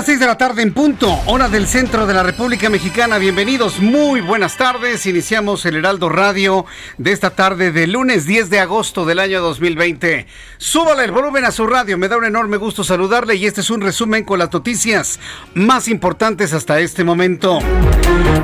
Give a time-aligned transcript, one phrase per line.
[0.00, 3.18] Las 6 de la tarde en punto, hora del centro de la República Mexicana.
[3.18, 5.04] Bienvenidos, muy buenas tardes.
[5.04, 6.64] Iniciamos el Heraldo Radio
[6.96, 10.26] de esta tarde de lunes 10 de agosto del año 2020.
[10.56, 13.68] Súbale el volumen a su radio, me da un enorme gusto saludarle y este es
[13.68, 15.20] un resumen con las noticias
[15.52, 17.58] más importantes hasta este momento.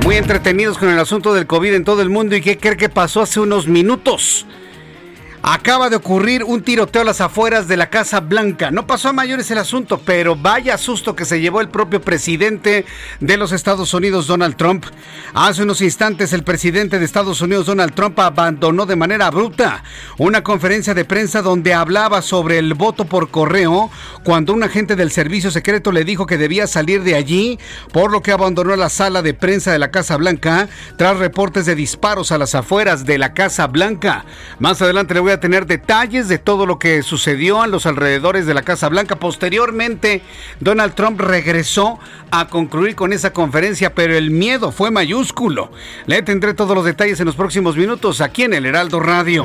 [0.05, 2.91] Muy entretenidos con el asunto del COVID en todo el mundo y qué cree que
[2.91, 4.45] pasó hace unos minutos.
[5.49, 8.73] Acaba de ocurrir un tiroteo a las afueras de la Casa Blanca.
[8.73, 12.85] No pasó a mayores el asunto, pero vaya susto que se llevó el propio presidente
[13.21, 14.87] de los Estados Unidos, Donald Trump.
[15.35, 19.85] Hace unos instantes el presidente de Estados Unidos, Donald Trump, abandonó de manera bruta
[20.19, 23.89] una conferencia de prensa donde hablaba sobre el voto por correo
[24.25, 27.61] cuando un agente del servicio secreto le dijo que debía salir de allí,
[27.93, 31.77] por lo que abandonó la sala de prensa de la Casa Blanca tras reportes de
[31.77, 34.25] disparos a las afueras de la Casa Blanca.
[34.59, 38.47] Más adelante le voy a tener detalles de todo lo que sucedió a los alrededores
[38.47, 39.17] de la Casa Blanca.
[39.17, 40.23] Posteriormente,
[40.61, 41.99] Donald Trump regresó
[42.31, 45.71] a concluir con esa conferencia, pero el miedo fue mayúsculo.
[46.07, 49.45] Le tendré todos los detalles en los próximos minutos aquí en el Heraldo Radio.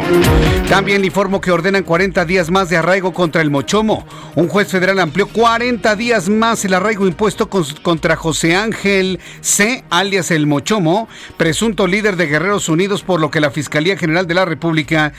[0.69, 4.05] También le informo que ordenan 40 días más de arraigo contra el Mochomo.
[4.35, 10.31] Un juez federal amplió 40 días más el arraigo impuesto contra José Ángel C., alias
[10.31, 14.45] el Mochomo, presunto líder de Guerreros Unidos, por lo que la Fiscalía General de la
[14.45, 15.13] República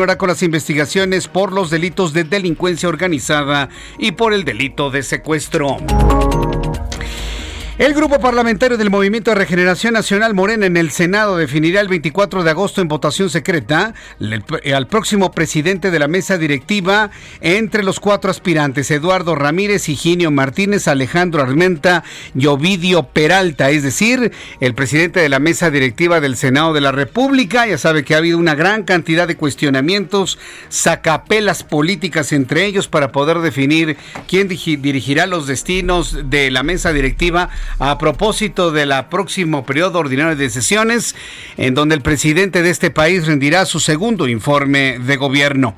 [0.00, 3.68] con las investigaciones por los delitos de delincuencia organizada
[3.98, 5.76] y por el delito de secuestro.
[7.80, 12.44] El grupo parlamentario del Movimiento de Regeneración Nacional Morena en el Senado definirá el 24
[12.44, 13.94] de agosto en votación secreta
[14.74, 17.10] al próximo presidente de la mesa directiva
[17.40, 22.04] entre los cuatro aspirantes, Eduardo Ramírez, Higinio Martínez, Alejandro Armenta
[22.34, 24.30] y Ovidio Peralta, es decir,
[24.60, 27.66] el presidente de la mesa directiva del Senado de la República.
[27.66, 33.10] Ya sabe que ha habido una gran cantidad de cuestionamientos, sacapelas políticas entre ellos para
[33.10, 33.96] poder definir
[34.28, 37.48] quién dirigirá los destinos de la mesa directiva
[37.78, 41.14] a propósito de la próximo periodo ordinario de sesiones,
[41.56, 45.74] en donde el presidente de este país rendirá su segundo informe de gobierno.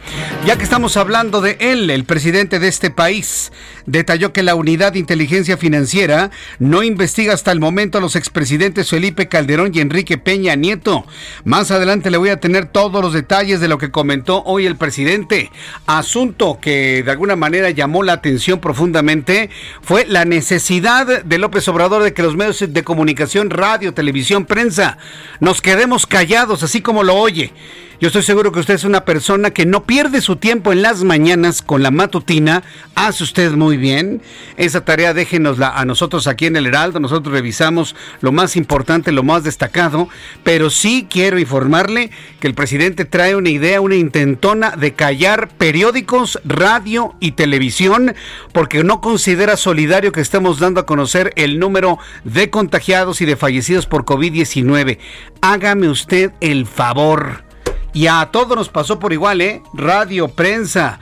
[0.47, 3.52] Ya que estamos hablando de él, el presidente de este país
[3.86, 8.91] detalló que la unidad de inteligencia financiera no investiga hasta el momento a los expresidentes
[8.91, 11.04] Felipe Calderón y Enrique Peña Nieto.
[11.44, 14.76] Más adelante le voy a tener todos los detalles de lo que comentó hoy el
[14.76, 15.50] presidente.
[15.86, 19.50] Asunto que de alguna manera llamó la atención profundamente
[19.82, 24.98] fue la necesidad de López Obrador de que los medios de comunicación, radio, televisión, prensa,
[25.41, 27.53] nos quedemos callados, así como lo oye.
[28.00, 31.04] Yo estoy seguro que usted es una persona que no pierde su tiempo en las
[31.04, 32.64] mañanas con la matutina.
[32.94, 34.22] Hace usted muy bien.
[34.56, 36.98] Esa tarea déjenosla a nosotros aquí en el Heraldo.
[36.98, 40.08] Nosotros revisamos lo más importante, lo más destacado.
[40.42, 42.10] Pero sí quiero informarle
[42.41, 48.16] que el presidente trae una idea, una intentona de callar periódicos, radio y televisión
[48.52, 53.37] porque no considera solidario que estemos dando a conocer el número de contagiados y de
[53.37, 54.99] fallecidos por COVID-19.
[55.40, 57.51] Hágame usted el favor
[57.92, 59.62] y a todos nos pasó por igual, ¿eh?
[59.74, 60.98] Radio, prensa,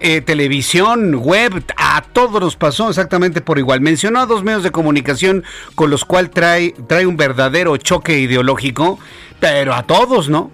[0.00, 3.80] eh, televisión, web, a todos nos pasó exactamente por igual.
[3.80, 5.44] Mencionó a dos medios de comunicación
[5.74, 8.98] con los cuales trae, trae un verdadero choque ideológico,
[9.40, 10.50] pero a todos, ¿no?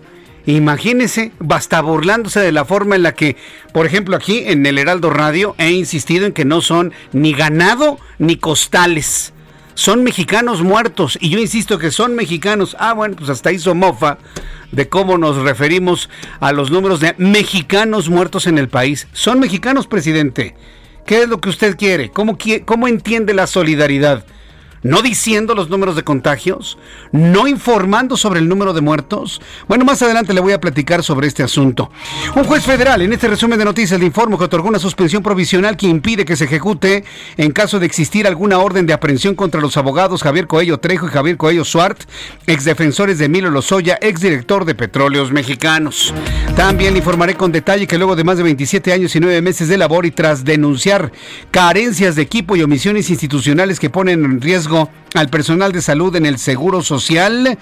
[0.47, 3.37] Imagínese, basta burlándose de la forma en la que,
[3.73, 7.99] por ejemplo, aquí en el Heraldo Radio he insistido en que no son ni ganado
[8.19, 9.33] ni costales
[9.75, 11.19] son mexicanos muertos.
[11.21, 12.77] Y yo insisto que son mexicanos.
[12.79, 14.19] Ah, bueno, pues hasta hizo mofa
[14.73, 16.09] de cómo nos referimos
[16.41, 19.09] a los números de mexicanos muertos en el país.
[19.13, 20.55] Son mexicanos, presidente.
[21.07, 22.11] ¿Qué es lo que usted quiere?
[22.11, 24.25] ¿Cómo, cómo entiende la solidaridad?
[24.83, 26.79] No diciendo los números de contagios,
[27.13, 29.41] no informando sobre el número de muertos.
[29.69, 31.91] Bueno, más adelante le voy a platicar sobre este asunto.
[32.35, 35.77] Un juez federal en este resumen de noticias le informo que otorgó una suspensión provisional
[35.77, 37.05] que impide que se ejecute
[37.37, 41.11] en caso de existir alguna orden de aprehensión contra los abogados Javier Coello Trejo y
[41.11, 42.03] Javier Coello Suart,
[42.47, 46.15] exdefensores de Emilio Lozoya, exdirector de Petróleos Mexicanos.
[46.57, 49.69] También le informaré con detalle que luego de más de 27 años y 9 meses
[49.69, 51.13] de labor y tras denunciar
[51.51, 54.70] carencias de equipo y omisiones institucionales que ponen en riesgo
[55.15, 57.59] al personal de salud en el Seguro Social.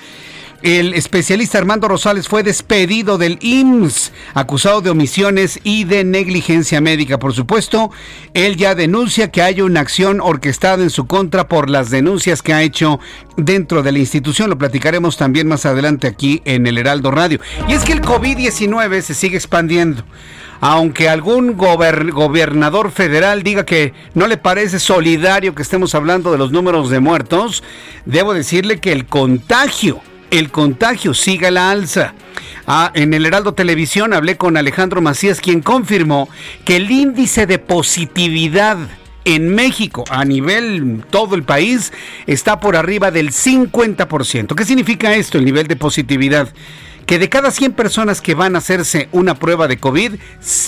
[0.61, 7.21] El especialista Armando Rosales fue despedido del IMSS, acusado de omisiones y de negligencia médica.
[7.21, 7.93] Por supuesto,
[8.35, 12.55] él ya denuncia que hay una acción orquestada en su contra por las denuncias que
[12.55, 12.99] ha hecho
[13.37, 14.51] dentro de la institución.
[14.51, 17.39] Lo platicaremos también más adelante aquí en el Heraldo Radio.
[17.69, 20.03] Y es que el COVID-19 se sigue expandiendo
[20.61, 26.51] aunque algún gobernador federal diga que no le parece solidario que estemos hablando de los
[26.51, 27.63] números de muertos,
[28.05, 30.01] debo decirle que el contagio,
[30.31, 32.15] el contagio sigue a la alza.
[32.67, 36.29] Ah, en el Heraldo Televisión hablé con Alejandro Macías, quien confirmó
[36.65, 38.77] que el índice de positividad
[39.25, 41.93] en México, a nivel todo el país,
[42.27, 44.55] está por arriba del 50%.
[44.55, 46.49] ¿Qué significa esto, el nivel de positividad?
[47.09, 50.17] Que de cada 100 personas que van a hacerse una prueba de COVID,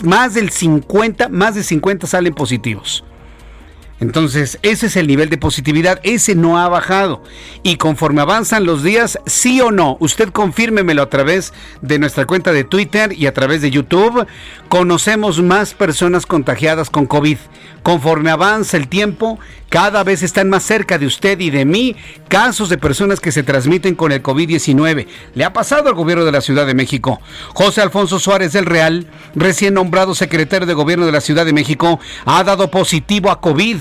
[0.04, 3.04] más del 50, más de 50 salen positivos.
[4.00, 7.22] Entonces, ese es el nivel de positividad, ese no ha bajado.
[7.62, 11.52] Y conforme avanzan los días, sí o no, usted confírmemelo a través
[11.82, 14.26] de nuestra cuenta de Twitter y a través de YouTube,
[14.70, 17.36] conocemos más personas contagiadas con COVID.
[17.82, 19.38] Conforme avanza el tiempo,
[19.70, 21.96] cada vez están más cerca de usted y de mí
[22.28, 25.06] casos de personas que se transmiten con el COVID-19.
[25.34, 27.20] Le ha pasado al gobierno de la Ciudad de México.
[27.54, 32.00] José Alfonso Suárez del Real, recién nombrado secretario de gobierno de la Ciudad de México,
[32.26, 33.78] ha dado positivo a COVID.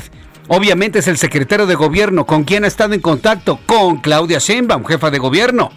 [0.51, 2.25] Obviamente es el secretario de gobierno.
[2.25, 3.60] ¿Con quien ha estado en contacto?
[3.68, 5.72] Con Claudia Sheinbaum, jefa de gobierno.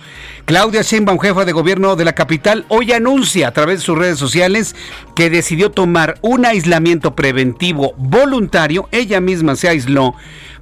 [0.46, 4.18] Claudia Sheinbaum, jefa de gobierno de la capital, hoy anuncia a través de sus redes
[4.18, 4.74] sociales
[5.14, 8.88] que decidió tomar un aislamiento preventivo voluntario.
[8.92, 10.14] Ella misma se aisló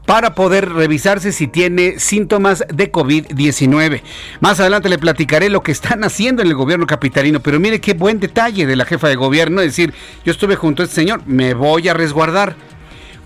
[0.06, 4.02] para poder revisarse si tiene síntomas de COVID-19.
[4.40, 7.94] Más adelante le platicaré lo que están haciendo en el gobierno capitalino, pero mire qué
[7.94, 11.54] buen detalle de la jefa de gobierno, decir, yo estuve junto a este señor, me
[11.54, 12.56] voy a resguardar.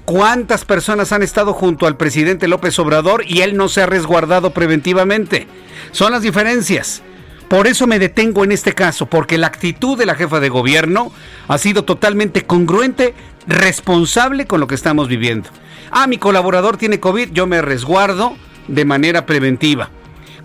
[0.04, 4.50] ¿Cuántas personas han estado junto al presidente López Obrador y él no se ha resguardado
[4.50, 5.46] preventivamente?
[5.92, 7.02] Son las diferencias.
[7.48, 11.10] Por eso me detengo en este caso, porque la actitud de la jefa de gobierno
[11.48, 13.14] ha sido totalmente congruente,
[13.46, 15.48] responsable con lo que estamos viviendo.
[15.90, 18.36] Ah, mi colaborador tiene COVID, yo me resguardo
[18.68, 19.88] de manera preventiva.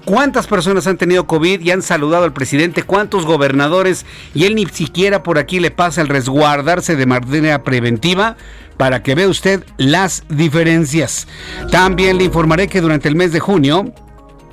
[0.09, 2.81] ¿Cuántas personas han tenido COVID y han saludado al presidente?
[2.81, 4.07] ¿Cuántos gobernadores?
[4.33, 8.35] Y él ni siquiera por aquí le pasa el resguardarse de manera preventiva
[8.75, 11.27] para que vea usted las diferencias.
[11.69, 13.93] También le informaré que durante el mes de junio,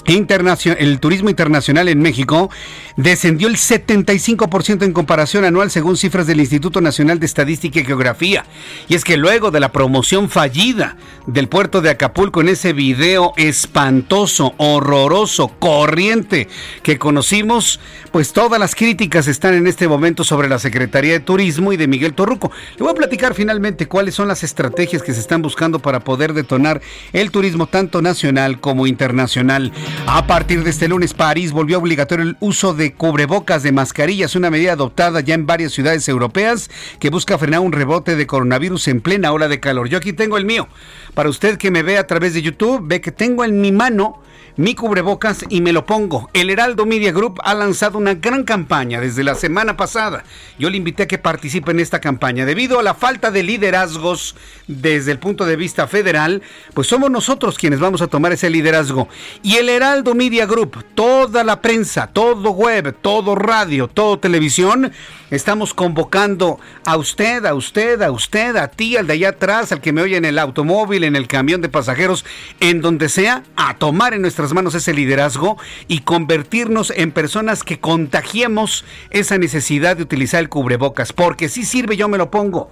[0.07, 2.51] el turismo internacional en México
[2.97, 8.45] descendió el 75% en comparación anual según cifras del Instituto Nacional de Estadística y Geografía.
[8.89, 13.33] Y es que luego de la promoción fallida del puerto de Acapulco en ese video
[13.37, 16.49] espantoso, horroroso, corriente
[16.83, 17.81] que conocimos,
[18.13, 21.89] pues todas las críticas están en este momento sobre la Secretaría de Turismo y de
[21.89, 22.51] Miguel Torruco.
[22.77, 26.33] Le voy a platicar finalmente cuáles son las estrategias que se están buscando para poder
[26.33, 26.81] detonar
[27.13, 29.73] el turismo tanto nacional como internacional.
[30.05, 34.51] A partir de este lunes, París volvió obligatorio el uso de cubrebocas de mascarillas, una
[34.51, 39.01] medida adoptada ya en varias ciudades europeas que busca frenar un rebote de coronavirus en
[39.01, 39.89] plena ola de calor.
[39.89, 40.69] Yo aquí tengo el mío.
[41.15, 44.21] Para usted que me ve a través de YouTube, ve que tengo en mi mano
[44.57, 46.31] mi cubrebocas y me lo pongo.
[46.33, 50.25] El Heraldo Media Group ha lanzado una gran campaña desde la semana pasada.
[50.59, 52.47] Yo le invité a que participe en esta campaña.
[52.47, 54.35] Debido a la falta de liderazgos
[54.67, 56.43] desde el punto de vista federal,
[56.75, 59.09] pues somos nosotros quienes vamos a tomar ese liderazgo.
[59.43, 64.93] Y el Heraldo Media Group, toda la prensa, todo web, todo radio, todo televisión,
[65.29, 69.81] Estamos convocando a usted, a usted, a usted, a ti, al de allá atrás, al
[69.81, 72.25] que me oye en el automóvil, en el camión de pasajeros,
[72.61, 75.57] en donde sea, a tomar en nuestras manos ese liderazgo
[75.89, 81.13] y convertirnos en personas que contagiemos esa necesidad de utilizar el cubrebocas.
[81.13, 82.71] Porque si sirve, yo me lo pongo.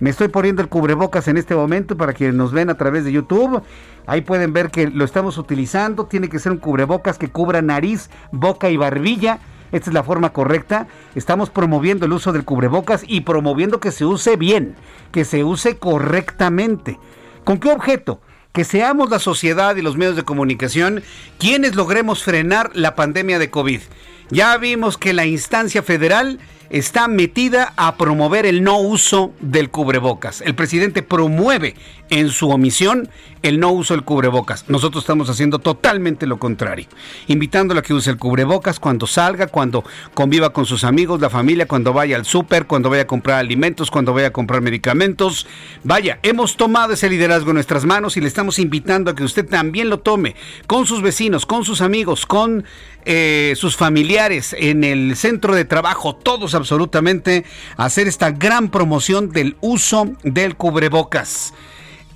[0.00, 3.12] Me estoy poniendo el cubrebocas en este momento para quienes nos ven a través de
[3.12, 3.62] YouTube.
[4.06, 6.06] Ahí pueden ver que lo estamos utilizando.
[6.06, 9.38] Tiene que ser un cubrebocas que cubra nariz, boca y barbilla
[9.72, 10.86] esta es la forma correcta.
[11.14, 14.76] Estamos promoviendo el uso del cubrebocas y promoviendo que se use bien,
[15.10, 17.00] que se use correctamente.
[17.44, 18.20] ¿Con qué objeto?
[18.52, 21.02] Que seamos la sociedad y los medios de comunicación
[21.38, 23.80] quienes logremos frenar la pandemia de COVID.
[24.30, 26.38] Ya vimos que la instancia federal
[26.72, 30.40] está metida a promover el no uso del cubrebocas.
[30.40, 31.76] El presidente promueve
[32.08, 33.08] en su omisión
[33.42, 34.68] el no uso del cubrebocas.
[34.68, 36.86] Nosotros estamos haciendo totalmente lo contrario,
[37.26, 41.66] invitándolo a que use el cubrebocas cuando salga, cuando conviva con sus amigos, la familia,
[41.66, 45.46] cuando vaya al súper, cuando vaya a comprar alimentos, cuando vaya a comprar medicamentos.
[45.84, 49.46] Vaya, hemos tomado ese liderazgo en nuestras manos y le estamos invitando a que usted
[49.46, 50.36] también lo tome
[50.66, 52.64] con sus vecinos, con sus amigos, con
[53.04, 57.44] eh, sus familiares, en el centro de trabajo, todos absolutamente,
[57.76, 61.52] hacer esta gran promoción del uso del cubrebocas.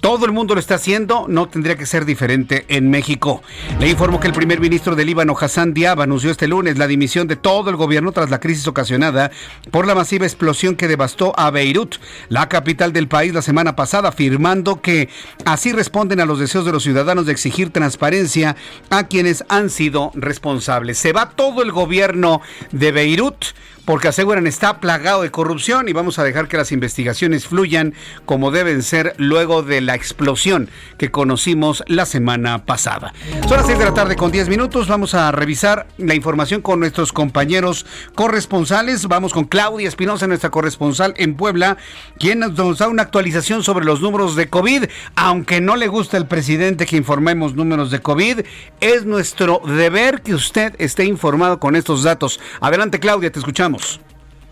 [0.00, 3.42] Todo el mundo lo está haciendo, no tendría que ser diferente en México.
[3.80, 7.26] Le informo que el primer ministro del Líbano, Hassan Diab, anunció este lunes la dimisión
[7.26, 9.30] de todo el gobierno tras la crisis ocasionada
[9.70, 11.96] por la masiva explosión que devastó a Beirut,
[12.28, 15.08] la capital del país, la semana pasada, afirmando que
[15.44, 18.54] así responden a los deseos de los ciudadanos de exigir transparencia
[18.90, 20.98] a quienes han sido responsables.
[20.98, 23.46] Se va todo el gobierno de Beirut
[23.86, 27.94] porque aseguran está plagado de corrupción y vamos a dejar que las investigaciones fluyan
[28.26, 33.14] como deben ser luego de la explosión que conocimos la semana pasada.
[33.48, 36.80] Son las 6 de la tarde con 10 minutos, vamos a revisar la información con
[36.80, 39.06] nuestros compañeros corresponsales.
[39.06, 41.76] Vamos con Claudia Espinosa, nuestra corresponsal en Puebla,
[42.18, 44.84] quien nos da una actualización sobre los números de COVID.
[45.14, 48.40] Aunque no le gusta al presidente que informemos números de COVID,
[48.80, 52.40] es nuestro deber que usted esté informado con estos datos.
[52.60, 53.75] Adelante Claudia, te escuchamos.
[53.76, 54.05] volvemos.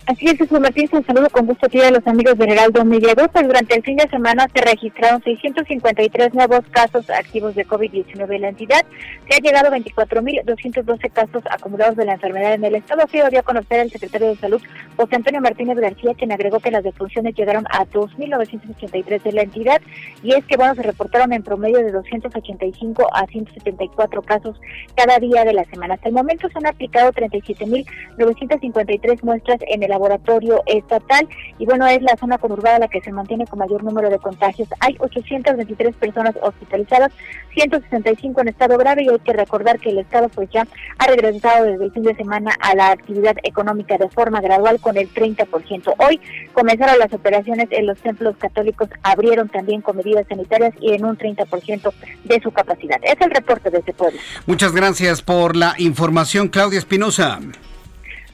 [0.06, 3.46] Así es, Jesús Martín, un saludo con gusto a los amigos de Heraldo Media Pues
[3.46, 8.50] durante el fin de semana se registraron 653 nuevos casos activos de COVID-19 en la
[8.50, 8.84] entidad.
[9.26, 13.00] Se ha llegado a 24.212 casos acumulados de la enfermedad en el estado.
[13.02, 14.61] Así dio a conocer el secretario de Salud,
[14.96, 19.80] José Antonio Martínez García, quien agregó que las defunciones llegaron a 2.983 de la entidad.
[20.23, 24.61] Y es que, bueno, se reportaron en promedio de 285 a 174 casos
[24.96, 25.94] cada día de la semana.
[25.94, 32.03] Hasta el momento se han aplicado 37.953 muestras en el laboratorio estatal y bueno, es
[32.03, 34.69] la zona conurbada la que se mantiene con mayor número de contagios.
[34.81, 37.13] Hay 823 personas hospitalizadas,
[37.55, 40.67] 165 en estado grave y hay que recordar que el estado pues ya
[40.99, 44.97] ha regresado desde el fin de semana a la actividad económica de forma gradual con
[44.97, 45.95] el 30%.
[45.99, 46.21] Hoy
[46.53, 51.17] comenzaron las operaciones en los templos católicos, abrieron también con medidas sanitarias y en un
[51.17, 51.93] 30%
[52.25, 52.99] de su capacidad.
[53.03, 54.19] Es el reporte de este pueblo.
[54.47, 57.39] Muchas gracias por la información, Claudia Espinosa.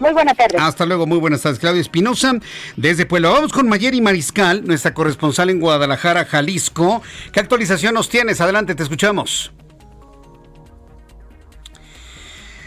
[0.00, 0.60] Muy buenas tardes.
[0.60, 1.58] Hasta luego, muy buenas tardes.
[1.58, 2.32] Claudia Espinosa,
[2.76, 3.28] desde Puebla.
[3.28, 7.02] Vamos con Mayeri Mariscal, nuestra corresponsal en Guadalajara, Jalisco.
[7.32, 8.40] ¿Qué actualización nos tienes?
[8.40, 9.52] Adelante, te escuchamos.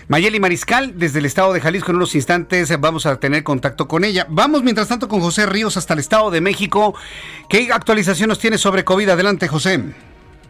[0.10, 4.04] Mayeli Mariscal, desde el estado de Jalisco, en unos instantes vamos a tener contacto con
[4.04, 4.28] ella.
[4.30, 6.94] Vamos, mientras tanto, con José Ríos hasta el estado de México.
[7.50, 9.10] ¿Qué actualización nos tiene sobre COVID?
[9.10, 9.82] Adelante, José.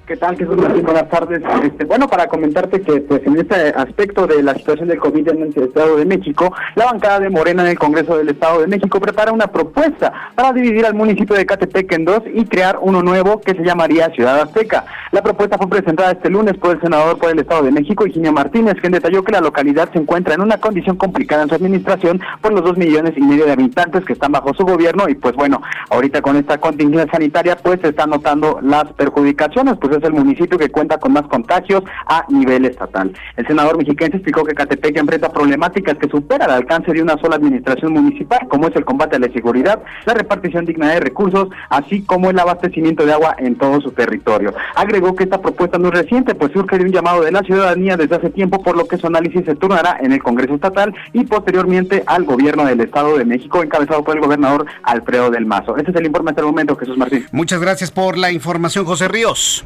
[0.05, 0.83] ¿Qué tal, Martín?
[0.83, 1.41] Buenas tardes.
[1.63, 5.43] Este, bueno, para comentarte que pues en este aspecto de la situación del COVID en
[5.43, 8.99] el Estado de México, la bancada de Morena en el Congreso del Estado de México
[8.99, 13.39] prepara una propuesta para dividir al municipio de Catepec en dos y crear uno nuevo
[13.39, 14.83] que se llamaría Ciudad Azteca.
[15.13, 18.33] La propuesta fue presentada este lunes por el senador por el Estado de México, Higinio
[18.33, 22.19] Martínez, quien detalló que la localidad se encuentra en una condición complicada en su administración
[22.41, 25.33] por los dos millones y medio de habitantes que están bajo su gobierno y pues
[25.33, 30.13] bueno, ahorita con esta contingencia sanitaria pues se están notando las perjudicaciones, pues es el
[30.13, 33.13] municipio que cuenta con más contagios a nivel estatal.
[33.35, 37.35] El senador mexiquense explicó que Catepec enfrenta problemáticas que superan el alcance de una sola
[37.35, 42.01] administración municipal, como es el combate a la inseguridad, la repartición digna de recursos, así
[42.03, 44.53] como el abastecimiento de agua en todo su territorio.
[44.75, 47.97] Agregó que esta propuesta no es reciente, pues surge de un llamado de la ciudadanía
[47.97, 51.25] desde hace tiempo, por lo que su análisis se turnará en el Congreso Estatal y
[51.25, 55.75] posteriormente al gobierno del Estado de México, encabezado por el gobernador Alfredo del Mazo.
[55.77, 57.25] Este es el informe hasta el momento, Jesús Martín.
[57.31, 59.65] Muchas gracias por la información, José Ríos.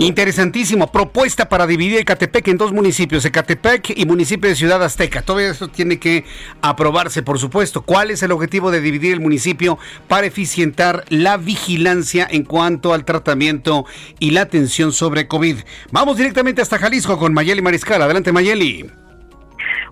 [0.00, 0.90] Interesantísimo.
[0.90, 5.22] Propuesta para dividir Ecatepec en dos municipios, Ecatepec y municipio de Ciudad Azteca.
[5.22, 6.24] Todo eso tiene que
[6.62, 7.82] aprobarse, por supuesto.
[7.82, 9.78] ¿Cuál es el objetivo de dividir el municipio
[10.08, 13.84] para eficientar la vigilancia en cuanto al tratamiento
[14.18, 15.58] y la atención sobre COVID?
[15.92, 18.02] Vamos directamente hasta Jalisco con Mayeli Mariscal.
[18.02, 19.03] Adelante, Mayeli.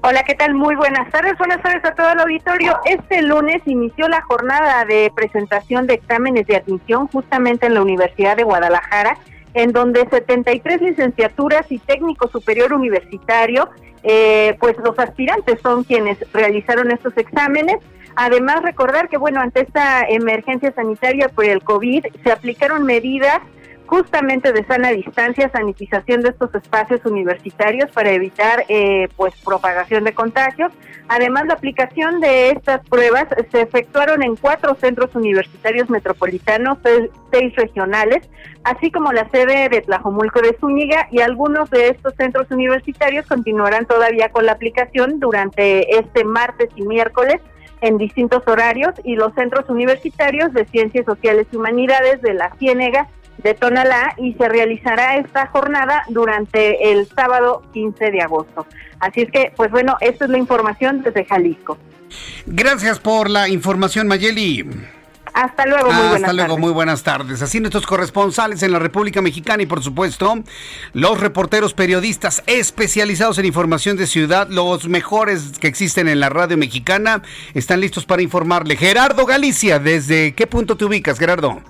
[0.05, 0.55] Hola, ¿qué tal?
[0.55, 1.39] Muy buenas tardes.
[1.39, 2.77] Buenas tardes a todo el auditorio.
[2.87, 8.37] Este lunes inició la jornada de presentación de exámenes de admisión justamente en la Universidad
[8.37, 9.17] de Guadalajara,
[9.55, 13.71] en donde 73 licenciaturas y técnico superior universitario,
[14.03, 17.77] eh, pues los aspirantes son quienes realizaron estos exámenes.
[18.17, 23.39] Además, recordar que, bueno, ante esta emergencia sanitaria por el COVID, se aplicaron medidas
[23.87, 30.15] justamente de sana distancia, sanitización de estos espacios universitarios para evitar eh, pues propagación de
[30.15, 30.73] contagios.
[31.09, 36.79] Además, la aplicación de estas pruebas se efectuaron en cuatro centros universitarios metropolitanos,
[37.31, 38.29] seis regionales,
[38.65, 43.87] así como la sede de Tlajomulco de Zúñiga y algunos de estos centros universitarios continuarán
[43.87, 47.41] todavía con la aplicación durante este martes y miércoles
[47.83, 53.09] en distintos horarios y los centros universitarios de Ciencias Sociales y Humanidades de la Ciénega
[53.43, 58.67] de Tonalá y se realizará esta jornada durante el sábado 15 de agosto.
[59.01, 61.79] Así es que, pues bueno, esta es la información desde Jalisco.
[62.47, 64.67] Gracias por la información, Mayeli.
[65.35, 66.61] Hasta luego, muy buenas Hasta luego, tardes.
[66.61, 67.43] muy buenas tardes.
[67.43, 70.35] Así nuestros corresponsales en la República Mexicana y por supuesto
[70.93, 76.59] los reporteros periodistas especializados en información de ciudad, los mejores que existen en la radio
[76.59, 77.23] mexicana,
[77.55, 78.77] están listos para informarle.
[78.77, 81.63] Gerardo Galicia, ¿desde qué punto te ubicas, Gerardo?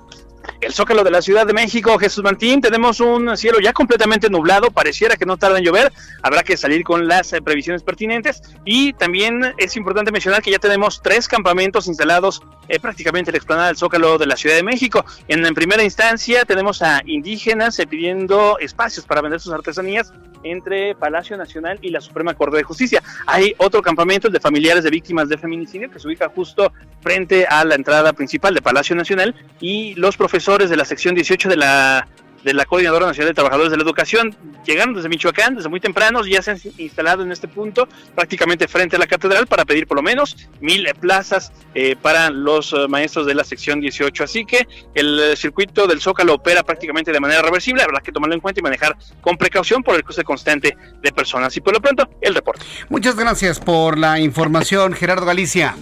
[0.65, 4.71] El Zócalo de la Ciudad de México, Jesús Martín, tenemos un cielo ya completamente nublado,
[4.71, 5.91] pareciera que no tarda en llover,
[6.21, 10.59] habrá que salir con las eh, previsiones pertinentes y también es importante mencionar que ya
[10.59, 14.63] tenemos tres campamentos instalados eh, prácticamente en la explanada del Zócalo de la Ciudad de
[14.63, 15.03] México.
[15.27, 21.37] En, primera instancia tenemos a indígenas eh, pidiendo espacios para vender sus artesanías entre Palacio
[21.37, 23.01] Nacional y la Suprema Corte de Justicia.
[23.27, 27.45] Hay otro campamento, el de familiares de víctimas de feminicidio, que se ubica justo frente
[27.45, 31.57] a la entrada principal de Palacio Nacional y los profesores de la sección 18 de
[31.57, 32.07] la
[32.43, 36.27] de la Coordinadora Nacional de Trabajadores de la Educación llegaron desde Michoacán, desde muy tempranos,
[36.27, 39.97] ya se han instalado en este punto, prácticamente frente a la catedral, para pedir por
[39.97, 44.23] lo menos mil plazas eh, para los uh, maestros de la sección 18.
[44.23, 48.41] Así que el circuito del Zócalo opera prácticamente de manera reversible, habrá que tomarlo en
[48.41, 51.55] cuenta y manejar con precaución por el cruce constante de personas.
[51.55, 52.65] Y por lo pronto, el reporte.
[52.89, 55.75] Muchas gracias por la información, Gerardo Galicia.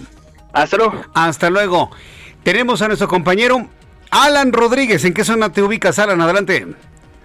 [0.52, 1.04] Hasta luego.
[1.14, 1.90] Hasta luego.
[2.44, 3.68] Tenemos a nuestro compañero
[4.12, 6.20] Alan Rodríguez, ¿en qué zona te ubicas, Alan?
[6.20, 6.66] Adelante.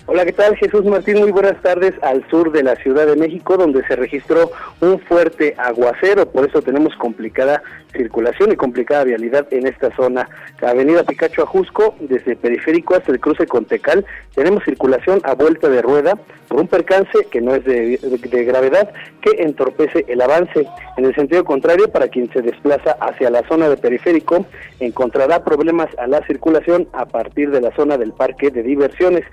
[0.10, 0.56] Hola, ¿qué tal?
[0.56, 4.52] Jesús Martín, muy buenas tardes al sur de la Ciudad de México, donde se registró
[4.80, 7.62] un fuerte aguacero, por eso tenemos complicada
[7.92, 10.30] circulación y complicada vialidad en esta zona.
[10.62, 15.82] Avenida Picacho Ajusco, desde Periférico hasta el cruce con Tecal, tenemos circulación a vuelta de
[15.82, 18.00] rueda por un percance que no es de,
[18.46, 20.66] gravedad, que entorpece el avance.
[20.96, 24.46] En el sentido contrario, para quien se desplaza hacia la zona de Periférico,
[24.80, 29.26] encontrará problemas a la circulación a partir de la zona del parque de diversiones.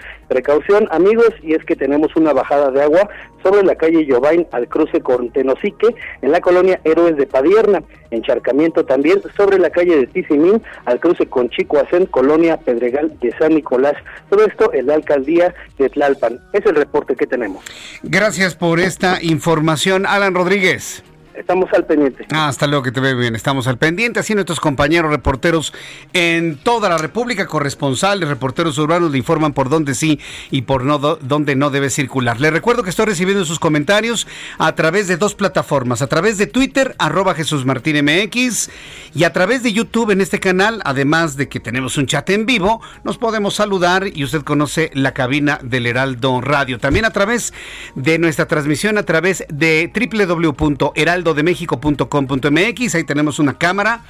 [0.91, 3.09] Amigos, y es que tenemos una bajada de agua
[3.43, 7.83] sobre la calle Jovain al cruce con Tenosique, en la colonia Héroes de Padierna.
[8.11, 13.33] Encharcamiento también sobre la calle de Tizimín al cruce con Chico Acén, colonia Pedregal de
[13.39, 13.95] San Nicolás.
[14.31, 16.41] Todo esto en la alcaldía de Tlalpan.
[16.53, 17.65] Es el reporte que tenemos.
[18.03, 21.05] Gracias por esta información, Alan Rodríguez.
[21.35, 22.27] Estamos al pendiente.
[22.31, 23.35] Ah, hasta luego, que te veo bien.
[23.35, 24.21] Estamos al pendiente.
[24.21, 25.73] Así nuestros compañeros reporteros
[26.13, 30.21] en toda la República, corresponsales, reporteros urbanos, le informan por dónde sí
[30.51, 32.41] y por no dónde no debe circular.
[32.41, 34.27] Les recuerdo que estoy recibiendo sus comentarios
[34.59, 36.03] a través de dos plataformas.
[36.03, 38.71] A través de Twitter, arroba Jesús Martín MX,
[39.15, 42.47] y a través de YouTube en este canal, además de que tenemos un chat en
[42.47, 46.79] vivo, nos podemos saludar y usted conoce la cabina del Heraldo Radio.
[46.79, 47.53] También a través
[47.95, 52.95] de nuestra transmisión a través de www.heraldo heraldodemexico.com.mx.
[52.95, 54.05] Ahí tenemos una cámara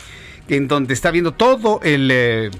[0.48, 2.50] en donde está viendo todo el, eh,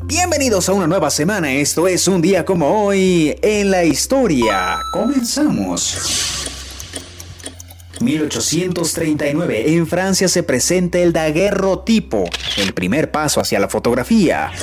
[0.08, 4.80] Bienvenidos a una nueva semana, esto es un día como hoy en la historia.
[4.94, 5.98] Comenzamos.
[8.00, 12.24] 1839, en Francia se presenta el daguerrotipo,
[12.56, 14.54] el primer paso hacia la fotografía.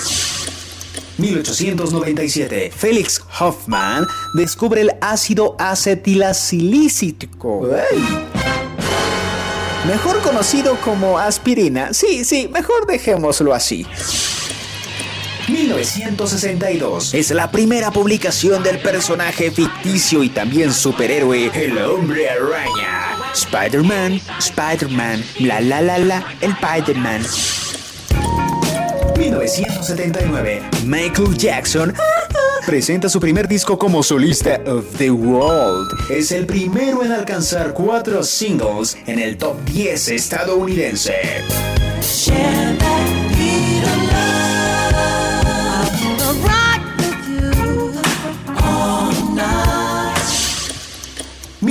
[1.19, 7.69] 1897, Felix Hoffman descubre el ácido acetilacilícico.
[9.87, 11.93] Mejor conocido como aspirina.
[11.93, 13.87] Sí, sí, mejor dejémoslo así.
[15.49, 23.17] 1962 es la primera publicación del personaje ficticio y también superhéroe El Hombre Araña.
[23.35, 27.23] Spider-Man, Spider-Man, la la la la, el Spider-Man.
[29.19, 31.95] 1979, Michael Jackson
[32.65, 36.11] presenta su primer disco como solista of the World.
[36.11, 41.15] Es el primero en alcanzar cuatro singles en el top 10 estadounidense.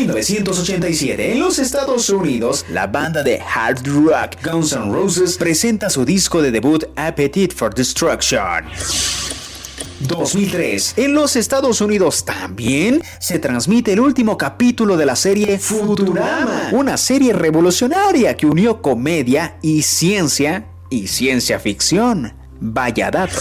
[0.08, 6.04] 1987, en los Estados Unidos, la banda de hard rock Guns N' Roses presenta su
[6.04, 8.66] disco de debut Appetite for Destruction.
[10.02, 10.96] 2003.
[10.98, 16.98] En los Estados Unidos también se transmite el último capítulo de la serie Futurama, una
[16.98, 22.34] serie revolucionaria que unió comedia y ciencia y ciencia ficción.
[22.60, 23.40] Vaya dato.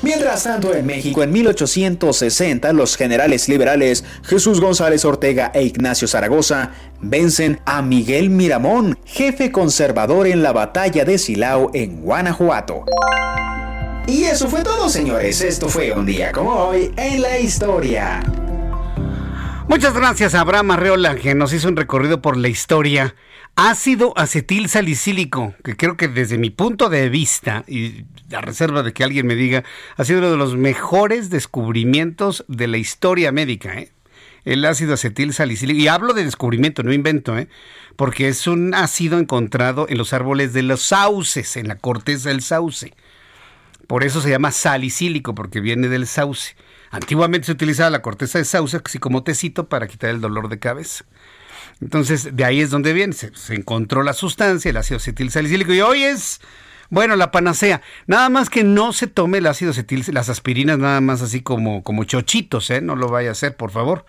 [0.00, 6.70] Mientras tanto, en México, en 1860, los generales liberales Jesús González Ortega e Ignacio Zaragoza
[7.00, 12.84] vencen a Miguel Miramón, jefe conservador en la batalla de Silao en Guanajuato.
[14.06, 15.40] Y eso fue todo, señores.
[15.42, 18.22] Esto fue un día como hoy en la historia.
[19.68, 23.14] Muchas gracias a Abraham Arreola, que nos hizo un recorrido por la historia.
[23.54, 28.92] Ácido acetil salicílico, que creo que desde mi punto de vista, y a reserva de
[28.92, 29.64] que alguien me diga,
[29.96, 33.74] ha sido uno de los mejores descubrimientos de la historia médica.
[33.78, 33.90] ¿eh?
[34.44, 35.80] El ácido acetil salicílico.
[35.80, 37.48] Y hablo de descubrimiento, no invento, ¿eh?
[37.96, 42.42] porque es un ácido encontrado en los árboles de los sauces, en la corteza del
[42.42, 42.94] sauce.
[43.86, 46.54] Por eso se llama salicílico, porque viene del sauce.
[46.90, 50.58] Antiguamente se utilizaba la corteza de sauce así como tecito para quitar el dolor de
[50.58, 51.04] cabeza.
[51.80, 53.12] Entonces, de ahí es donde viene.
[53.14, 56.40] Se, se encontró la sustancia, el ácido acetil salicílico, y hoy es
[56.90, 57.82] bueno, la panacea.
[58.06, 61.82] Nada más que no se tome el ácido acetil, las aspirinas nada más así como,
[61.82, 62.80] como chochitos, ¿eh?
[62.80, 64.06] No lo vaya a hacer, por favor.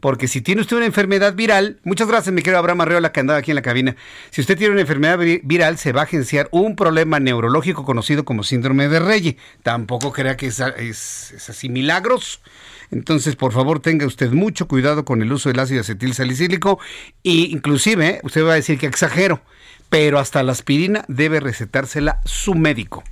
[0.00, 3.40] Porque si tiene usted una enfermedad viral, muchas gracias, mi querido Abraham Arreola, que andaba
[3.40, 3.96] aquí en la cabina.
[4.30, 8.44] Si usted tiene una enfermedad viral, se va a agenciar un problema neurológico conocido como
[8.44, 9.36] síndrome de Reye.
[9.64, 12.40] Tampoco crea que es, es así milagros.
[12.90, 16.78] Entonces, por favor, tenga usted mucho cuidado con el uso del ácido acetil salicílico.
[17.24, 19.42] E inclusive, usted va a decir que exagero
[19.88, 23.04] pero hasta la aspirina debe recetársela su médico.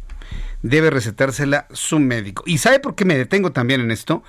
[0.63, 2.43] Debe recetársela su médico.
[2.47, 4.23] ¿Y sabe por qué me detengo también en esto?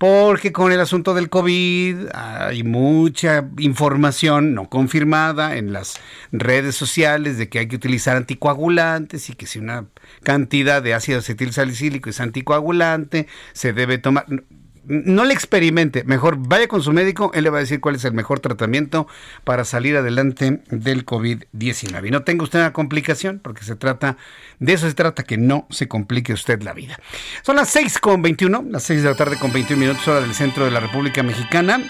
[0.00, 6.00] Porque con el asunto del COVID hay mucha información no confirmada en las
[6.32, 9.88] redes sociales de que hay que utilizar anticoagulantes y que si una
[10.22, 14.24] cantidad de ácido acetil salicílico es anticoagulante, se debe tomar
[14.90, 18.04] no le experimente, mejor vaya con su médico, él le va a decir cuál es
[18.04, 19.06] el mejor tratamiento
[19.44, 22.08] para salir adelante del COVID-19.
[22.08, 24.16] Y no tenga usted una complicación, porque se trata,
[24.58, 26.98] de eso se trata, que no se complique usted la vida.
[27.42, 30.34] Son las 6 con 21, las 6 de la tarde con 21 minutos hora del
[30.34, 31.80] centro de la República Mexicana.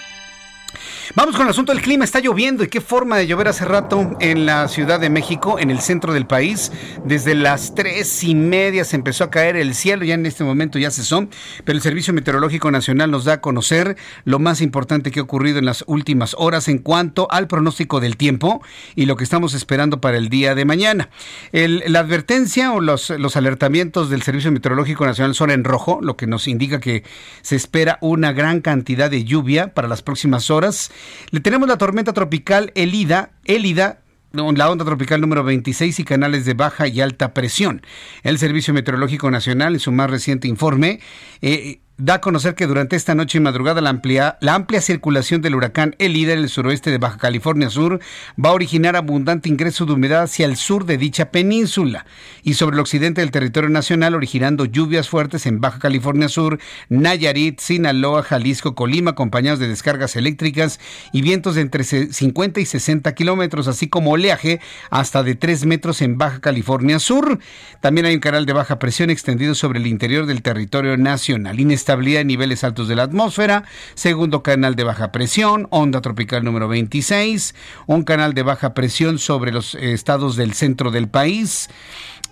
[1.16, 2.04] Vamos con el asunto del clima.
[2.04, 5.72] Está lloviendo y qué forma de llover hace rato en la Ciudad de México, en
[5.72, 6.70] el centro del país.
[7.04, 10.04] Desde las tres y media se empezó a caer el cielo.
[10.04, 11.26] Ya en este momento ya cesó.
[11.64, 15.58] Pero el Servicio Meteorológico Nacional nos da a conocer lo más importante que ha ocurrido
[15.58, 18.62] en las últimas horas en cuanto al pronóstico del tiempo
[18.94, 21.10] y lo que estamos esperando para el día de mañana.
[21.50, 26.28] la advertencia o los, los alertamientos del Servicio Meteorológico Nacional son en rojo, lo que
[26.28, 27.02] nos indica que
[27.42, 30.92] se espera una gran cantidad de lluvia para las próximas horas.
[31.30, 34.00] Le tenemos la tormenta tropical Elida, Elida,
[34.32, 37.82] la onda tropical número 26 y canales de baja y alta presión.
[38.22, 41.00] El Servicio Meteorológico Nacional, en su más reciente informe,
[41.42, 45.42] eh, da a conocer que durante esta noche y madrugada la amplia, la amplia circulación
[45.42, 48.00] del huracán El líder en el suroeste de Baja California Sur
[48.42, 52.06] va a originar abundante ingreso de humedad hacia el sur de dicha península
[52.42, 56.58] y sobre el occidente del territorio nacional originando lluvias fuertes en Baja California Sur,
[56.88, 60.80] Nayarit, Sinaloa, Jalisco, Colima acompañados de descargas eléctricas
[61.12, 66.00] y vientos de entre 50 y 60 kilómetros así como oleaje hasta de 3 metros
[66.00, 67.38] en Baja California Sur.
[67.80, 71.60] También hay un canal de baja presión extendido sobre el interior del territorio nacional
[71.90, 76.68] estabilidad en niveles altos de la atmósfera, segundo canal de baja presión, onda tropical número
[76.68, 77.52] 26,
[77.88, 81.68] un canal de baja presión sobre los eh, estados del centro del país.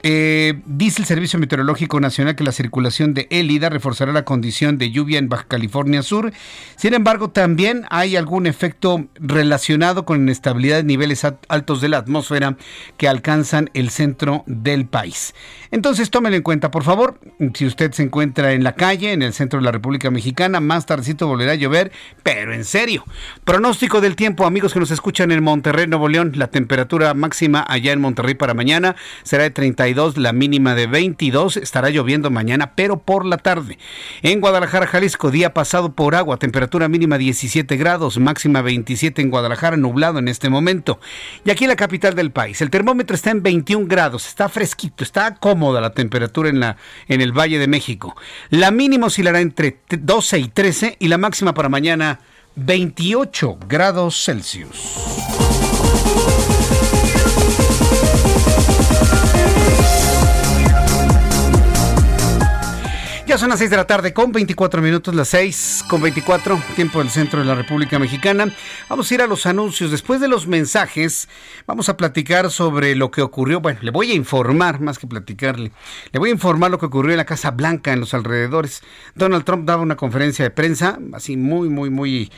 [0.02, 4.90] Eh, dice el Servicio Meteorológico Nacional que la circulación de Élida reforzará la condición de
[4.90, 6.32] lluvia en Baja California Sur.
[6.76, 12.56] Sin embargo, también hay algún efecto relacionado con inestabilidad de niveles altos de la atmósfera
[12.96, 15.34] que alcanzan el centro del país.
[15.70, 17.18] Entonces, tómelo en cuenta, por favor.
[17.54, 20.86] Si usted se encuentra en la calle, en el centro de la República Mexicana, más
[20.86, 21.90] tardecito volverá a llover,
[22.22, 23.04] pero en serio.
[23.44, 26.32] Pronóstico del tiempo, amigos que nos escuchan en Monterrey, Nuevo León.
[26.36, 29.50] La temperatura máxima allá en Monterrey para mañana será de
[29.88, 31.56] 32, la mínima de 22.
[31.56, 33.78] Estará lloviendo mañana, pero por la tarde.
[34.22, 39.76] En Guadalajara, Jalisco, día pasado por agua, temperatura mínima 17 grados, máxima 27 en Guadalajara,
[39.76, 41.00] nublado en este momento.
[41.44, 45.04] Y aquí en la capital del país, el termómetro está en 21 grados, está fresquito,
[45.04, 46.76] está cómodo la temperatura en, la,
[47.08, 48.14] en el Valle de México.
[48.50, 52.20] La mínima oscilará entre 12 y 13 y la máxima para mañana
[52.56, 55.57] 28 grados Celsius.
[63.28, 67.00] Ya son las 6 de la tarde con 24 minutos, las 6 con 24, tiempo
[67.00, 68.50] del centro de la República Mexicana.
[68.88, 69.90] Vamos a ir a los anuncios.
[69.90, 71.28] Después de los mensajes,
[71.66, 73.60] vamos a platicar sobre lo que ocurrió.
[73.60, 75.72] Bueno, le voy a informar, más que platicarle.
[76.10, 78.82] Le voy a informar lo que ocurrió en la Casa Blanca, en los alrededores.
[79.14, 82.32] Donald Trump daba una conferencia de prensa, así muy, muy, muy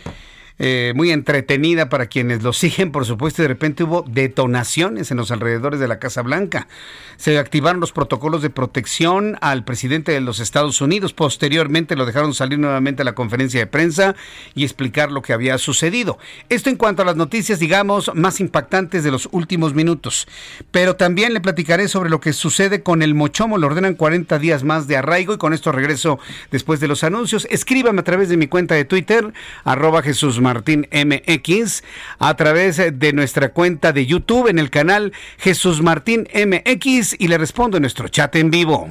[0.63, 5.31] eh, muy entretenida para quienes lo siguen, por supuesto, de repente hubo detonaciones en los
[5.31, 6.69] alrededores de la Casa Blanca.
[7.17, 11.15] Se activaron los protocolos de protección al presidente de los Estados Unidos.
[11.15, 14.15] Posteriormente lo dejaron salir nuevamente a la conferencia de prensa
[14.55, 16.19] y explicar lo que había sucedido.
[16.51, 20.29] Esto en cuanto a las noticias, digamos, más impactantes de los últimos minutos.
[20.71, 23.57] Pero también le platicaré sobre lo que sucede con el Mochomo.
[23.57, 26.19] Le ordenan 40 días más de arraigo y con esto regreso
[26.51, 27.47] después de los anuncios.
[27.51, 29.33] Escríbame a través de mi cuenta de Twitter,
[29.65, 31.85] arroba Jesús Martín MX
[32.19, 37.39] a través de nuestra cuenta de YouTube en el canal Jesús Martín MX y le
[37.39, 38.89] respondo en nuestro chat en vivo.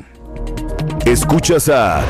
[1.05, 2.05] Escuchas a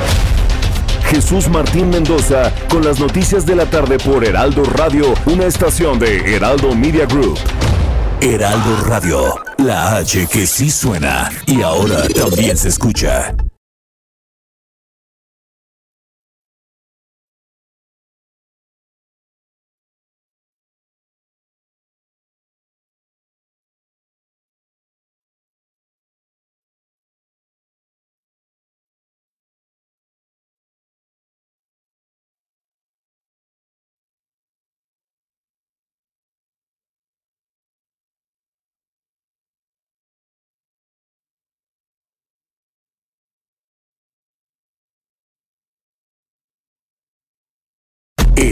[1.09, 6.35] Jesús Martín Mendoza con las noticias de la tarde por Heraldo Radio, una estación de
[6.35, 7.39] Heraldo Media Group.
[8.21, 13.33] Heraldo Radio, la H que sí suena y ahora también se escucha.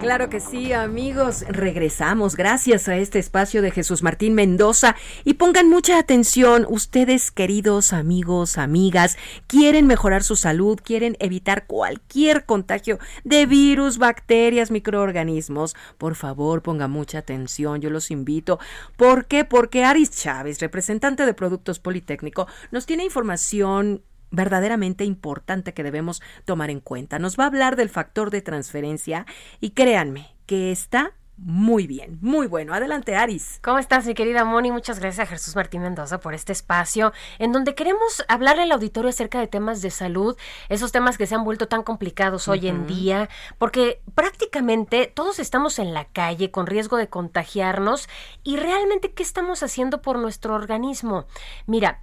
[0.00, 1.44] Claro que sí, amigos.
[1.48, 4.94] Regresamos gracias a este espacio de Jesús Martín Mendoza.
[5.24, 12.44] Y pongan mucha atención, ustedes queridos amigos, amigas, quieren mejorar su salud, quieren evitar cualquier
[12.44, 15.74] contagio de virus, bacterias, microorganismos.
[15.98, 18.60] Por favor, pongan mucha atención, yo los invito.
[18.96, 19.44] ¿Por qué?
[19.44, 26.70] Porque Aris Chávez, representante de Productos Politécnico, nos tiene información verdaderamente importante que debemos tomar
[26.70, 27.18] en cuenta.
[27.18, 29.26] Nos va a hablar del factor de transferencia
[29.60, 32.74] y créanme que está muy bien, muy bueno.
[32.74, 33.60] Adelante, Aris.
[33.62, 34.72] ¿Cómo estás, mi querida Moni?
[34.72, 39.08] Muchas gracias a Jesús Martín Mendoza por este espacio en donde queremos hablarle al auditorio
[39.08, 40.36] acerca de temas de salud,
[40.68, 45.78] esos temas que se han vuelto tan complicados hoy en día, porque prácticamente todos estamos
[45.78, 48.08] en la calle con riesgo de contagiarnos
[48.42, 51.26] y realmente, ¿qué estamos haciendo por nuestro organismo?
[51.66, 52.00] Mira,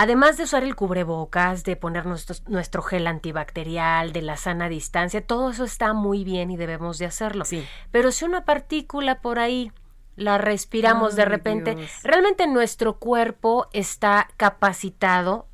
[0.00, 5.26] Además de usar el cubrebocas, de poner nuestro, nuestro, gel antibacterial, de la sana distancia,
[5.26, 7.44] todo eso está muy bien y debemos de hacerlo.
[7.44, 7.66] Sí.
[7.90, 9.72] Pero si una partícula por ahí
[10.14, 15.47] la respiramos de repente, realmente nuestro cuerpo está capacitado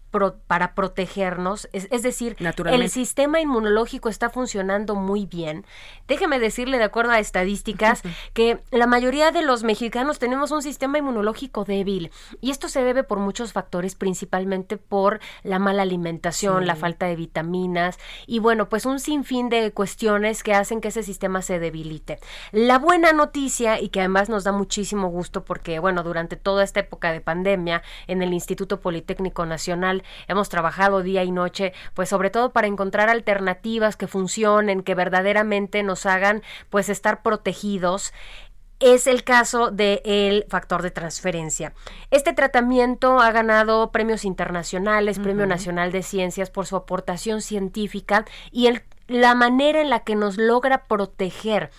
[0.46, 5.64] para protegernos, es, decir, el sistema inmunológico está funcionando muy bien.
[6.06, 10.98] Déjeme decirle, de acuerdo a estadísticas, que la mayoría de los mexicanos tenemos un sistema
[10.98, 16.76] inmunológico débil y esto se debe por muchos factores, principalmente por la mala alimentación, la
[16.76, 21.42] falta de vitaminas y bueno, pues un sinfín de cuestiones que hacen que ese sistema
[21.42, 22.18] se debilite.
[22.52, 26.80] La buena noticia y que además nos da muchísimo gusto porque bueno, durante toda esta
[26.80, 32.30] época de pandemia en el Instituto Politécnico Nacional hemos trabajado día y noche, pues sobre
[32.30, 38.12] todo para encontrar alternativas que funcionen, que verdaderamente nos hagan pues estar protegidos
[38.80, 41.72] es el caso del factor de transferencia.
[42.10, 48.66] Este tratamiento ha ganado premios internacionales, Premio Nacional de Ciencias por su aportación científica y
[48.66, 51.70] el, la manera en la que nos logra proteger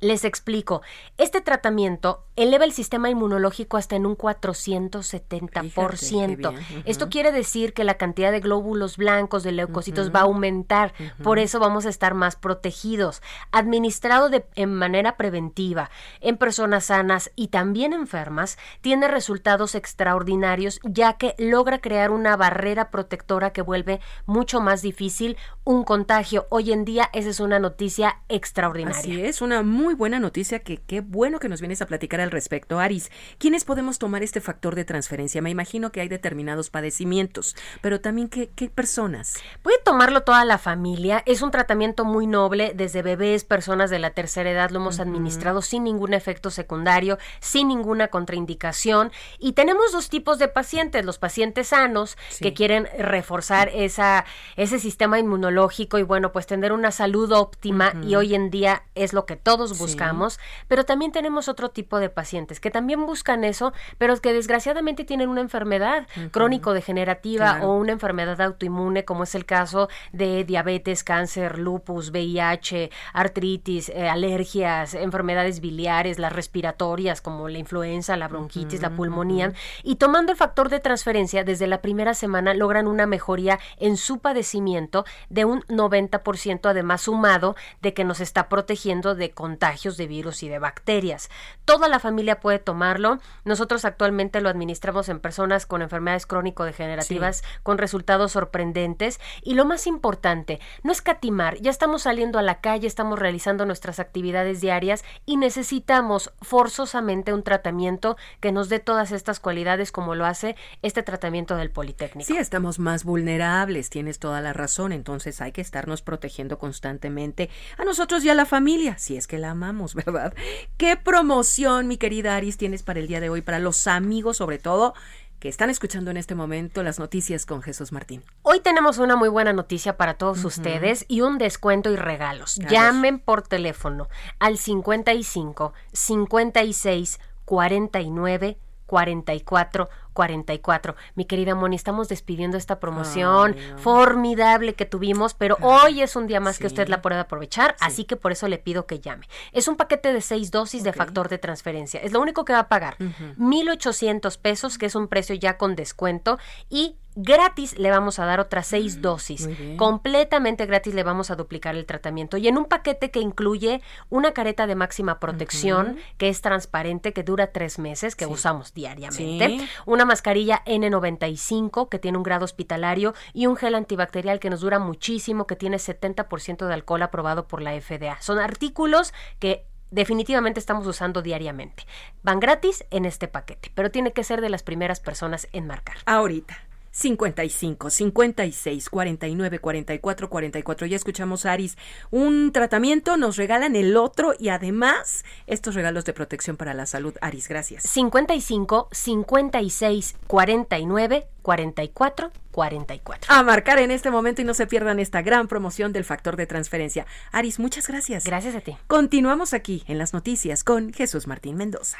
[0.00, 0.82] les explico,
[1.16, 6.54] este tratamiento eleva el sistema inmunológico hasta en un 470%.
[6.84, 10.94] Esto quiere decir que la cantidad de glóbulos blancos, de leucocitos, va a aumentar.
[11.22, 13.22] Por eso vamos a estar más protegidos.
[13.50, 15.90] Administrado de, en manera preventiva
[16.20, 22.90] en personas sanas y también enfermas, tiene resultados extraordinarios ya que logra crear una barrera
[22.90, 26.46] protectora que vuelve mucho más difícil un contagio.
[26.50, 28.98] Hoy en día esa es una noticia extraordinaria.
[28.98, 32.30] Así es, una muy buena noticia que qué bueno que nos vienes a platicar al
[32.30, 32.78] respecto.
[32.78, 35.42] Aris, ¿quiénes podemos tomar este factor de transferencia?
[35.42, 39.34] Me imagino que hay determinados padecimientos, pero también qué, qué personas.
[39.62, 41.22] Puede tomarlo toda la familia.
[41.26, 42.72] Es un tratamiento muy noble.
[42.74, 47.68] Desde bebés, personas de la tercera edad lo hemos administrado sin ningún efecto secundario, sin
[47.68, 49.12] ninguna contraindicación.
[49.38, 51.04] Y tenemos dos tipos de pacientes.
[51.04, 54.24] Los pacientes sanos que quieren reforzar esa,
[54.56, 59.12] ese sistema inmunológico y bueno, pues tener una salud óptima y hoy en día es
[59.12, 63.72] lo que todos buscamos, pero también tenemos otro tipo de pacientes que también buscan eso,
[63.98, 69.88] pero que desgraciadamente tienen una enfermedad crónico-degenerativa o una enfermedad autoinmune, como es el caso
[70.12, 78.16] de diabetes, cáncer, lupus, VIH, artritis, eh, alergias, enfermedades biliares, las respiratorias como la influenza,
[78.16, 82.86] la bronquitis, la pulmonía, y tomando el factor de transferencia desde la primera semana logran
[82.86, 89.14] una mejoría en su padecimiento de un 90%, además sumado de que nos está protegiendo
[89.14, 91.30] de contagios de virus y de bacterias.
[91.64, 93.18] Toda la familia puede tomarlo.
[93.44, 99.20] Nosotros actualmente lo administramos en personas con enfermedades crónico-degenerativas con resultados sorprendentes.
[99.42, 101.58] Y lo más importante, no escatimar.
[101.60, 107.42] Ya estamos saliendo a la calle, estamos realizando nuestras actividades diarias y necesitamos forzosamente un
[107.42, 112.26] tratamiento que nos dé todas estas cualidades como lo hace este tratamiento del Politécnico.
[112.26, 117.84] Sí, estamos más vulnerables, tienes toda la razón, entonces hay que estarnos protegiendo constantemente a
[117.84, 120.34] nosotros y a la familia, si es que la amamos, ¿verdad?
[120.76, 124.58] ¿Qué promoción, mi querida Aris, tienes para el día de hoy, para los amigos sobre
[124.58, 124.94] todo?
[125.40, 128.22] que están escuchando en este momento las noticias con Jesús Martín.
[128.42, 132.60] Hoy tenemos una muy buena noticia para todos ustedes y un descuento y regalos.
[132.70, 140.94] Llamen por teléfono al 55 56 49 44 44.
[141.14, 146.40] Mi querida Moni, estamos despidiendo esta promoción formidable que tuvimos, pero hoy es un día
[146.40, 149.26] más que usted la puede aprovechar, así que por eso le pido que llame.
[149.52, 152.00] Es un paquete de seis dosis de factor de transferencia.
[152.00, 152.96] Es lo único que va a pagar.
[153.36, 158.24] mil 1,800 pesos, que es un precio ya con descuento, y gratis le vamos a
[158.24, 159.48] dar otras seis Mm, dosis.
[159.76, 162.36] Completamente gratis le vamos a duplicar el tratamiento.
[162.36, 167.22] Y en un paquete que incluye una careta de máxima protección, que es transparente, que
[167.22, 169.48] dura tres meses, que usamos diariamente.
[169.48, 169.68] Sí.
[169.86, 174.78] Una mascarilla N95, que tiene un grado hospitalario, y un gel antibacterial que nos dura
[174.78, 178.20] muchísimo, que tiene 70% de alcohol aprobado por la FDA.
[178.20, 181.84] Son artículos que definitivamente estamos usando diariamente.
[182.22, 185.96] Van gratis en este paquete, pero tiene que ser de las primeras personas en marcar.
[186.06, 186.56] Ahorita.
[186.92, 190.86] 55, 56, 49, 44, 44.
[190.86, 191.76] Ya escuchamos, Aris,
[192.10, 197.14] un tratamiento, nos regalan el otro y además estos regalos de protección para la salud.
[197.20, 197.82] Aris, gracias.
[197.84, 203.34] 55, 56, 49, 44, 44.
[203.34, 206.46] A marcar en este momento y no se pierdan esta gran promoción del factor de
[206.46, 207.06] transferencia.
[207.32, 208.24] Aris, muchas gracias.
[208.24, 208.76] Gracias a ti.
[208.86, 211.98] Continuamos aquí en las noticias con Jesús Martín Mendoza.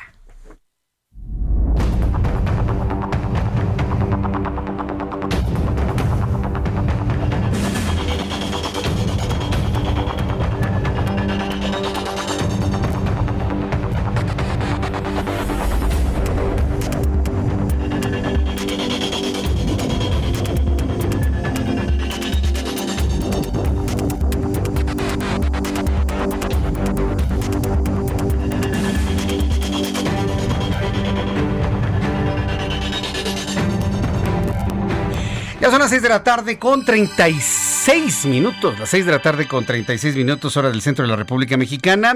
[35.82, 38.78] Las 6 de la tarde con 36 minutos.
[38.78, 42.14] Las 6 de la tarde con 36 minutos, hora del centro de la República Mexicana.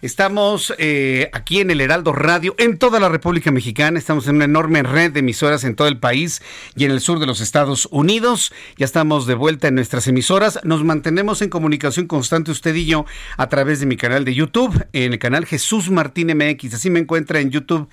[0.00, 3.98] Estamos eh, aquí en el Heraldo Radio, en toda la República Mexicana.
[3.98, 6.40] Estamos en una enorme red de emisoras en todo el país
[6.76, 8.54] y en el sur de los Estados Unidos.
[8.78, 10.60] Ya estamos de vuelta en nuestras emisoras.
[10.64, 13.04] Nos mantenemos en comunicación constante usted y yo
[13.36, 16.72] a través de mi canal de YouTube, en el canal Jesús Martín MX.
[16.72, 17.86] Así me encuentra en YouTube.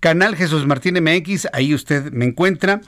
[0.00, 2.80] Canal Jesús Martín MX, ahí usted me encuentra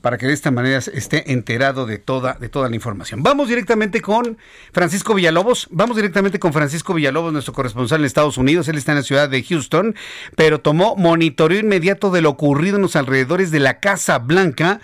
[0.00, 3.22] para que de esta manera esté enterado de toda, de toda la información.
[3.22, 4.36] Vamos directamente con
[4.70, 8.98] Francisco Villalobos, vamos directamente con Francisco Villalobos, nuestro corresponsal en Estados Unidos, él está en
[8.98, 9.94] la ciudad de Houston,
[10.36, 14.80] pero tomó monitoreo inmediato de lo ocurrido en los alrededores de la Casa Blanca.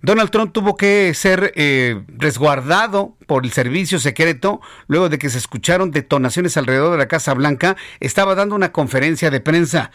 [0.00, 5.38] Donald Trump tuvo que ser eh, resguardado por el servicio secreto luego de que se
[5.38, 7.76] escucharon detonaciones alrededor de la Casa Blanca.
[8.00, 9.90] Estaba dando una conferencia de prensa.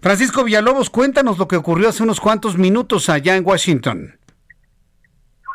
[0.00, 4.18] Francisco Villalobos, cuéntanos lo que ocurrió hace unos cuantos minutos allá en Washington.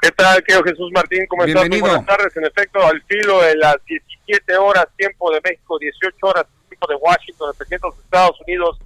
[0.01, 1.25] ¿Qué tal, querido Jesús Martín?
[1.27, 1.67] ¿Cómo estás?
[1.67, 2.37] Buenas tardes.
[2.37, 6.95] En efecto, al filo de las 17 horas, tiempo de México, 18 horas, tiempo de
[6.95, 8.77] Washington, el presidente de los Estados Unidos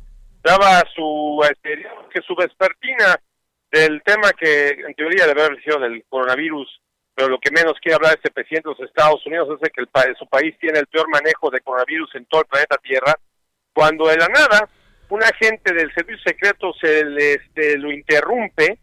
[0.41, 3.19] daba su, este, que su vespertina
[3.69, 6.81] del tema que en teoría debe haber sido del coronavirus,
[7.13, 9.81] pero lo que menos quiere hablar este presidente de los Estados Unidos es de que
[9.81, 13.13] el, su país tiene el peor manejo de coronavirus en todo el planeta Tierra,
[13.73, 14.69] cuando de la nada
[15.09, 18.79] un agente del servicio secreto se le, este, lo interrumpe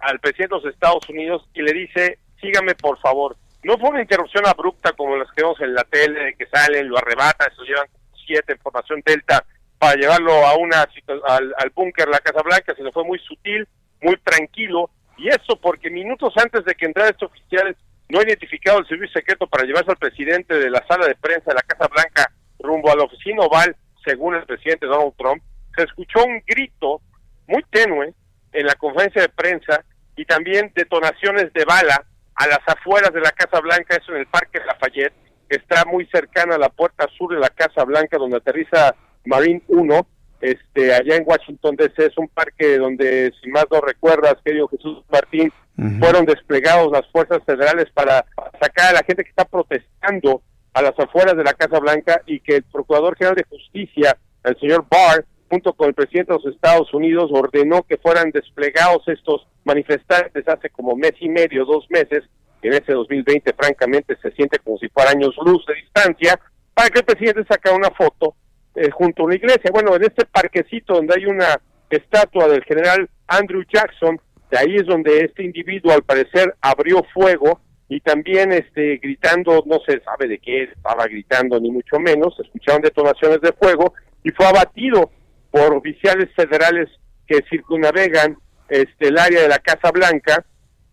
[0.00, 3.36] al presidente de los Estados Unidos y le dice, sígame por favor.
[3.62, 6.98] No fue una interrupción abrupta como las que vemos en la tele, que salen, lo
[6.98, 7.88] arrebatan, se llevan
[8.26, 9.44] siete en formación delta
[9.78, 10.86] para llevarlo a una
[11.26, 13.66] al, al búnker, la Casa Blanca, sino fue muy sutil,
[14.00, 17.76] muy tranquilo, y eso porque minutos antes de que entrara este oficial
[18.08, 21.54] no identificado el servicio secreto para llevarse al presidente de la sala de prensa de
[21.54, 25.42] la Casa Blanca rumbo a la oficina oval, según el presidente Donald Trump,
[25.76, 27.00] se escuchó un grito
[27.46, 28.14] muy tenue
[28.52, 29.84] en la conferencia de prensa
[30.16, 32.04] y también detonaciones de bala
[32.36, 35.14] a las afueras de la Casa Blanca, eso en el Parque Lafayette,
[35.48, 38.94] que está muy cercana a la puerta sur de la Casa Blanca, donde aterriza
[39.24, 40.06] Marine 1,
[40.40, 45.02] este, allá en Washington DC, es un parque donde, si más no recuerdas, querido Jesús
[45.10, 45.52] Martín,
[45.98, 48.24] fueron desplegados las fuerzas federales para
[48.60, 52.40] sacar a la gente que está protestando a las afueras de la Casa Blanca y
[52.40, 55.24] que el Procurador General de Justicia, el señor Barr,
[55.54, 60.68] junto con el presidente de los Estados Unidos, ordenó que fueran desplegados estos manifestantes hace
[60.70, 62.24] como mes y medio, dos meses,
[62.60, 66.40] en ese 2020 francamente se siente como si fuera años luz de distancia,
[66.74, 68.34] para que el presidente sacara una foto
[68.74, 69.70] eh, junto a una iglesia.
[69.72, 74.86] Bueno, en este parquecito donde hay una estatua del general Andrew Jackson, de ahí es
[74.86, 80.38] donde este individuo al parecer abrió fuego y también este gritando, no se sabe de
[80.38, 83.94] qué estaba gritando ni mucho menos, escucharon detonaciones de fuego
[84.24, 85.12] y fue abatido
[85.54, 86.90] por oficiales federales
[87.28, 88.36] que circunnavegan
[88.68, 90.44] este, el área de la Casa Blanca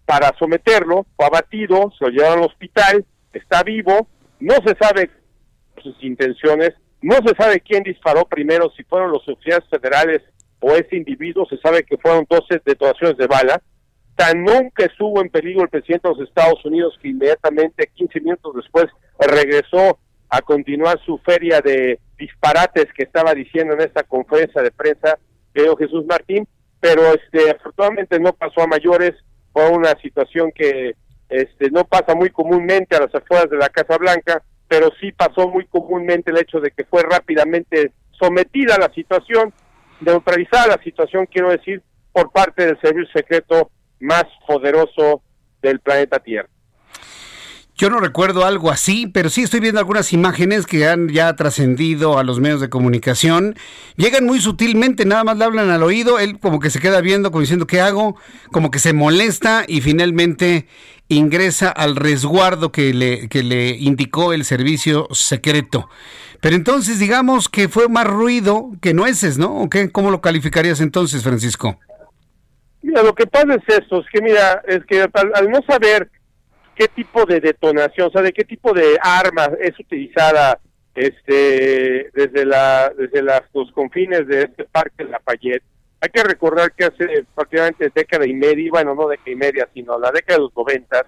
[0.06, 3.04] para someterlo, fue abatido, se lo llevaron al hospital,
[3.34, 4.08] está vivo,
[4.40, 5.10] no se sabe
[5.82, 10.22] sus intenciones, no se sabe quién disparó primero, si fueron los oficiales federales
[10.60, 13.60] o ese individuo, se sabe que fueron 12 detonaciones de bala,
[14.16, 18.54] tan nunca estuvo en peligro el presidente de los Estados Unidos que inmediatamente 15 minutos
[18.58, 18.86] después
[19.18, 19.98] regresó
[20.32, 25.20] a continuar su feria de disparates que estaba diciendo en esta conferencia de prensa,
[25.52, 26.48] creo Jesús Martín,
[26.80, 29.12] pero este afortunadamente no pasó a mayores,
[29.52, 30.96] fue una situación que
[31.28, 35.50] este no pasa muy comúnmente a las afueras de la Casa Blanca, pero sí pasó
[35.50, 39.54] muy comúnmente el hecho de que fue rápidamente sometida a la situación,
[40.00, 43.70] neutralizada la situación, quiero decir, por parte del servicio secreto
[44.00, 45.24] más poderoso
[45.62, 46.50] del planeta Tierra.
[47.82, 52.20] Yo no recuerdo algo así, pero sí estoy viendo algunas imágenes que han ya trascendido
[52.20, 53.56] a los medios de comunicación.
[53.96, 57.32] Llegan muy sutilmente, nada más le hablan al oído, él como que se queda viendo,
[57.32, 58.18] como diciendo, ¿qué hago?
[58.52, 60.68] Como que se molesta y finalmente
[61.08, 65.90] ingresa al resguardo que le, que le indicó el servicio secreto.
[66.40, 69.56] Pero entonces digamos que fue más ruido que nueces, ¿no?
[69.56, 69.92] ¿O qué?
[69.92, 71.80] ¿Cómo lo calificarías entonces, Francisco?
[72.84, 76.12] Mira, lo que pasa es esto, es que mira, es que al no saber
[76.76, 80.60] qué tipo de detonación, o sea, de qué tipo de arma es utilizada
[80.94, 85.64] este desde la desde las, los confines de este parque Lafayette.
[86.02, 90.00] Hay que recordar que hace prácticamente década y media, bueno, no década y media, sino
[90.00, 91.04] la década de los noventas,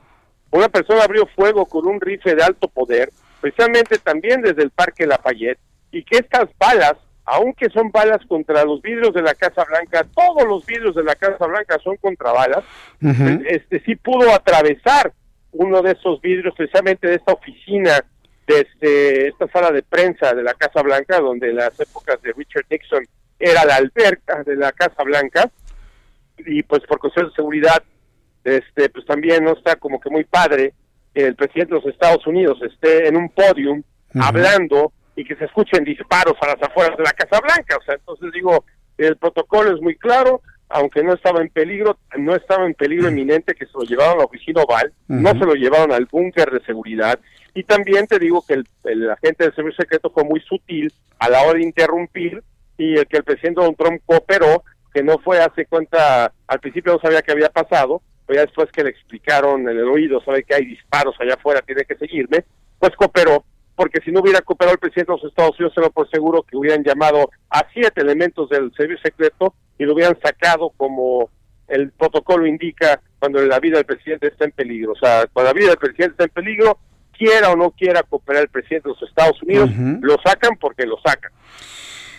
[0.52, 3.12] una persona abrió fuego con un rifle de alto poder,
[3.42, 5.58] precisamente también desde el parque Lafayette,
[5.92, 6.94] y que estas balas,
[7.26, 11.16] aunque son balas contra los vidrios de la Casa Blanca, todos los vidrios de la
[11.16, 12.64] Casa Blanca son contra balas,
[13.48, 15.12] este sí pudo atravesar
[15.54, 18.04] uno de esos vidrios precisamente de esta oficina,
[18.48, 22.34] de este, esta sala de prensa de la Casa Blanca, donde en las épocas de
[22.34, 23.06] Richard Nixon
[23.40, 25.50] era la alberca de la Casa Blanca,
[26.38, 27.84] y pues por cuestiones de seguridad,
[28.44, 30.74] este, pues también no está como que muy padre
[31.14, 33.84] que el presidente de los Estados Unidos esté en un podium
[34.20, 37.78] hablando y que se escuchen disparos a las afueras de la Casa Blanca.
[37.78, 38.66] O sea, entonces digo,
[38.98, 40.42] el protocolo es muy claro,
[40.74, 44.20] aunque no estaba en peligro, no estaba en peligro inminente que se lo llevaron a
[44.20, 47.20] la oficina oval, no se lo llevaron al búnker de seguridad.
[47.54, 51.44] Y también te digo que el, agente del servicio secreto fue muy sutil a la
[51.44, 52.44] hora de interrumpir
[52.76, 56.94] y el que el presidente Donald Trump cooperó, que no fue hace cuenta, al principio
[56.94, 60.44] no sabía qué había pasado, pero ya después que le explicaron en el oído, sabe
[60.44, 62.46] que hay disparos allá afuera, tiene que seguirme,
[62.80, 63.46] pues cooperó
[63.76, 66.44] porque si no hubiera cooperado el presidente de los Estados Unidos, se lo por seguro
[66.44, 71.30] que hubieran llamado a siete elementos del servicio secreto y lo hubieran sacado como
[71.68, 74.92] el protocolo indica cuando la vida del presidente está en peligro.
[74.92, 76.78] O sea, cuando la vida del presidente está en peligro,
[77.18, 79.70] quiera o no quiera cooperar el presidente de los Estados Unidos,
[80.02, 81.32] lo sacan porque lo sacan.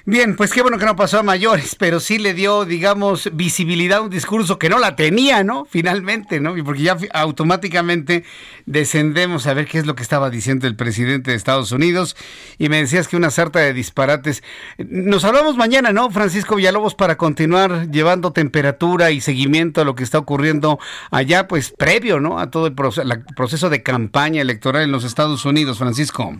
[0.06, 4.00] Bien, pues qué bueno que no pasó a mayores, pero sí le dio, digamos, visibilidad
[4.00, 5.64] a un discurso que no la tenía, ¿no?
[5.64, 6.58] Finalmente, ¿no?
[6.58, 8.22] Y porque ya automáticamente
[8.66, 12.16] descendemos a ver qué es lo que estaba diciendo el presidente de Estados Unidos
[12.58, 14.42] y me decías que una sarta de disparates.
[14.76, 20.04] Nos hablamos mañana, ¿no, Francisco Villalobos, para continuar llevando temperatura y seguimiento a lo que
[20.04, 20.78] está ocurriendo
[21.12, 22.38] allá, pues previo, ¿no?
[22.38, 26.36] A todo el proceso de campaña electoral en los Estados Unidos, Francisco.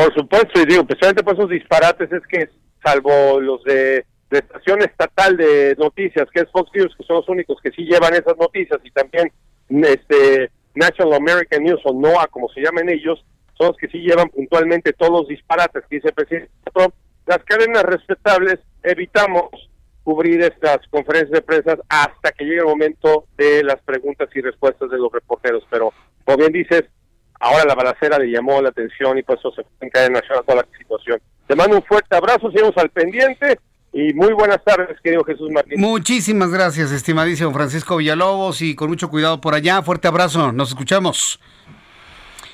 [0.00, 2.48] Por supuesto, y digo, precisamente por esos disparates es que,
[2.82, 7.58] salvo los de, estación estatal de noticias, que es Fox News, que son los únicos
[7.62, 9.30] que sí llevan esas noticias, y también
[9.68, 13.22] este National American News o NOAA, como se llaman ellos,
[13.58, 16.94] son los que sí llevan puntualmente todos los disparates que dice el presidente Trump.
[17.26, 19.50] Las cadenas respetables evitamos
[20.02, 24.90] cubrir estas conferencias de prensa hasta que llegue el momento de las preguntas y respuestas
[24.90, 25.62] de los reporteros.
[25.68, 25.92] Pero,
[26.24, 26.84] como bien dices,
[27.40, 30.44] ahora la balacera le llamó la atención y por eso se fue en cadena nacional
[30.46, 31.20] toda la situación.
[31.46, 33.58] Te mando un fuerte abrazo, seguimos al pendiente
[33.92, 35.80] y muy buenas tardes, querido Jesús Martín.
[35.80, 39.82] Muchísimas gracias, estimadísimo Francisco Villalobos y con mucho cuidado por allá.
[39.82, 41.40] Fuerte abrazo, nos escuchamos.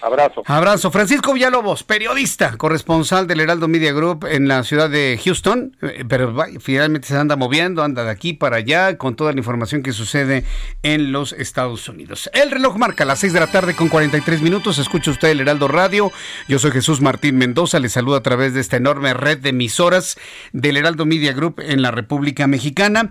[0.02, 0.42] Abrazo.
[0.46, 0.90] Abrazo.
[0.90, 6.34] Francisco Villalobos, periodista, corresponsal del Heraldo Media Group en la ciudad de Houston, eh, pero
[6.60, 10.44] finalmente se anda moviendo, anda de aquí para allá con toda la información que sucede
[10.82, 12.30] en los Estados Unidos.
[12.32, 14.78] El reloj marca las 6 de la tarde con 43 minutos.
[14.78, 16.12] Escucha usted el Heraldo Radio.
[16.48, 17.80] Yo soy Jesús Martín Mendoza.
[17.80, 20.18] Le saludo a través de esta enorme red de emisoras
[20.52, 23.10] del Heraldo Media Group en la República Mexicana.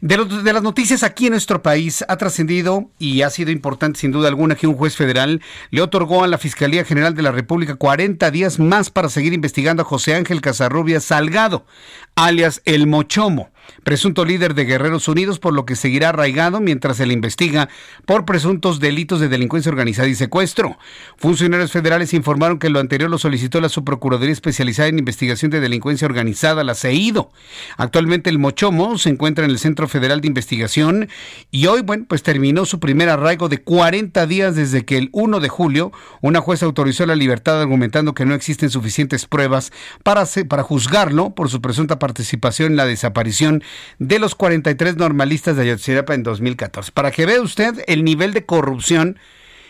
[0.00, 4.10] De, de las noticias aquí en nuestro país ha trascendido y ha sido importante sin
[4.10, 7.76] duda alguna que un juez federal le otorgó a la Fiscalía General de la República
[7.76, 11.66] 40 días más para seguir investigando a José Ángel Casarrubias Salgado,
[12.14, 13.50] alias El Mochomo
[13.82, 17.68] presunto líder de Guerreros Unidos, por lo que seguirá arraigado mientras se le investiga
[18.06, 20.78] por presuntos delitos de delincuencia organizada y secuestro.
[21.16, 26.06] Funcionarios federales informaron que lo anterior lo solicitó la Subprocuraduría Especializada en Investigación de Delincuencia
[26.06, 27.30] Organizada, la CEIDO.
[27.76, 31.08] Actualmente el Mochomo se encuentra en el Centro Federal de Investigación
[31.50, 35.40] y hoy, bueno, pues terminó su primer arraigo de 40 días desde que el 1
[35.40, 40.62] de julio una jueza autorizó la libertad argumentando que no existen suficientes pruebas para, para
[40.62, 43.62] juzgarlo por su presunta participación en la desaparición
[43.98, 46.92] de los 43 normalistas de Ayotzinapa en 2014.
[46.92, 49.18] Para que vea usted el nivel de corrupción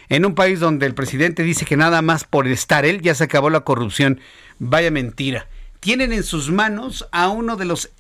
[0.09, 3.23] en un país donde el presidente dice que nada más por estar él ya se
[3.23, 4.19] acabó la corrupción.
[4.59, 5.47] Vaya mentira.
[5.79, 7.91] Tienen en sus manos a uno de los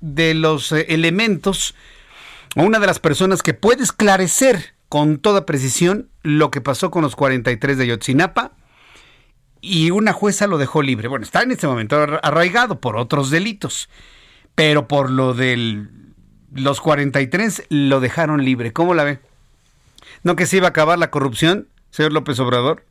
[0.00, 1.76] de los eh, elementos
[2.56, 7.02] o una de las personas que puede esclarecer con toda precisión lo que pasó con
[7.02, 8.50] los 43 de Ayotzinapa
[9.66, 11.08] y una jueza lo dejó libre.
[11.08, 13.88] Bueno, está en este momento arraigado por otros delitos
[14.56, 15.86] pero por lo de
[16.52, 18.72] los 43 lo dejaron libre.
[18.72, 19.20] ¿Cómo la ve?
[20.24, 22.84] ¿No que se iba a acabar la corrupción, señor López Obrador?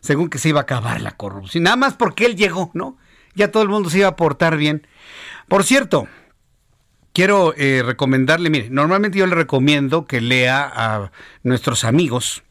[0.00, 1.64] Según que se iba a acabar la corrupción.
[1.64, 2.96] Nada más porque él llegó, ¿no?
[3.34, 4.86] Ya todo el mundo se iba a portar bien.
[5.48, 6.08] Por cierto,
[7.12, 12.42] quiero eh, recomendarle, mire, normalmente yo le recomiendo que lea a nuestros amigos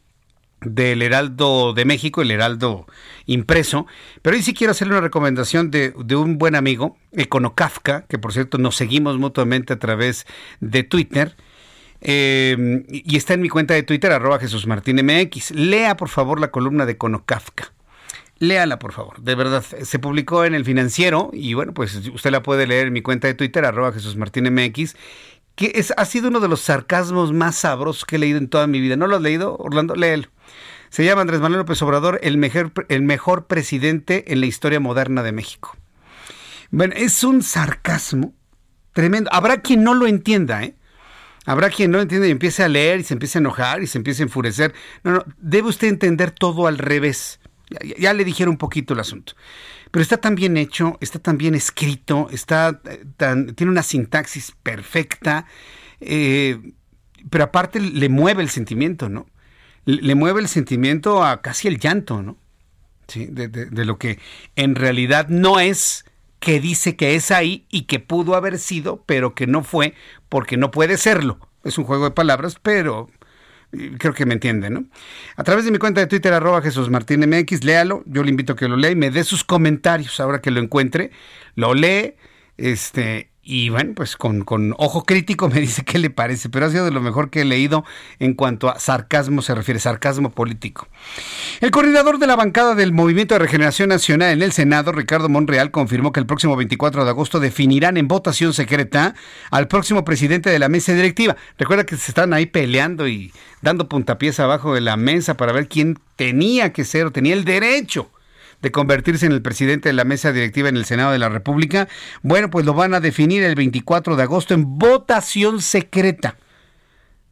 [0.66, 2.86] del Heraldo de México, el Heraldo
[3.26, 3.88] impreso,
[4.22, 8.58] pero hoy sí quiero hacerle una recomendación de, un buen amigo, Econocafka, que por cierto
[8.58, 10.26] nos seguimos mutuamente a través
[10.60, 11.36] de Twitter,
[12.02, 15.52] eh, y está en mi cuenta de Twitter, arroba Jesús MX.
[15.52, 17.72] Lea por favor la columna de Econocafka.
[18.38, 19.22] Léala, por favor.
[19.22, 22.94] De verdad, se publicó en el financiero y bueno, pues usted la puede leer en
[22.94, 24.96] mi cuenta de Twitter, arroba Jesús MX
[25.56, 28.68] que es, ha sido uno de los sarcasmos más sabrosos que he leído en toda
[28.68, 28.98] mi vida.
[28.98, 29.96] ¿No lo has leído, Orlando?
[29.96, 30.28] Léelo.
[30.96, 35.24] Se llama Andrés Manuel López Obrador el mejor, el mejor presidente en la historia moderna
[35.24, 35.76] de México.
[36.72, 38.34] Bueno, es un sarcasmo
[38.94, 39.30] tremendo.
[39.34, 40.78] Habrá quien no lo entienda, ¿eh?
[41.46, 43.98] Habrá quien no entienda y empiece a leer y se empiece a enojar y se
[43.98, 44.74] empiece a enfurecer.
[45.04, 47.42] No, no, debe usted entender todo al revés.
[47.98, 49.34] Ya, le dijeron un poquito el asunto.
[49.92, 54.54] Pero está tan bien hecho, está tan bien escrito, está eh, tan, tiene una sintaxis
[54.64, 55.46] perfecta,
[56.00, 56.58] eh,
[57.30, 59.26] pero aparte le mueve el sentimiento, ¿no?
[59.86, 62.38] Le mueve el sentimiento a casi el llanto, ¿no?
[63.08, 64.20] Sí, de, lo que
[64.56, 66.06] en realidad no es
[66.40, 69.94] que dice que es ahí y que pudo haber sido, pero que no fue
[70.28, 71.40] porque no puede serlo.
[71.64, 73.10] Es un juego de palabras, pero
[74.00, 74.86] creo que me entienden, ¿no?
[75.36, 78.54] A través de mi cuenta de Twitter, arroba Jesús Martín MX, léalo, yo le invito
[78.54, 81.12] a que lo lea y me dé sus comentarios ahora que lo encuentre,
[81.56, 82.16] lo lee,
[82.58, 86.70] este, y bueno, pues con, con, ojo crítico me dice qué le parece, pero ha
[86.72, 87.86] sido de lo mejor que he leído
[88.18, 90.88] en cuanto a sarcasmo se refiere, sarcasmo político.
[91.62, 95.70] El coordinador de la bancada del Movimiento de Regeneración Nacional en el Senado, Ricardo Monreal,
[95.70, 99.14] confirmó que el próximo 24 de agosto definirán en votación secreta
[99.52, 101.38] al próximo presidente de la mesa directiva.
[101.60, 103.32] Recuerda que se están ahí peleando y
[103.62, 107.46] dando puntapiés abajo de la mesa para ver quién tenía que ser o tenía el
[107.46, 108.10] derecho
[108.62, 111.88] de convertirse en el presidente de la mesa directiva en el Senado de la República,
[112.22, 116.38] bueno, pues lo van a definir el 24 de agosto en votación secreta.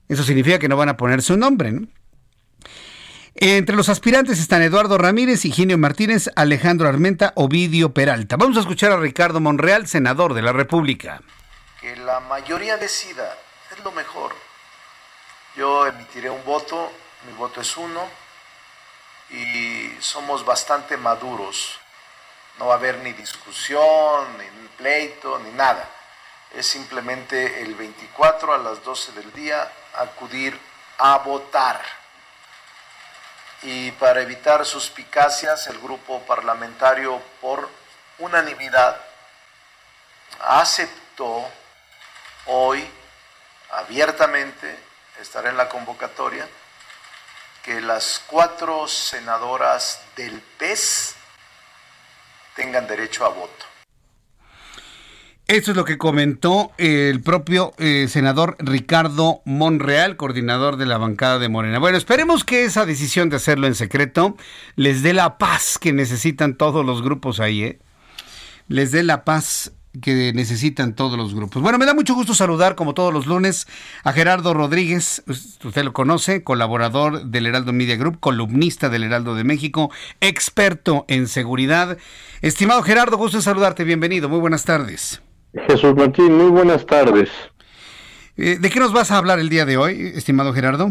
[0.10, 1.88] Eso significa que no van a poner su nombre, ¿no?
[3.36, 8.38] Entre los aspirantes están Eduardo Ramírez, Higinio Martínez, Alejandro Armenta, Ovidio Peralta.
[8.38, 11.22] Vamos a escuchar a Ricardo Monreal, senador de la República.
[11.82, 13.36] Que la mayoría decida,
[13.76, 14.34] es lo mejor.
[15.58, 16.92] Yo emitiré un voto,
[17.28, 18.02] mi voto es uno,
[19.34, 21.80] y somos bastante maduros.
[22.60, 25.90] No va a haber ni discusión, ni pleito, ni nada.
[26.52, 30.58] Es simplemente el 24 a las 12 del día acudir
[31.00, 31.82] a votar
[33.64, 37.70] y para evitar suspicacias el grupo parlamentario por
[38.20, 39.02] unanimidad
[40.42, 41.50] aceptó
[42.46, 42.88] hoy
[43.72, 44.78] abiertamente
[45.20, 46.48] estar en la convocatoria
[47.64, 51.16] que las cuatro senadoras del PES
[52.56, 53.66] tengan derecho a voto.
[55.48, 61.38] Esto es lo que comentó el propio eh, senador Ricardo Monreal, coordinador de la bancada
[61.40, 61.80] de Morena.
[61.80, 64.38] Bueno, esperemos que esa decisión de hacerlo en secreto
[64.76, 67.80] les dé la paz que necesitan todos los grupos ahí, ¿eh?
[68.68, 71.62] Les dé la paz que necesitan todos los grupos.
[71.62, 73.68] Bueno, me da mucho gusto saludar, como todos los lunes,
[74.04, 79.44] a Gerardo Rodríguez, usted lo conoce, colaborador del Heraldo Media Group, columnista del Heraldo de
[79.44, 81.98] México, experto en seguridad.
[82.42, 85.22] Estimado Gerardo, gusto en saludarte, bienvenido, muy buenas tardes.
[85.68, 87.30] Jesús Martín, muy buenas tardes.
[88.36, 90.90] Eh, ¿De qué nos vas a hablar el día de hoy, estimado Gerardo?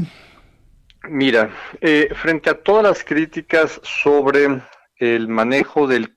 [1.09, 1.50] Mira,
[1.80, 4.62] eh, frente a todas las críticas sobre
[4.98, 6.14] el manejo del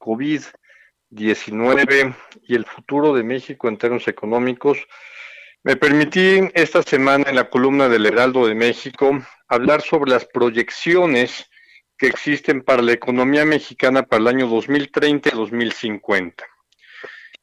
[1.12, 2.16] COVID-19
[2.48, 4.78] y el futuro de México en términos económicos,
[5.64, 11.50] me permití esta semana en la columna del Heraldo de México hablar sobre las proyecciones
[11.98, 16.46] que existen para la economía mexicana para el año 2030 y 2050.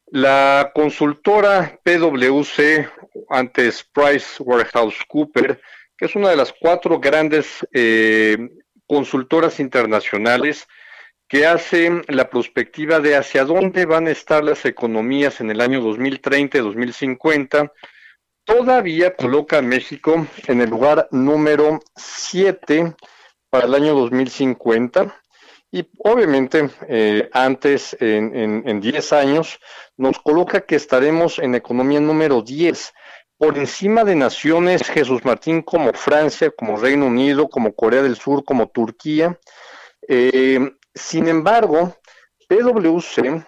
[0.07, 2.89] La consultora PwC,
[3.31, 5.61] antes Price Warehouse Cooper,
[5.97, 8.37] que es una de las cuatro grandes eh,
[8.87, 10.69] consultoras internacionales
[11.33, 15.80] que hacen la perspectiva de hacia dónde van a estar las economías en el año
[15.80, 17.72] 2030 y 2050,
[18.45, 22.95] todavía coloca a México en el lugar número 7
[23.49, 25.22] para el año 2050
[25.70, 29.59] y obviamente eh, antes, en 10 años,
[29.97, 32.93] nos coloca que estaremos en economía número 10,
[33.39, 38.45] por encima de naciones, Jesús Martín, como Francia, como Reino Unido, como Corea del Sur,
[38.45, 39.41] como Turquía.
[40.07, 40.61] Eh,
[40.95, 41.97] sin embargo,
[42.49, 43.45] PwC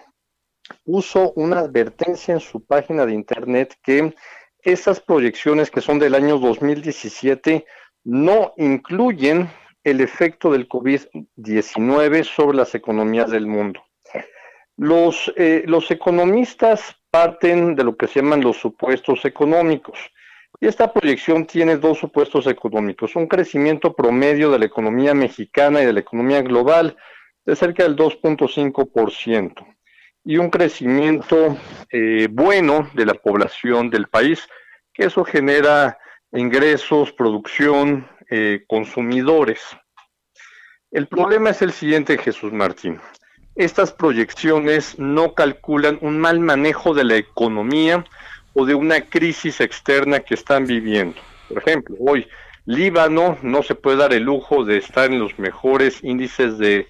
[0.83, 4.15] puso una advertencia en su página de internet que
[4.59, 7.65] esas proyecciones que son del año 2017
[8.03, 9.49] no incluyen
[9.83, 13.83] el efecto del COVID-19 sobre las economías del mundo.
[14.77, 19.99] Los, eh, los economistas parten de lo que se llaman los supuestos económicos.
[20.59, 23.15] Y esta proyección tiene dos supuestos económicos.
[23.15, 26.97] Un crecimiento promedio de la economía mexicana y de la economía global
[27.45, 29.65] de cerca del 2.5%.
[30.23, 31.57] Y un crecimiento
[31.91, 34.47] eh, bueno de la población del país,
[34.93, 35.99] que eso genera
[36.31, 39.61] ingresos, producción, eh, consumidores.
[40.89, 42.99] El problema es el siguiente, Jesús Martín.
[43.55, 48.03] Estas proyecciones no calculan un mal manejo de la economía
[48.53, 51.19] o de una crisis externa que están viviendo.
[51.47, 52.27] Por ejemplo, hoy
[52.65, 56.87] Líbano no se puede dar el lujo de estar en los mejores índices de,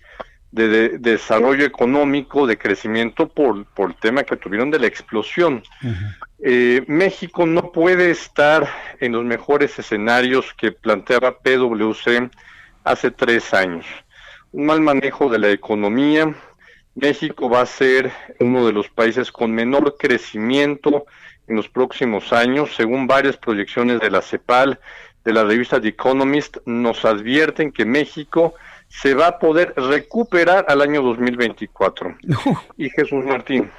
[0.55, 5.63] desarrollo económico, de crecimiento por, por, el tema que tuvieron de la explosión.
[6.39, 8.67] Eh, México no puede estar
[8.99, 12.29] en los mejores escenarios que planteaba PwC
[12.83, 13.85] hace tres años.
[14.51, 16.33] Un mal manejo de la economía.
[16.95, 21.05] México va a ser uno de los países con menor crecimiento
[21.47, 24.79] en los próximos años, según varias proyecciones de la CEPAL,
[25.25, 28.53] de la revista The Economist, nos advierten que México
[29.01, 32.15] se va a poder recuperar al año 2024.
[32.77, 33.69] Y Jesús Martín,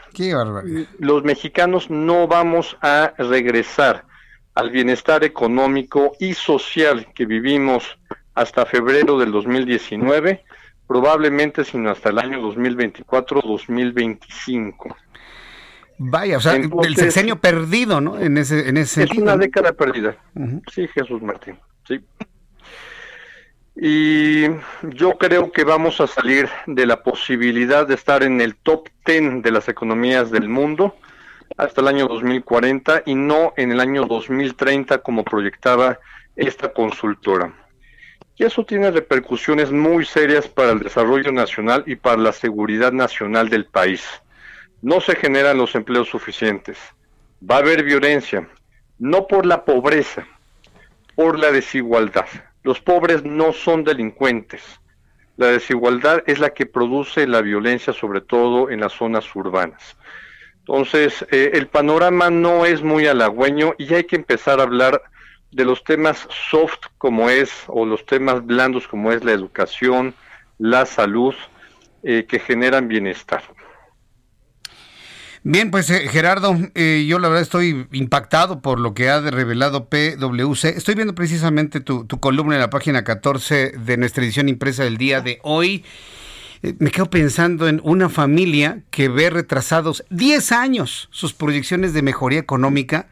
[0.99, 4.05] los mexicanos no vamos a regresar
[4.55, 7.99] al bienestar económico y social que vivimos
[8.35, 10.45] hasta febrero del 2019,
[10.87, 14.95] probablemente sino hasta el año 2024-2025.
[15.99, 18.19] Vaya, o sea, el sexenio perdido, ¿no?
[18.19, 20.15] En ese, en ese es una década perdida.
[20.71, 21.59] Sí, Jesús Martín.
[21.89, 22.05] Sí.
[23.79, 24.47] Y
[24.83, 29.43] yo creo que vamos a salir de la posibilidad de estar en el top 10
[29.43, 30.97] de las economías del mundo
[31.59, 35.99] hasta el año 2040 y no en el año 2030 como proyectaba
[36.37, 37.53] esta consultora.
[38.37, 43.51] Y eso tiene repercusiones muy serias para el desarrollo nacional y para la seguridad nacional
[43.51, 44.05] del país.
[44.81, 46.79] No se generan los empleos suficientes.
[47.43, 48.49] Va a haber violencia,
[48.99, 50.27] no por la pobreza,
[51.15, 52.27] por la desigualdad.
[52.67, 54.61] Los pobres no son delincuentes.
[55.37, 59.97] La desigualdad es la que produce la violencia, sobre todo en las zonas urbanas.
[60.59, 65.01] Entonces, eh, el panorama no es muy halagüeño y hay que empezar a hablar
[65.53, 70.13] de los temas soft como es, o los temas blandos como es la educación,
[70.59, 71.37] la salud,
[72.03, 73.45] eh, que generan bienestar.
[75.49, 79.89] Bien, pues eh, Gerardo, eh, yo la verdad estoy impactado por lo que ha revelado
[79.89, 80.77] PwC.
[80.77, 85.21] Estoy viendo precisamente tu, columna en la página 14 de nuestra edición impresa del día
[85.21, 85.85] de hoy.
[86.65, 92.03] Eh, me quedo pensando en una familia que ve retrasados 10 años sus proyecciones de
[92.03, 93.09] mejoría económica.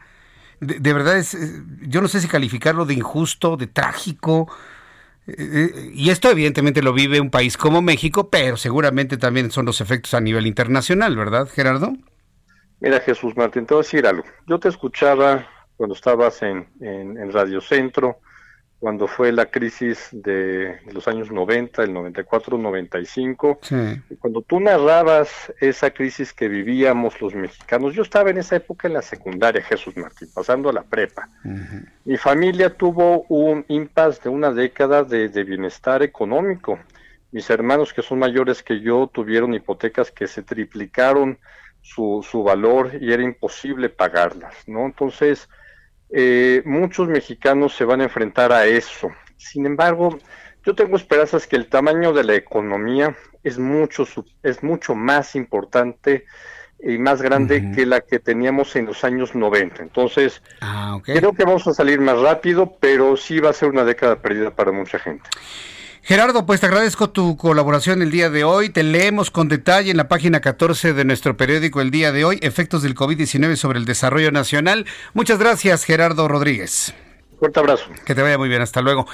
[0.59, 1.37] De, verdad, es,
[1.87, 4.51] yo no sé si calificarlo de injusto, de trágico.
[5.25, 10.13] y esto evidentemente lo vive un país como México, pero seguramente también son los efectos
[10.13, 11.93] a nivel internacional, ¿verdad, Gerardo?
[12.79, 14.23] Mira, Jesús Martín, te voy a decir algo.
[14.47, 15.47] Yo te escuchaba
[15.77, 18.19] cuando estabas en, en, Radio Centro,
[18.79, 23.59] cuando fue la crisis de los años 90, el 94, 95,
[24.09, 28.87] y cuando tú narrabas esa crisis que vivíamos los mexicanos, yo estaba en esa época
[28.87, 31.29] en la secundaria, Jesús Martín, pasando a la prepa.
[32.03, 36.79] Mi familia tuvo un impasse de una década de, de bienestar económico.
[37.31, 41.37] Mis hermanos que son mayores que yo tuvieron hipotecas que se triplicaron
[41.85, 44.85] su, su valor y era imposible pagarlas, ¿no?
[44.85, 45.47] Entonces,
[46.09, 49.11] eh, muchos mexicanos se van a enfrentar a eso.
[49.37, 50.17] Sin embargo,
[50.65, 54.07] yo tengo esperanzas que el tamaño de la economía es mucho,
[54.41, 56.25] es mucho más importante
[56.79, 59.83] y más grande que la que teníamos en los años 90.
[59.83, 63.85] Entonces, ah, creo que vamos a salir más rápido, pero sí va a ser una
[63.85, 65.29] década perdida para mucha gente.
[66.07, 68.69] Gerardo, pues te agradezco tu colaboración el día de hoy.
[68.69, 72.37] Te leemos con detalle en la página 14 de nuestro periódico el día de hoy,
[72.43, 74.85] efectos del COVID-19 sobre el desarrollo nacional.
[75.15, 76.93] Muchas gracias, Gerardo Rodríguez.
[77.39, 77.85] Fuerte abrazo.
[78.05, 79.07] Que te vaya muy bien, hasta luego.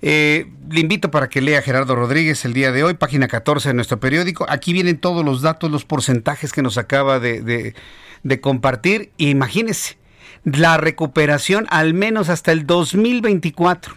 [0.00, 3.74] Eh, le invito para que lea Gerardo Rodríguez el día de hoy, página 14 de
[3.74, 4.46] nuestro periódico.
[4.48, 7.74] Aquí vienen todos los datos, los porcentajes que nos acaba de,
[8.22, 9.10] de compartir.
[9.16, 9.98] Imagínese,
[10.44, 13.96] la recuperación al menos hasta el 2024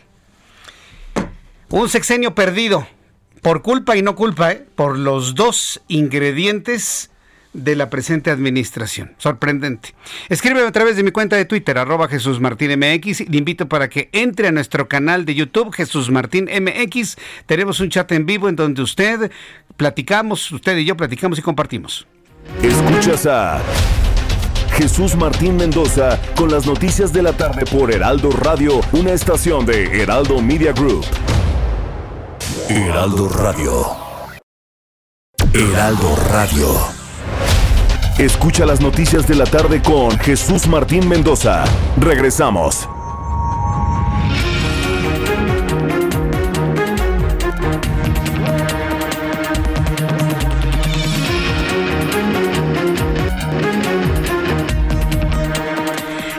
[1.72, 2.86] un sexenio perdido,
[3.42, 4.66] por culpa y no culpa, ¿eh?
[4.76, 7.10] por los dos ingredientes
[7.54, 9.14] de la presente administración.
[9.18, 9.94] Sorprendente.
[10.30, 13.30] Escríbeme a través de mi cuenta de Twitter, arroba Jesús Martín MX.
[13.30, 17.18] Le invito para que entre a nuestro canal de YouTube, Jesús Martín MX.
[17.46, 19.32] Tenemos un chat en vivo en donde usted
[19.76, 22.08] platicamos, usted y yo platicamos y compartimos.
[22.62, 23.62] Escuchas a
[24.78, 30.02] Jesús Martín Mendoza con las noticias de la tarde por Heraldo Radio, una estación de
[30.02, 31.06] Heraldo Media Group.
[32.74, 33.86] Heraldo Radio.
[35.54, 36.68] Heraldo Radio.
[38.18, 41.66] Escucha las noticias de la tarde con Jesús Martín Mendoza.
[41.98, 42.88] Regresamos.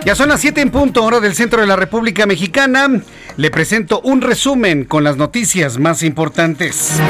[0.06, 2.88] Ya son las 7 en punto, hora del centro de la República Mexicana.
[3.38, 7.00] Le presento un resumen con las noticias más importantes.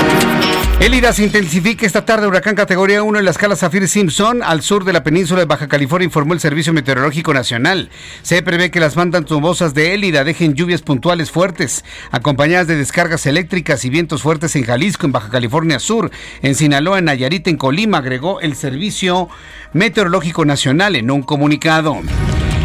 [0.78, 4.84] Elida se intensifica esta tarde huracán categoría 1 en la escala Zafir Simpson al sur
[4.84, 7.90] de la península de Baja California, informó el Servicio Meteorológico Nacional.
[8.22, 13.26] Se prevé que las bandas tumbosas de Elida dejen lluvias puntuales fuertes, acompañadas de descargas
[13.26, 16.10] eléctricas y vientos fuertes en Jalisco, en Baja California Sur,
[16.40, 19.28] en Sinaloa, en Nayarit, en Colima, agregó el Servicio
[19.72, 22.00] Meteorológico Nacional en un comunicado.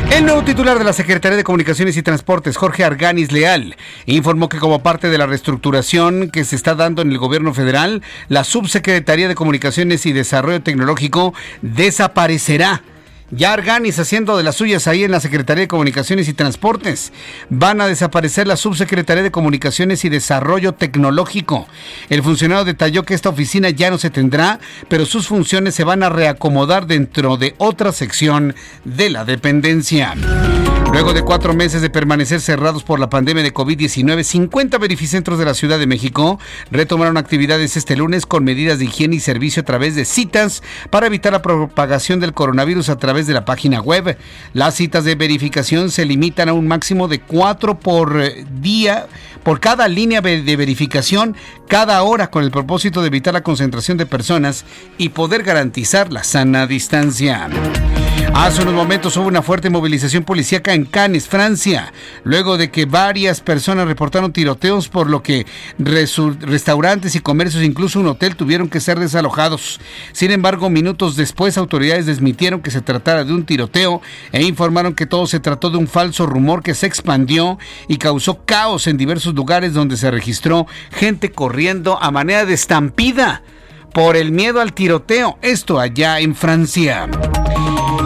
[0.09, 4.57] El nuevo titular de la Secretaría de Comunicaciones y Transportes, Jorge Arganis Leal, informó que
[4.57, 9.27] como parte de la reestructuración que se está dando en el gobierno federal, la Subsecretaría
[9.27, 12.81] de Comunicaciones y Desarrollo Tecnológico desaparecerá
[13.31, 17.11] ya Arganis haciendo de las suyas ahí en la Secretaría de Comunicaciones y Transportes.
[17.49, 21.67] Van a desaparecer la Subsecretaría de Comunicaciones y Desarrollo Tecnológico.
[22.09, 26.03] El funcionario detalló que esta oficina ya no se tendrá, pero sus funciones se van
[26.03, 28.55] a reacomodar dentro de otra sección
[28.85, 30.13] de la dependencia.
[30.91, 35.43] Luego de cuatro meses de permanecer cerrados por la pandemia de COVID-19, 50 verificentros de
[35.43, 36.39] la Ciudad de México
[36.71, 41.07] retomaron actividades este lunes con medidas de higiene y servicio a través de citas para
[41.07, 44.17] evitar la propagación del coronavirus a través de la página web.
[44.53, 49.07] Las citas de verificación se limitan a un máximo de cuatro por eh, día,
[49.43, 51.35] por cada línea de verificación,
[51.67, 54.65] cada hora, con el propósito de evitar la concentración de personas
[54.97, 57.47] y poder garantizar la sana distancia.
[58.33, 61.91] Hace unos momentos hubo una fuerte movilización policíaca en Cannes, Francia,
[62.23, 65.45] luego de que varias personas reportaron tiroteos, por lo que
[65.77, 69.79] restaurantes y comercios, incluso un hotel, tuvieron que ser desalojados.
[70.11, 74.01] Sin embargo, minutos después, autoridades desmitieron que se tratara de un tiroteo
[74.31, 77.57] e informaron que todo se trató de un falso rumor que se expandió
[77.87, 83.41] y causó caos en diversos lugares donde se registró gente corriendo a manera de estampida
[83.93, 85.37] por el miedo al tiroteo.
[85.41, 87.09] Esto allá en Francia.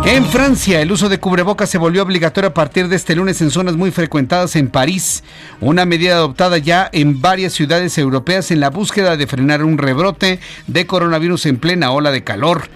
[0.04, 3.52] En Francia, el uso de cubrebocas se volvió obligatorio a partir de este lunes en
[3.52, 5.24] zonas muy frecuentadas en París,
[5.62, 10.40] una medida adoptada ya en varias ciudades europeas en la búsqueda de frenar un rebrote
[10.66, 12.68] de coronavirus en plena ola de calor.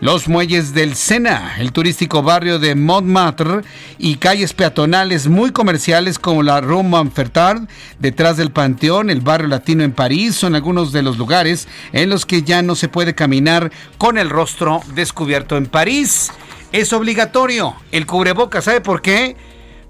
[0.00, 3.62] Los muelles del Sena, el turístico barrio de Montmartre
[3.96, 7.62] y calles peatonales muy comerciales como la Rue Montfertard,
[7.98, 12.26] detrás del Panteón, el barrio latino en París, son algunos de los lugares en los
[12.26, 16.30] que ya no se puede caminar con el rostro descubierto en París
[16.74, 18.60] es obligatorio el cubreboca.
[18.60, 19.36] ¿Sabe por qué?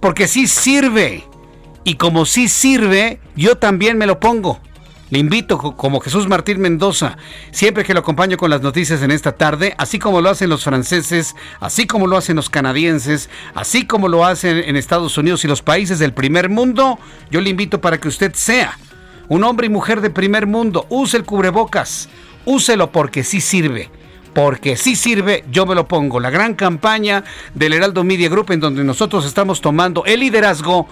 [0.00, 1.24] Porque sí sirve.
[1.82, 4.60] Y como sí sirve, yo también me lo pongo.
[5.08, 7.16] Le invito como Jesús Martín Mendoza,
[7.52, 10.64] siempre que lo acompaño con las noticias en esta tarde, así como lo hacen los
[10.64, 15.48] franceses, así como lo hacen los canadienses, así como lo hacen en Estados Unidos y
[15.48, 16.98] los países del primer mundo,
[17.30, 18.78] yo le invito para que usted sea
[19.28, 20.86] un hombre y mujer de primer mundo.
[20.90, 22.10] Use el cubrebocas,
[22.44, 23.90] úselo porque sí sirve
[24.34, 26.20] porque sí sirve, yo me lo pongo.
[26.20, 27.24] La gran campaña
[27.54, 30.88] del Heraldo Media Group en donde nosotros estamos tomando el liderazgo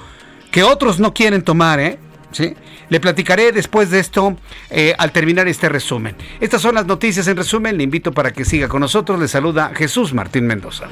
[0.50, 1.98] que otros no quieren tomar, ¿eh?
[2.30, 2.54] ¿Sí?
[2.88, 4.36] Le platicaré después de esto
[4.70, 6.16] eh, al terminar este resumen.
[6.40, 7.76] Estas son las noticias en resumen.
[7.76, 9.18] Le invito para que siga con nosotros.
[9.18, 10.88] Le saluda Jesús Martín Mendoza.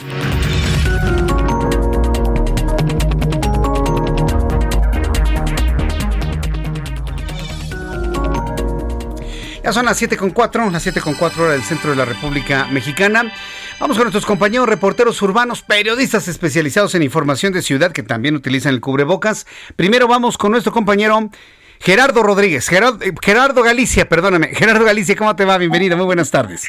[9.62, 13.30] Ya son las 7.4, las 7.4 hora del centro de la República Mexicana.
[13.78, 18.72] Vamos con nuestros compañeros reporteros urbanos, periodistas especializados en información de ciudad que también utilizan
[18.72, 19.46] el cubrebocas.
[19.76, 21.30] Primero vamos con nuestro compañero
[21.78, 24.48] Gerardo Rodríguez, Gerardo, eh, Gerardo Galicia, perdóname.
[24.54, 25.58] Gerardo Galicia, ¿cómo te va?
[25.58, 26.66] Bienvenido, muy buenas tardes.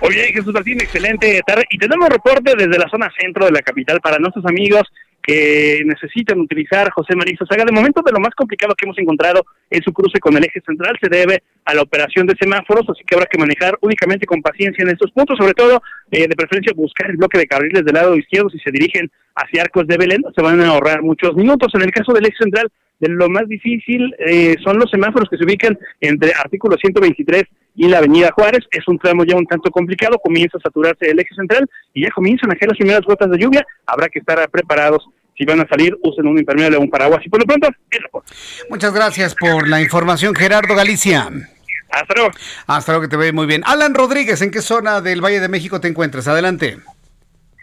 [0.00, 1.64] Oye, Jesús Martín, excelente tarde.
[1.70, 4.82] Y tenemos reporte desde la zona centro de la capital para nuestros amigos
[5.24, 7.64] que necesitan utilizar José María Saga.
[7.64, 10.60] De momento, de lo más complicado que hemos encontrado en su cruce con el eje
[10.60, 14.42] central se debe a la operación de semáforos, así que habrá que manejar únicamente con
[14.42, 17.94] paciencia en estos puntos, sobre todo eh, de preferencia buscar el bloque de carriles del
[17.94, 21.72] lado izquierdo si se dirigen hacia Arcos de Belén, se van a ahorrar muchos minutos.
[21.74, 22.70] En el caso del eje central,
[23.00, 27.42] de lo más difícil eh, son los semáforos que se ubican entre artículo 123
[27.76, 28.64] y la avenida Juárez.
[28.70, 32.10] Es un tramo ya un tanto complicado, comienza a saturarse el eje central y ya
[32.10, 33.66] comienzan a caer las primeras gotas de lluvia.
[33.86, 35.04] Habrá que estar preparados.
[35.36, 37.20] Si van a salir, usen un impermeable o un paraguas.
[37.26, 37.68] Y por lo pronto,
[38.70, 41.28] Muchas gracias por la información, Gerardo Galicia.
[41.90, 42.30] Hasta luego.
[42.68, 43.62] Hasta luego, que te ve muy bien.
[43.66, 46.28] Alan Rodríguez, ¿en qué zona del Valle de México te encuentras?
[46.28, 46.78] Adelante.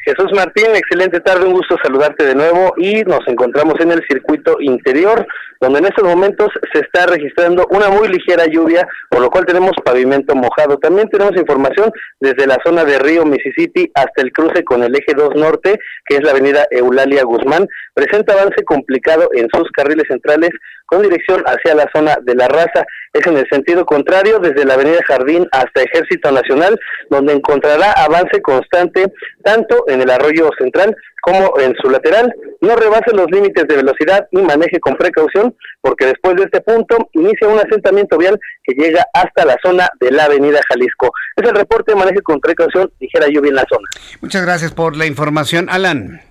[0.03, 4.57] Jesús Martín, excelente tarde, un gusto saludarte de nuevo y nos encontramos en el circuito
[4.59, 5.27] interior,
[5.59, 9.73] donde en estos momentos se está registrando una muy ligera lluvia, por lo cual tenemos
[9.85, 10.77] pavimento mojado.
[10.77, 15.13] También tenemos información desde la zona de Río Mississippi hasta el cruce con el eje
[15.15, 17.67] 2 norte, que es la avenida Eulalia Guzmán.
[17.93, 20.49] Presenta avance complicado en sus carriles centrales
[20.87, 22.85] con dirección hacia la zona de la raza.
[23.13, 28.41] Es en el sentido contrario, desde la avenida Jardín hasta Ejército Nacional, donde encontrará avance
[28.41, 29.11] constante
[29.43, 32.33] tanto en el arroyo central como en su lateral.
[32.61, 37.09] No rebase los límites de velocidad y maneje con precaución, porque después de este punto
[37.13, 41.11] inicia un asentamiento vial que llega hasta la zona de la avenida Jalisco.
[41.35, 43.89] Es el reporte, maneje con precaución, ligera lluvia en la zona.
[44.21, 46.21] Muchas gracias por la información, Alan.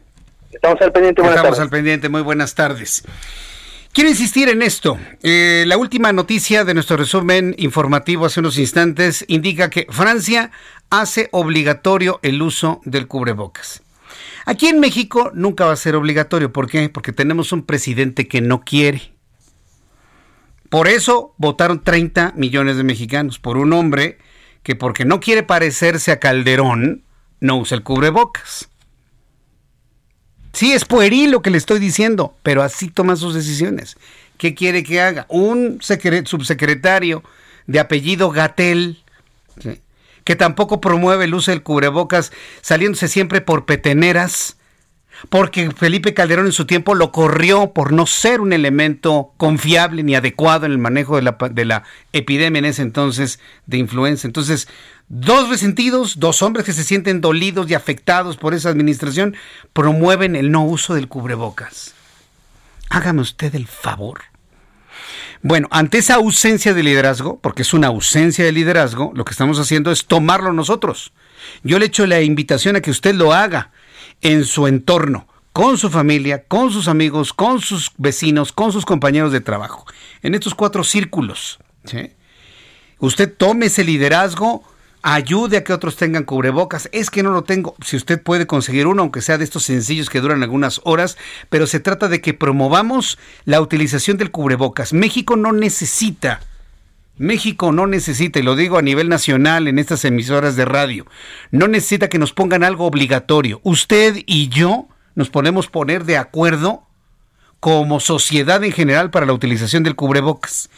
[0.51, 3.05] Estamos al pendiente, buenas Estamos al pendiente, muy buenas tardes.
[3.93, 4.99] Quiero insistir en esto.
[5.21, 10.53] Eh, la última noticia de nuestro resumen informativo hace unos instantes indica que Francia
[10.91, 13.83] hace obligatorio el uso del cubrebocas.
[14.47, 16.53] Aquí en México nunca va a ser obligatorio.
[16.53, 16.89] ¿Por qué?
[16.89, 19.13] Porque tenemos un presidente que no quiere.
[20.69, 24.19] Por eso votaron 30 millones de mexicanos por un hombre
[24.63, 27.03] que porque no quiere parecerse a Calderón,
[27.41, 28.70] no usa el cubrebocas.
[30.53, 33.97] Sí, es pueril lo que le estoy diciendo, pero así toma sus decisiones.
[34.37, 35.27] ¿Qué quiere que haga?
[35.29, 37.23] Un subsecretario
[37.67, 39.03] de apellido Gatel,
[40.25, 42.33] que tampoco promueve el uso del cubrebocas,
[42.63, 44.57] saliéndose siempre por peteneras,
[45.29, 50.15] porque Felipe Calderón en su tiempo lo corrió por no ser un elemento confiable ni
[50.15, 51.83] adecuado en el manejo de la, de la
[52.13, 54.27] epidemia en ese entonces de influenza.
[54.27, 54.69] Entonces,
[55.13, 59.35] Dos resentidos, dos hombres que se sienten dolidos y afectados por esa administración,
[59.73, 61.95] promueven el no uso del cubrebocas.
[62.91, 64.21] Hágame usted el favor.
[65.43, 69.59] Bueno, ante esa ausencia de liderazgo, porque es una ausencia de liderazgo, lo que estamos
[69.59, 71.13] haciendo es tomarlo nosotros.
[71.65, 73.73] Yo le echo la invitación a que usted lo haga
[74.21, 79.33] en su entorno, con su familia, con sus amigos, con sus vecinos, con sus compañeros
[79.33, 79.87] de trabajo,
[80.23, 81.59] en estos cuatro círculos.
[83.01, 84.63] Usted tome ese liderazgo,
[85.03, 86.89] ayude a que otros tengan cubrebocas.
[86.93, 87.75] Es que no lo tengo.
[87.85, 91.17] Si usted puede conseguir uno, aunque sea de estos sencillos que duran algunas horas,
[91.49, 94.93] pero se trata de que promovamos la utilización del cubrebocas.
[94.93, 96.41] México no necesita.
[97.17, 101.05] México no necesita, y lo digo a nivel nacional en estas emisoras de radio,
[101.51, 103.61] no necesita que nos pongan algo obligatorio.
[103.63, 106.83] Usted y yo nos podemos poner de acuerdo
[107.61, 110.71] como sociedad en general para la utilización del cubrebocas.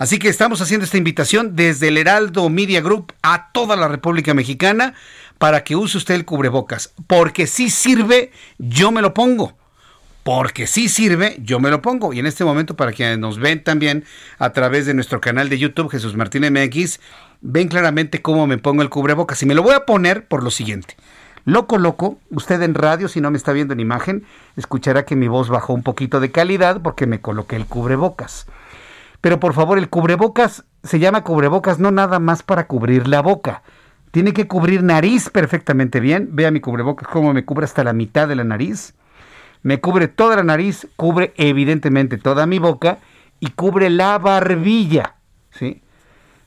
[0.00, 4.32] Así que estamos haciendo esta invitación desde el Heraldo Media Group a toda la República
[4.32, 4.94] Mexicana
[5.36, 6.94] para que use usted el cubrebocas.
[7.06, 9.58] Porque si sirve, yo me lo pongo.
[10.22, 12.14] Porque si sirve, yo me lo pongo.
[12.14, 14.06] Y en este momento, para quienes nos ven también
[14.38, 16.98] a través de nuestro canal de YouTube, Jesús Martín MX,
[17.42, 19.42] ven claramente cómo me pongo el cubrebocas.
[19.42, 20.96] Y me lo voy a poner por lo siguiente.
[21.44, 24.24] Loco, loco, usted en radio, si no me está viendo en imagen,
[24.56, 28.46] escuchará que mi voz bajó un poquito de calidad porque me coloqué el cubrebocas.
[29.20, 33.62] Pero por favor, el cubrebocas se llama cubrebocas no nada más para cubrir la boca.
[34.12, 36.30] Tiene que cubrir nariz perfectamente bien.
[36.32, 38.94] Vea mi cubrebocas cómo me cubre hasta la mitad de la nariz.
[39.62, 42.98] Me cubre toda la nariz, cubre evidentemente toda mi boca
[43.40, 45.16] y cubre la barbilla.
[45.50, 45.82] ¿sí?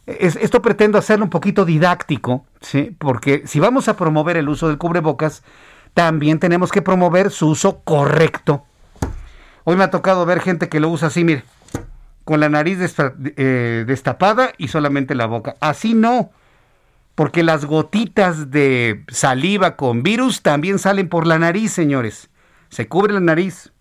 [0.06, 2.94] esto pretendo hacerlo un poquito didáctico, ¿sí?
[2.98, 5.44] porque si vamos a promover el uso del cubrebocas,
[5.94, 8.66] también tenemos que promover su uso correcto.
[9.64, 11.44] Hoy me ha tocado ver gente que lo usa así, mire
[12.24, 12.80] con la nariz
[13.38, 15.56] eh, destapada y solamente la boca.
[15.60, 16.32] Así no,
[17.16, 22.30] porque las gotitas de saliva con virus también salen por la nariz, señores.
[22.70, 23.72] Se cubre la nariz.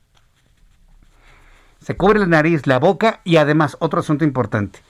[1.80, 4.80] Se cubre la nariz, la boca y además, otro asunto importante.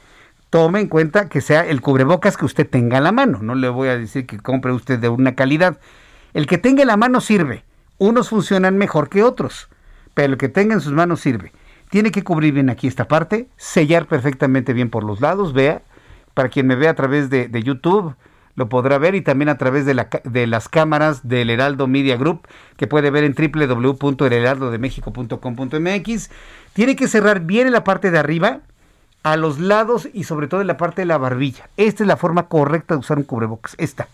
[0.50, 3.38] Tome en cuenta que sea el cubrebocas que usted tenga en la mano.
[3.40, 5.78] No le voy a decir que compre usted de una calidad.
[6.34, 7.64] El que tenga en la mano sirve.
[7.96, 9.68] Unos funcionan mejor que otros,
[10.12, 11.52] pero el que tenga en sus manos sirve.
[11.92, 15.82] Tiene que cubrir bien aquí esta parte, sellar perfectamente bien por los lados, vea,
[16.32, 18.16] para quien me vea a través de, YouTube
[18.54, 22.16] lo podrá ver y también a través de, la, de, las cámaras del Heraldo Media
[22.16, 26.30] Group que puede ver en www.heraldodemexico.com.mx.
[26.72, 28.60] Tiene que cerrar bien en la parte de arriba,
[29.22, 31.68] a los lados y sobre todo en la parte de la barbilla.
[31.76, 33.74] Esta es la forma correcta de usar un cubrebocas.
[33.76, 34.08] Esta.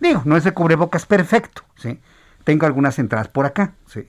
[0.00, 1.98] Digo, no es el cubrebocas perfecto, ¿sí?
[2.44, 4.06] Tengo algunas entradas por acá, ¿sí?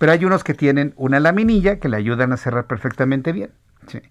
[0.00, 3.50] Pero hay unos que tienen una laminilla que le ayudan a cerrar perfectamente bien.
[3.92, 4.02] Eh,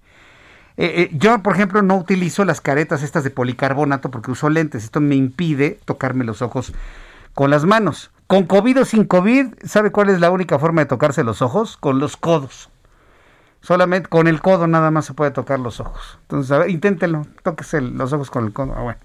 [0.78, 4.84] eh, yo, por ejemplo, no utilizo las caretas estas de policarbonato porque uso lentes.
[4.84, 6.74] Esto me impide tocarme los ojos
[7.34, 8.12] con las manos.
[8.28, 11.76] Con COVID o sin COVID, ¿sabe cuál es la única forma de tocarse los ojos?
[11.76, 12.70] Con los codos.
[13.62, 16.20] Solamente con el codo nada más se puede tocar los ojos.
[16.22, 18.76] Entonces, a ver, inténtenlo, tóquese los ojos con el codo.
[18.78, 19.00] Ah, bueno.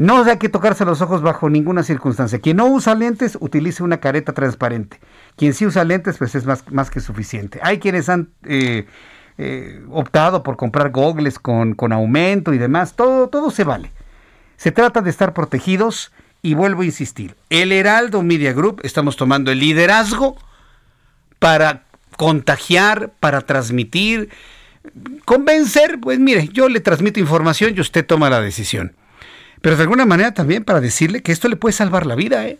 [0.00, 2.38] No hay que tocarse los ojos bajo ninguna circunstancia.
[2.38, 4.98] Quien no usa lentes, utilice una careta transparente.
[5.36, 7.60] Quien sí usa lentes, pues es más, más que suficiente.
[7.62, 8.86] Hay quienes han eh,
[9.36, 12.94] eh, optado por comprar gogles con, con aumento y demás.
[12.96, 13.92] Todo, todo se vale.
[14.56, 17.36] Se trata de estar protegidos y vuelvo a insistir.
[17.50, 20.38] El Heraldo Media Group estamos tomando el liderazgo
[21.38, 21.82] para
[22.16, 24.30] contagiar, para transmitir,
[25.26, 26.00] convencer.
[26.00, 28.94] Pues mire, yo le transmito información y usted toma la decisión
[29.60, 32.46] pero de alguna manera también para decirle que esto le puede salvar la vida.
[32.46, 32.58] ¿eh?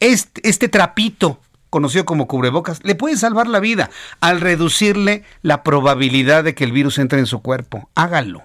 [0.00, 1.40] Este, este trapito,
[1.70, 3.90] conocido como cubrebocas, le puede salvar la vida
[4.20, 7.88] al reducirle la probabilidad de que el virus entre en su cuerpo.
[7.94, 8.42] Hágalo.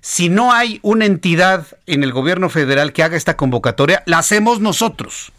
[0.00, 4.60] Si no hay una entidad en el gobierno federal que haga esta convocatoria, la hacemos
[4.60, 5.32] nosotros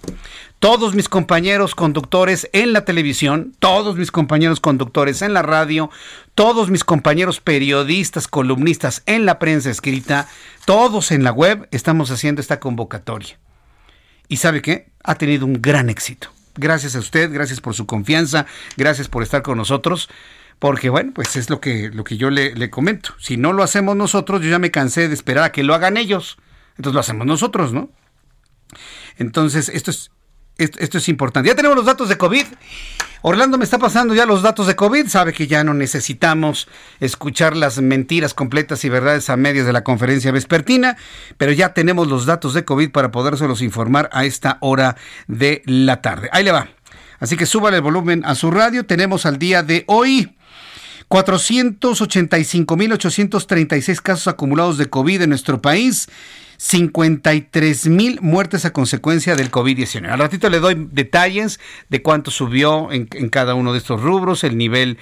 [0.59, 5.89] todos mis compañeros conductores en la televisión, todos mis compañeros conductores en la radio,
[6.35, 10.27] todos mis compañeros periodistas, columnistas en la prensa escrita,
[10.65, 13.39] todos en la web estamos haciendo esta convocatoria.
[14.27, 14.89] ¿Y sabe qué?
[15.03, 16.29] Ha tenido un gran éxito.
[16.55, 18.45] Gracias a usted, gracias por su confianza,
[18.75, 20.09] gracias por estar con nosotros,
[20.59, 23.11] porque bueno, pues es lo que, lo que yo le, le comento.
[23.17, 25.95] Si no lo hacemos nosotros, yo ya me cansé de esperar a que lo hagan
[25.95, 26.37] ellos.
[26.71, 27.89] Entonces lo hacemos nosotros, ¿no?
[29.17, 30.11] Entonces, esto es
[30.59, 31.49] esto, es importante.
[31.49, 32.45] Ya tenemos los datos de COVID.
[33.21, 35.07] Orlando me está pasando ya los datos de COVID.
[35.07, 36.67] Sabe que ya no necesitamos
[36.99, 40.97] escuchar las mentiras completas y verdades a medias de la conferencia vespertina,
[41.37, 44.95] pero ya tenemos los datos de COVID para podérselos informar a esta hora
[45.27, 46.29] de la tarde.
[46.31, 46.69] Ahí le va.
[47.19, 48.85] Así que súbale el volumen a su radio.
[48.85, 50.35] Tenemos al día de hoy
[51.09, 56.07] 485.836 casos acumulados de COVID en nuestro país
[56.59, 60.09] 53 mil muertes a consecuencia del COVID-19.
[60.09, 64.57] Al ratito le doy detalles de cuánto subió en, cada uno de estos rubros, el
[64.57, 64.97] nivel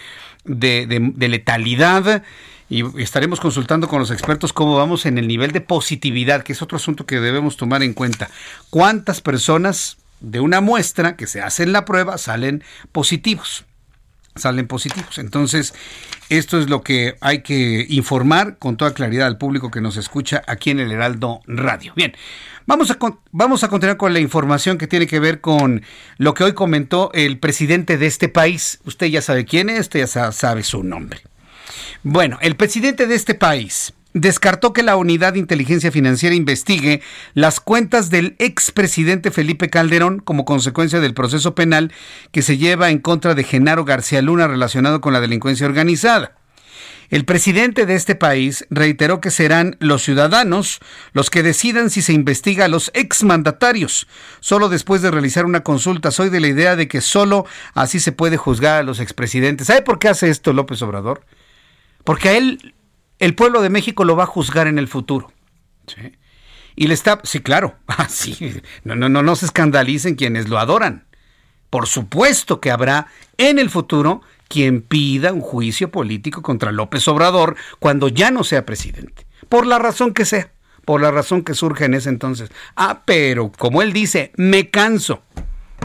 [0.46, 2.22] de, letalidad
[2.70, 6.62] y estaremos consultando con los expertos cómo vamos en el nivel de positividad, que es
[6.62, 8.30] otro asunto que debemos tomar en cuenta.
[8.70, 13.67] ¿Cuántas personas de una muestra que se hace en la prueba salen positivos.
[14.38, 15.18] Salen positivos.
[15.18, 15.74] Entonces,
[16.30, 20.42] esto es lo que hay que informar con toda claridad al público que nos escucha
[20.48, 21.94] aquí en el Heraldo Radio.
[21.96, 22.14] Bien,
[22.66, 22.98] vamos a,
[23.32, 25.84] vamos a continuar con la información que tiene que ver con
[26.18, 28.80] lo que hoy comentó el presidente de este país.
[28.86, 31.22] Usted ya sabe quién es, usted ya sabe su nombre.
[32.04, 37.02] Bueno, el presidente de este país descartó que la Unidad de Inteligencia Financiera investigue
[37.34, 41.92] las cuentas del expresidente Felipe Calderón como consecuencia del proceso penal
[42.32, 46.36] que se lleva en contra de Genaro García Luna relacionado con la delincuencia organizada.
[47.10, 50.80] El presidente de este país reiteró que serán los ciudadanos
[51.14, 54.08] los que decidan si se investiga a los exmandatarios,
[54.42, 56.12] solo después de realizar una consulta.
[56.12, 59.68] Soy de la idea de que solo así se puede juzgar a los expresidentes.
[59.68, 61.22] ¿Sabe por qué hace esto López Obrador?
[62.04, 62.76] Porque a él
[63.20, 65.32] el pueblo de México lo va a juzgar en el futuro.
[65.88, 66.14] ¿sí?
[66.76, 70.60] Y le está, sí, claro, así, ah, no, no, no, no se escandalicen quienes lo
[70.60, 71.06] adoran.
[71.70, 73.08] Por supuesto que habrá
[73.38, 78.66] en el futuro quien pida un juicio político contra López Obrador cuando ya no sea
[78.66, 80.52] presidente, por la razón que sea,
[80.86, 82.50] por la razón que surja en ese entonces.
[82.76, 85.24] Ah, pero como él dice, me canso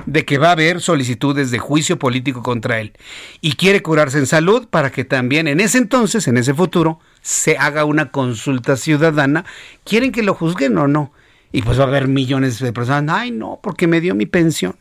[0.06, 2.92] de que va a haber solicitudes de juicio político contra él
[3.40, 7.56] y quiere curarse en salud para que también en ese entonces, en ese futuro, se
[7.56, 9.44] haga una consulta ciudadana.
[9.84, 11.12] ¿Quieren que lo juzguen o no?
[11.52, 13.16] Y pues va a haber millones de personas.
[13.16, 14.76] Ay, no, porque me dio mi pensión.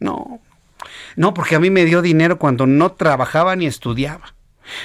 [0.00, 0.40] No,
[1.16, 4.34] no, porque a mí me dio dinero cuando no trabajaba ni estudiaba.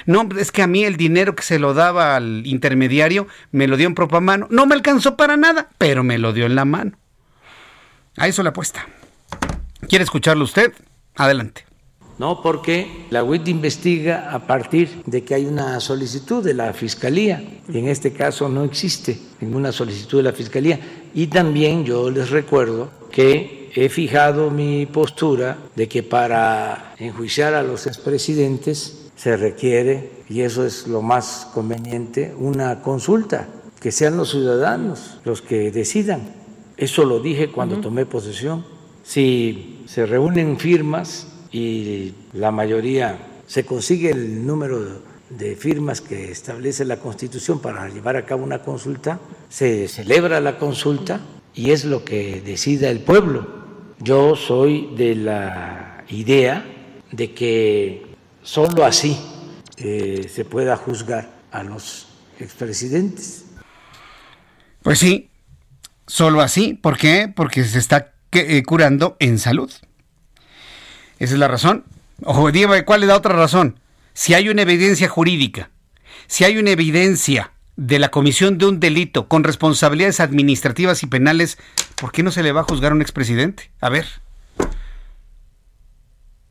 [0.06, 3.76] No, es que a mí el dinero que se lo daba al intermediario me lo
[3.76, 4.48] dio en propia mano.
[4.50, 6.98] No me alcanzó para nada, pero me lo dio en la mano.
[8.18, 8.88] A eso le apuesta.
[9.88, 10.74] ¿Quiere escucharlo usted?
[11.16, 11.66] Adelante.
[12.20, 17.44] No, porque la UIT investiga a partir de que hay una solicitud de la Fiscalía
[17.68, 20.80] y en este caso no existe ninguna solicitud de la Fiscalía.
[21.14, 27.64] Y también yo les recuerdo que he fijado mi postura de que para enjuiciar a
[27.64, 33.48] los expresidentes se requiere, y eso es lo más conveniente, una consulta,
[33.80, 36.22] que sean los ciudadanos los que decidan.
[36.78, 38.66] Eso lo dije cuando tomé posesión
[39.04, 43.18] si se reúnen firmas y la mayoría
[43.48, 48.60] se consigue el número de firmas que establece la Constitución para llevar a cabo una
[48.60, 49.20] consulta,
[49.50, 51.22] se celebra la consulta
[51.54, 53.64] y es lo que decida el pueblo.
[54.00, 56.66] Yo soy de la idea
[57.12, 58.06] de que
[58.42, 59.18] solo así
[59.78, 62.08] eh, se pueda juzgar a los
[62.40, 63.46] expresidentes.
[64.82, 65.30] Pues sí,
[66.08, 66.74] solo así.
[66.74, 67.32] ¿Por qué?
[67.34, 69.72] Porque se está eh, curando en salud.
[71.20, 71.86] Esa es la razón.
[72.24, 72.50] Ojo,
[72.86, 73.80] ¿cuál es la otra razón?
[74.14, 75.72] Si hay una evidencia jurídica,
[76.28, 81.58] si hay una evidencia de la comisión de un delito con responsabilidades administrativas y penales,
[82.00, 83.72] ¿por qué no se le va a juzgar a un expresidente?
[83.82, 84.06] A ver.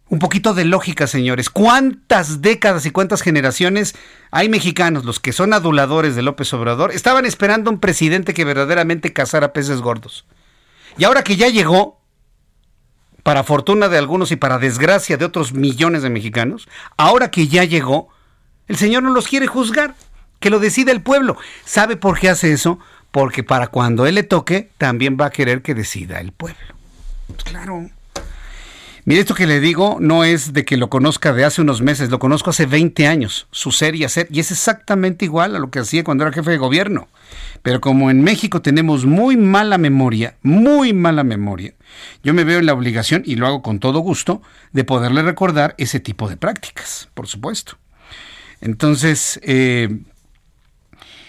[0.08, 1.48] Un poquito de lógica, señores.
[1.48, 3.94] ¿Cuántas décadas y cuántas generaciones
[4.30, 9.14] hay mexicanos, los que son aduladores de López Obrador, estaban esperando un presidente que verdaderamente
[9.14, 10.26] cazara peces gordos?
[10.96, 12.00] Y ahora que ya llegó,
[13.22, 17.64] para fortuna de algunos y para desgracia de otros millones de mexicanos, ahora que ya
[17.64, 18.08] llegó,
[18.68, 19.94] el Señor no los quiere juzgar,
[20.40, 21.36] que lo decida el pueblo.
[21.64, 22.78] ¿Sabe por qué hace eso?
[23.10, 26.74] Porque para cuando Él le toque, también va a querer que decida el pueblo.
[27.28, 27.90] Pues claro.
[29.04, 32.10] Mire, esto que le digo no es de que lo conozca de hace unos meses,
[32.10, 35.70] lo conozco hace 20 años, su ser y hacer, y es exactamente igual a lo
[35.70, 37.08] que hacía cuando era jefe de gobierno.
[37.62, 41.74] Pero como en México tenemos muy mala memoria, muy mala memoria,
[42.22, 44.42] yo me veo en la obligación, y lo hago con todo gusto,
[44.72, 47.78] de poderle recordar ese tipo de prácticas, por supuesto.
[48.60, 49.88] Entonces, eh,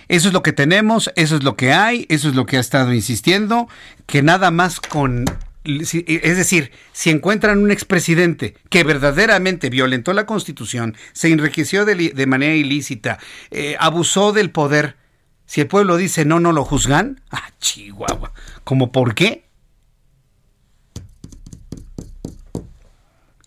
[0.08, 2.60] eso es lo que tenemos, eso es lo que hay, eso es lo que ha
[2.60, 3.68] estado insistiendo,
[4.06, 5.26] que nada más con...
[5.66, 12.54] Es decir, si encuentran un expresidente que verdaderamente violentó la Constitución, se enriqueció de, manera
[12.54, 13.18] ilícita,
[13.50, 14.98] eh, abusó del poder,
[15.46, 17.22] si el pueblo dice no, no lo juzgan.
[17.32, 18.32] Ah, Chihuahua.
[18.64, 19.46] ¿Cómo por qué?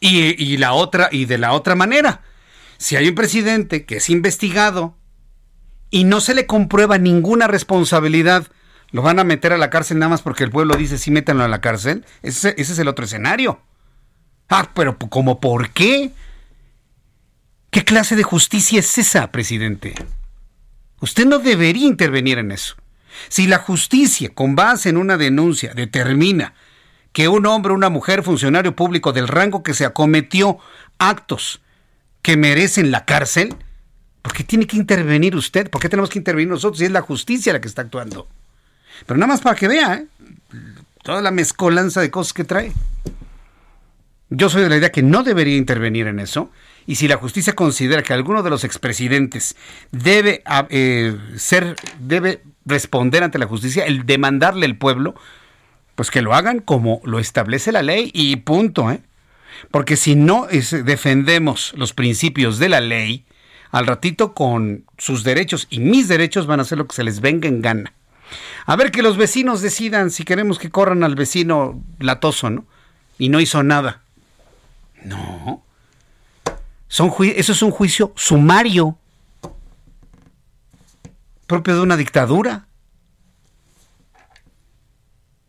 [0.01, 2.23] Y, y, la otra, y de la otra manera.
[2.77, 4.95] Si hay un presidente que es investigado
[5.91, 8.47] y no se le comprueba ninguna responsabilidad,
[8.91, 11.45] ¿lo van a meter a la cárcel nada más porque el pueblo dice sí, métanlo
[11.45, 12.05] a la cárcel?
[12.23, 13.61] Ese, ese es el otro escenario.
[14.49, 16.13] Ah, pero ¿cómo por qué?
[17.71, 19.95] ¿Qué clase de justicia es esa, presidente?
[21.01, 22.77] Usted no debería intervenir en eso.
[23.29, 26.55] Si la justicia, con base en una denuncia, determina
[27.13, 30.59] que un hombre una mujer funcionario público del rango que se acometió
[30.99, 31.61] actos
[32.23, 33.55] que merecen la cárcel,
[34.21, 35.71] ¿por qué tiene que intervenir usted?
[35.71, 38.29] ¿Por qué tenemos que intervenir nosotros si es la justicia la que está actuando?
[39.07, 40.07] Pero nada más para que vea, ¿eh?
[41.03, 42.73] toda la mezcolanza de cosas que trae.
[44.29, 46.51] Yo soy de la idea que no debería intervenir en eso.
[46.87, 49.57] Y si la justicia considera que alguno de los expresidentes
[49.91, 55.15] debe ah, eh, ser, debe responder ante la justicia, el demandarle al pueblo,
[55.97, 59.01] pues que lo hagan como lo establece la ley y punto, ¿eh?
[59.71, 63.25] Porque si no defendemos los principios de la ley,
[63.71, 67.21] al ratito con sus derechos y mis derechos van a hacer lo que se les
[67.21, 67.93] venga en gana.
[68.67, 72.65] A ver que los vecinos decidan si queremos que corran al vecino latoso, ¿no?
[73.19, 74.03] Y no hizo nada.
[75.05, 75.63] No.
[76.89, 78.99] Son eso es un juicio sumario
[81.47, 82.67] propio de una dictadura.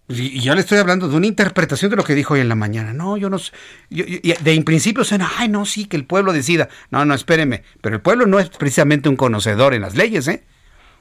[0.09, 2.55] Y, yo le estoy hablando de una interpretación de lo que dijo hoy en la
[2.55, 2.93] mañana.
[2.93, 3.51] No, yo no sé.
[3.89, 6.69] de en principio suena, ay, no, sí, que el pueblo decida.
[6.91, 7.63] No, no, espéreme.
[7.81, 10.45] Pero el pueblo no es precisamente un conocedor en las leyes, ¿eh?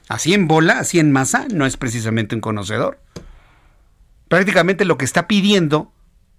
[0.09, 2.99] Así en bola, así en masa, no es precisamente un conocedor.
[4.27, 5.91] Prácticamente lo que está pidiendo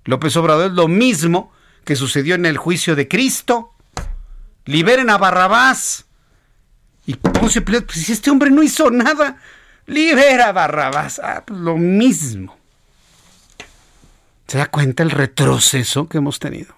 [0.05, 1.53] López Obrador es lo mismo
[1.85, 3.75] que sucedió en el juicio de Cristo.
[4.69, 6.05] Liberen a Barrabás.
[7.07, 9.39] Y Ponce Pilato, pues si este hombre no hizo nada,
[9.87, 11.19] libera a Barrabás.
[11.25, 12.55] Ah, pues lo mismo.
[14.47, 16.75] ¿Se da cuenta el retroceso que hemos tenido?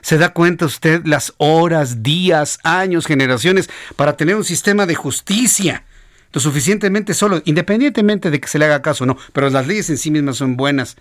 [0.00, 5.84] ¿Se da cuenta usted las horas, días, años, generaciones para tener un sistema de justicia
[6.32, 9.88] lo suficientemente solo, independientemente de que se le haga caso o no, pero las leyes
[9.90, 10.96] en sí mismas son buenas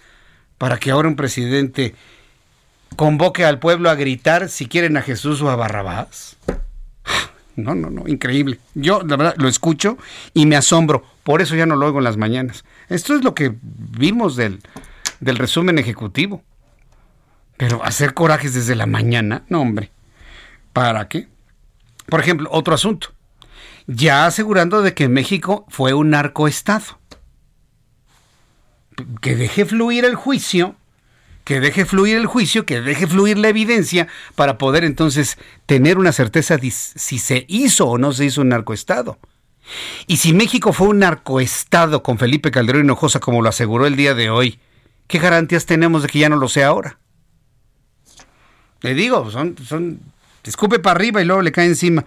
[0.57, 1.95] para que ahora un presidente
[2.95, 6.37] convoque al pueblo a gritar si quieren a Jesús o a Barrabás?
[7.55, 8.59] No, no, no, increíble.
[8.73, 9.97] Yo, la verdad, lo escucho
[10.33, 11.03] y me asombro.
[11.23, 12.65] Por eso ya no lo oigo en las mañanas.
[12.89, 14.59] Esto es lo que vimos del,
[15.19, 16.43] del resumen ejecutivo.
[17.57, 19.91] Pero hacer corajes desde la mañana, no, hombre.
[20.73, 21.27] ¿Para qué?
[22.07, 23.09] Por ejemplo, otro asunto.
[23.85, 26.99] Ya asegurando de que México fue un narcoestado.
[29.21, 30.75] Que deje fluir el juicio
[31.43, 36.11] que deje fluir el juicio, que deje fluir la evidencia para poder entonces tener una
[36.11, 39.19] certeza de si se hizo o no se hizo un narcoestado.
[40.07, 44.13] Y si México fue un narcoestado con Felipe Calderón Hinojosa, como lo aseguró el día
[44.13, 44.59] de hoy,
[45.07, 46.99] ¿qué garantías tenemos de que ya no lo sea ahora?
[48.81, 49.99] Le digo, son, son
[50.49, 52.05] escupe para arriba y luego le cae encima.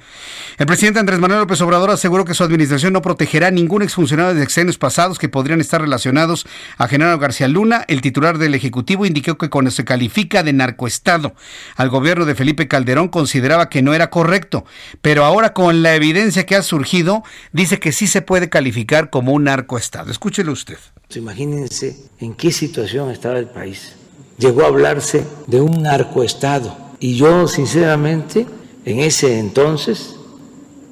[0.59, 4.35] El presidente Andrés Manuel López Obrador aseguró que su administración no protegerá a ningún exfuncionario
[4.35, 6.47] de exenios pasados que podrían estar relacionados
[6.77, 7.85] a Genaro García Luna.
[7.89, 11.35] El titular del Ejecutivo indicó que cuando se califica de narcoestado
[11.77, 14.65] al gobierno de Felipe Calderón consideraba que no era correcto,
[15.03, 17.23] pero ahora con la evidencia que ha surgido
[17.53, 20.11] dice que sí se puede calificar como un narcoestado.
[20.11, 20.79] Escúchelo usted.
[21.15, 23.95] Imagínense en qué situación estaba el país.
[24.39, 28.47] Llegó a hablarse de un narcoestado y yo, sinceramente,
[28.85, 30.17] en ese entonces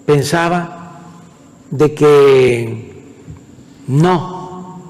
[0.05, 1.01] pensaba
[1.71, 2.93] de que
[3.89, 4.83] no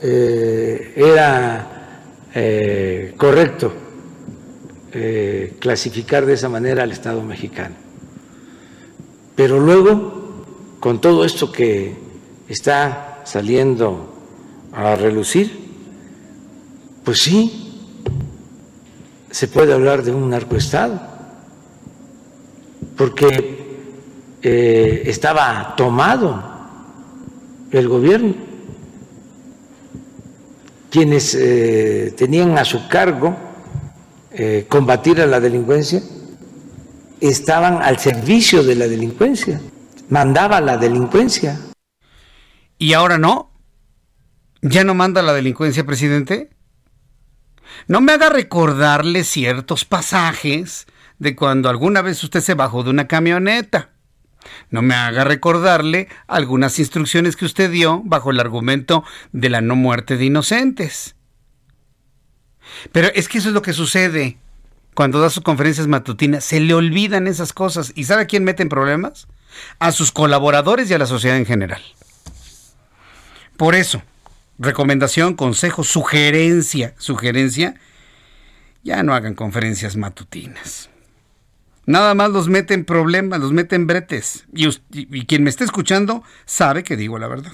[0.00, 3.72] eh, era eh, correcto
[4.92, 7.74] eh, clasificar de esa manera al Estado mexicano.
[9.34, 10.44] Pero luego,
[10.80, 11.94] con todo esto que
[12.48, 14.14] está saliendo
[14.72, 15.58] a relucir,
[17.04, 17.69] pues sí,
[19.30, 21.00] se puede hablar de un narcoestado,
[22.96, 23.78] porque
[24.42, 26.42] eh, estaba tomado
[27.70, 28.34] el gobierno.
[30.90, 33.36] Quienes eh, tenían a su cargo
[34.32, 36.02] eh, combatir a la delincuencia
[37.20, 39.60] estaban al servicio de la delincuencia,
[40.08, 41.60] mandaba la delincuencia.
[42.78, 43.50] ¿Y ahora no?
[44.62, 46.50] ¿Ya no manda la delincuencia, presidente?
[47.86, 50.86] No me haga recordarle ciertos pasajes
[51.18, 53.90] de cuando alguna vez usted se bajó de una camioneta.
[54.70, 59.76] No me haga recordarle algunas instrucciones que usted dio bajo el argumento de la no
[59.76, 61.14] muerte de inocentes.
[62.92, 64.38] Pero es que eso es lo que sucede
[64.94, 66.44] cuando da sus conferencias matutinas.
[66.44, 67.92] Se le olvidan esas cosas.
[67.94, 69.28] ¿Y sabe a quién mete en problemas?
[69.78, 71.82] A sus colaboradores y a la sociedad en general.
[73.56, 74.02] Por eso,
[74.60, 77.74] recomendación, consejo, sugerencia, sugerencia,
[78.84, 80.90] ya no hagan conferencias matutinas.
[81.86, 84.44] Nada más los meten problemas, los meten bretes.
[84.54, 87.52] Y, y, quien me está escuchando sabe que digo la verdad.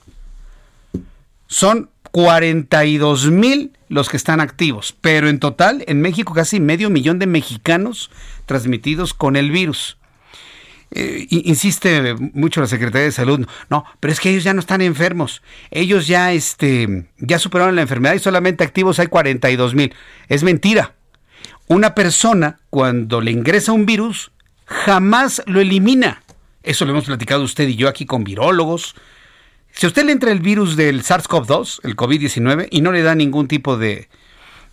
[1.46, 7.18] Son 42 mil los que están activos, pero en total en México casi medio millón
[7.18, 8.10] de mexicanos
[8.44, 9.96] transmitidos con el virus.
[10.90, 14.80] Eh, insiste mucho la Secretaría de Salud, no, pero es que ellos ya no están
[14.80, 19.94] enfermos, ellos ya, este, ya superaron la enfermedad y solamente activos hay 42 mil.
[20.28, 20.94] Es mentira.
[21.66, 24.32] Una persona cuando le ingresa un virus
[24.66, 26.22] jamás lo elimina.
[26.62, 28.94] Eso lo hemos platicado usted y yo aquí con virólogos,
[29.74, 33.16] si a usted le entra el virus del SARS-CoV-2, el COVID-19, y no le da
[33.16, 34.08] ningún tipo de,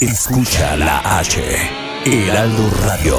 [0.00, 1.40] Escucha la H.
[2.04, 3.16] Heraldo Radio.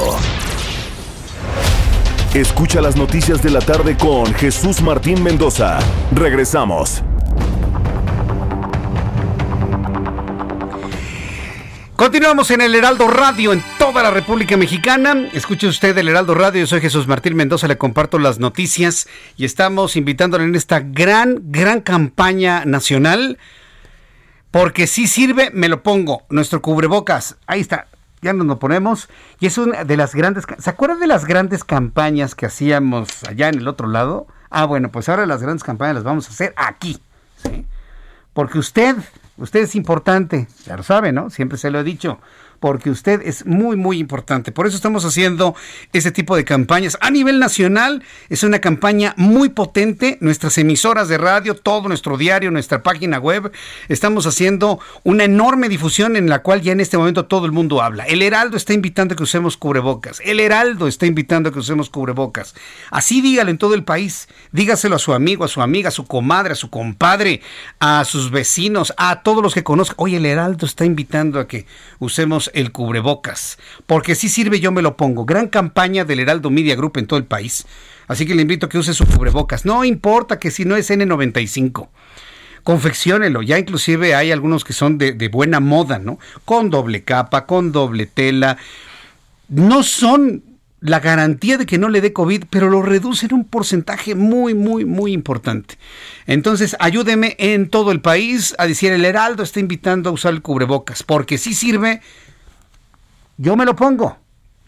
[2.32, 5.80] Escucha las noticias de la tarde con Jesús Martín Mendoza.
[6.12, 7.02] Regresamos.
[11.96, 15.30] Continuamos en el Heraldo Radio en toda la República Mexicana.
[15.32, 16.60] Escuche usted el Heraldo Radio.
[16.60, 17.66] Yo soy Jesús Martín Mendoza.
[17.66, 23.36] Le comparto las noticias y estamos invitándole en esta gran, gran campaña nacional
[24.50, 26.22] porque si sirve, me lo pongo.
[26.30, 27.86] Nuestro cubrebocas, ahí está,
[28.22, 29.08] ya nos lo ponemos.
[29.40, 30.44] Y es una de las grandes.
[30.58, 34.26] ¿Se acuerdan de las grandes campañas que hacíamos allá en el otro lado?
[34.50, 36.98] Ah, bueno, pues ahora las grandes campañas las vamos a hacer aquí.
[38.32, 38.96] Porque usted,
[39.36, 41.28] usted es importante, ya lo sabe, ¿no?
[41.30, 42.18] Siempre se lo he dicho
[42.60, 44.52] porque usted es muy, muy importante.
[44.52, 45.54] Por eso estamos haciendo
[45.92, 46.98] ese tipo de campañas.
[47.00, 50.18] A nivel nacional es una campaña muy potente.
[50.20, 53.52] Nuestras emisoras de radio, todo nuestro diario, nuestra página web,
[53.88, 57.82] estamos haciendo una enorme difusión en la cual ya en este momento todo el mundo
[57.82, 58.04] habla.
[58.04, 60.20] El Heraldo está invitando a que usemos cubrebocas.
[60.24, 62.54] El Heraldo está invitando a que usemos cubrebocas.
[62.90, 64.28] Así dígalo en todo el país.
[64.52, 67.40] Dígaselo a su amigo, a su amiga, a su comadre, a su compadre,
[67.78, 69.96] a sus vecinos, a todos los que conozcan.
[69.98, 71.66] Oye, el Heraldo está invitando a que
[71.98, 75.24] usemos el cubrebocas, porque si sirve yo me lo pongo.
[75.24, 77.66] Gran campaña del Heraldo Media Group en todo el país.
[78.06, 79.64] Así que le invito a que use su cubrebocas.
[79.64, 81.88] No importa que si no es N95
[82.68, 83.40] confecciónelo.
[83.40, 86.18] Ya inclusive hay algunos que son de, buena moda, ¿no?
[86.44, 88.58] Con doble capa, con doble tela.
[89.48, 90.42] No son
[90.80, 94.52] la garantía de que no le dé COVID, pero lo reduce en un porcentaje muy,
[94.52, 95.76] muy, muy importante.
[96.26, 100.42] Entonces, ayúdeme en todo el país a decir, el Heraldo está invitando a usar el
[100.42, 102.02] cubrebocas, porque si sirve,
[103.38, 104.18] yo me lo pongo.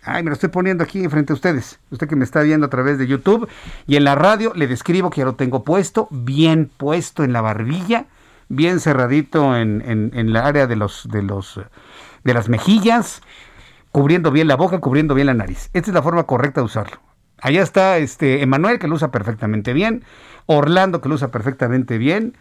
[0.03, 1.79] Ay, me lo estoy poniendo aquí frente a ustedes.
[1.91, 3.49] Usted que me está viendo a través de YouTube
[3.87, 7.43] y en la radio le describo que ya lo tengo puesto, bien puesto en la
[7.43, 8.07] barbilla,
[8.49, 11.61] bien cerradito en, en, la área de los, de los
[12.25, 13.21] de las mejillas
[13.93, 15.69] cubriendo bien la boca, cubriendo bien la nariz.
[15.73, 16.99] Esta es la forma correcta de usarlo.
[17.43, 20.05] Allá está este Emanuel que lo usa perfectamente bien,
[20.47, 22.37] Orlando que lo usa perfectamente bien,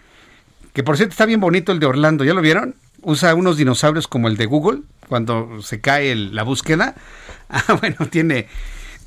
[0.73, 2.75] que por cierto está bien bonito el de Orlando, ¿ya lo vieron?
[3.01, 6.95] Usa unos dinosaurios como el de Google cuando se cae la búsqueda.
[7.51, 8.45] Ah, bueno, tiene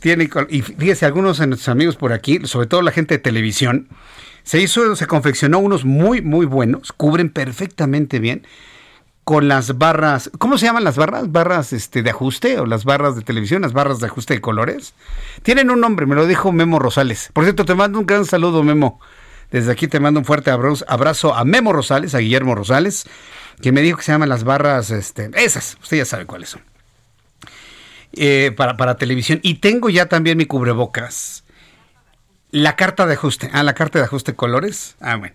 [0.01, 3.87] tiene y fíjese algunos de nuestros amigos por aquí, sobre todo la gente de televisión,
[4.43, 8.45] se hizo se confeccionó unos muy muy buenos, cubren perfectamente bien
[9.24, 11.31] con las barras, ¿cómo se llaman las barras?
[11.31, 14.95] ¿Barras este, de ajuste o las barras de televisión, las barras de ajuste de colores?
[15.43, 17.31] Tienen un nombre, me lo dijo Memo Rosales.
[17.33, 19.01] Por cierto, te mando un gran saludo, Memo.
[19.53, 23.07] Desde aquí te mando un fuerte abrazo a Memo Rosales, a Guillermo Rosales,
[23.61, 26.62] que me dijo que se llaman las barras, este, esas, usted ya sabe cuáles son.
[28.15, 29.41] Eh, para, para televisión.
[29.43, 31.45] Y tengo ya también mi cubrebocas.
[32.51, 33.51] La carta de ajuste.
[33.53, 34.97] Ah, la carta de ajuste colores.
[35.01, 35.35] Ah, bueno.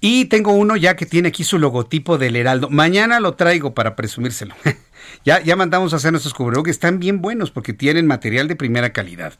[0.00, 2.68] Y tengo uno ya que tiene aquí su logotipo del Heraldo.
[2.68, 4.54] Mañana lo traigo para presumírselo.
[5.24, 6.72] ya, ya mandamos a hacer nuestros cubrebocas.
[6.72, 9.34] Están bien buenos porque tienen material de primera calidad.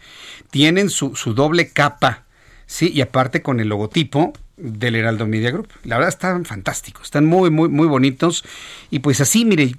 [0.50, 2.24] Tienen su, su doble capa.
[2.66, 4.32] Sí, y aparte con el logotipo
[4.62, 5.68] del Heraldo Media Group.
[5.84, 8.44] La verdad están fantásticos, están muy, muy, muy bonitos.
[8.90, 9.74] Y pues así, mire,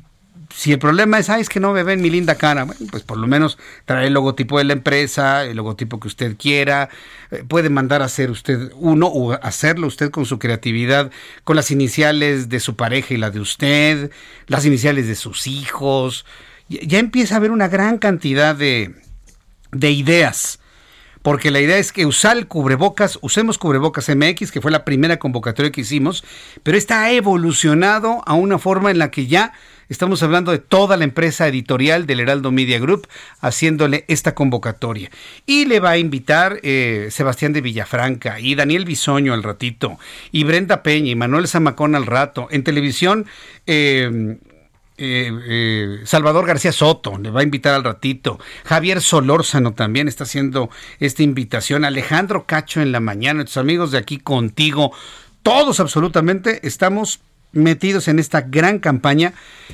[0.54, 3.04] si el problema es, ay, es que no me ven mi linda cara, bueno, pues
[3.04, 6.90] por lo menos trae el logotipo de la empresa, el logotipo que usted quiera,
[7.32, 11.12] eh, puede mandar a hacer usted uno o hacerlo usted con su creatividad,
[11.44, 14.12] con las iniciales de su pareja y la de usted,
[14.48, 16.26] las iniciales de sus hijos.
[16.68, 18.94] Ya empieza a haber una gran cantidad de,
[19.72, 20.60] de ideas
[21.24, 25.72] porque la idea es que usar cubrebocas, usemos cubrebocas MX, que fue la primera convocatoria
[25.72, 26.24] que hicimos,
[26.62, 29.54] pero esta ha evolucionado a una forma en la que ya
[29.88, 33.08] estamos hablando de toda la empresa editorial del Heraldo Media Group
[33.40, 35.12] haciéndole esta convocatoria.
[35.46, 39.98] Y le va a invitar eh, Sebastián de Villafranca y Daniel Bisoño al ratito,
[40.32, 42.48] y Brenda Peña y Manuel Zamacón al rato.
[42.52, 43.26] En televisión,
[43.66, 44.38] eh,
[44.98, 48.40] eh, eh, Salvador García Soto le va a invitar al ratito.
[48.66, 51.86] Javier Solórzano también está haciendo esta invitación.
[51.86, 53.38] Alejandro Cacho en la mañana.
[53.38, 54.92] Nuestros amigos de aquí contigo.
[55.42, 57.22] Todos absolutamente estamos
[57.52, 59.34] metidos en esta gran campaña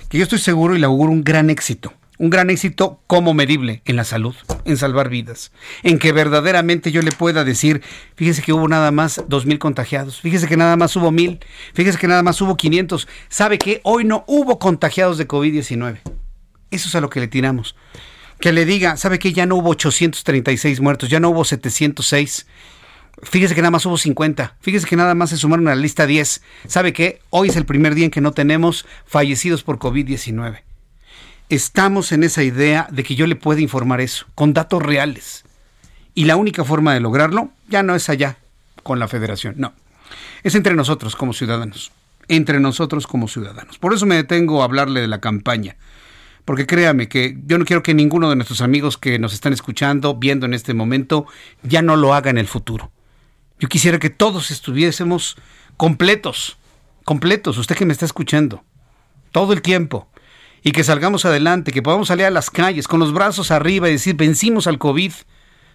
[0.10, 3.82] que yo estoy seguro y le auguro un gran éxito un gran éxito como medible
[3.86, 4.36] en la salud,
[4.66, 5.52] en salvar vidas,
[5.84, 7.82] en que verdaderamente yo le pueda decir,
[8.16, 11.40] fíjese que hubo nada más dos mil contagiados, fíjese que nada más hubo mil,
[11.74, 16.00] fíjese que nada más hubo 500, sabe que hoy no hubo contagiados de COVID-19.
[16.72, 17.76] Eso es a lo que le tiramos.
[18.40, 22.48] Que le diga, sabe que ya no hubo 836 muertos, ya no hubo 706.
[23.24, 24.58] Fíjese que nada más hubo 50.
[24.62, 26.42] Fíjese que nada más se sumaron a la lista 10.
[26.68, 27.22] ¿Sabe qué?
[27.32, 30.69] Hoy es el primer día en que no tenemos fallecidos por COVID-19
[31.50, 35.44] estamos en esa idea de que yo le pueda informar eso, con datos reales.
[36.14, 38.38] Y la única forma de lograrlo ya no es allá,
[38.84, 39.74] con la federación, no.
[40.44, 41.92] Es entre nosotros como ciudadanos,
[42.28, 43.78] entre nosotros como ciudadanos.
[43.78, 45.76] Por eso me detengo a hablarle de la campaña.
[46.46, 50.16] Porque créame que yo no quiero que ninguno de nuestros amigos que nos están escuchando,
[50.16, 51.28] viendo en este momento,
[51.62, 52.92] ya no lo haga en el futuro.
[53.60, 55.36] Yo quisiera que todos estuviésemos
[55.78, 56.58] completos,
[57.04, 58.64] completos, usted que me está escuchando,
[59.32, 60.08] todo el tiempo,
[60.64, 63.94] y que salgamos adelante, que podamos salir a las calles con los brazos arriba y
[63.94, 65.14] decir, vencimos al COVID.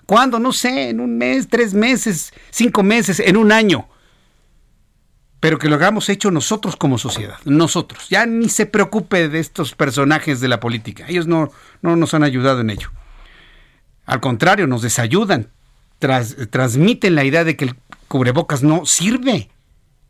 [0.06, 0.38] ¿Cuándo?
[0.38, 3.88] No sé, en un mes, tres meses, cinco meses, en un año.
[5.40, 8.08] Pero que lo hagamos hecho nosotros como sociedad, nosotros.
[8.08, 11.04] Ya ni se preocupe de estos personajes de la política.
[11.08, 11.50] Ellos no,
[11.82, 12.90] no nos han ayudado en ello.
[14.06, 15.48] Al contrario, nos desayudan.
[16.50, 17.74] transmiten la idea de que el
[18.08, 19.48] cubrebocas no sirve.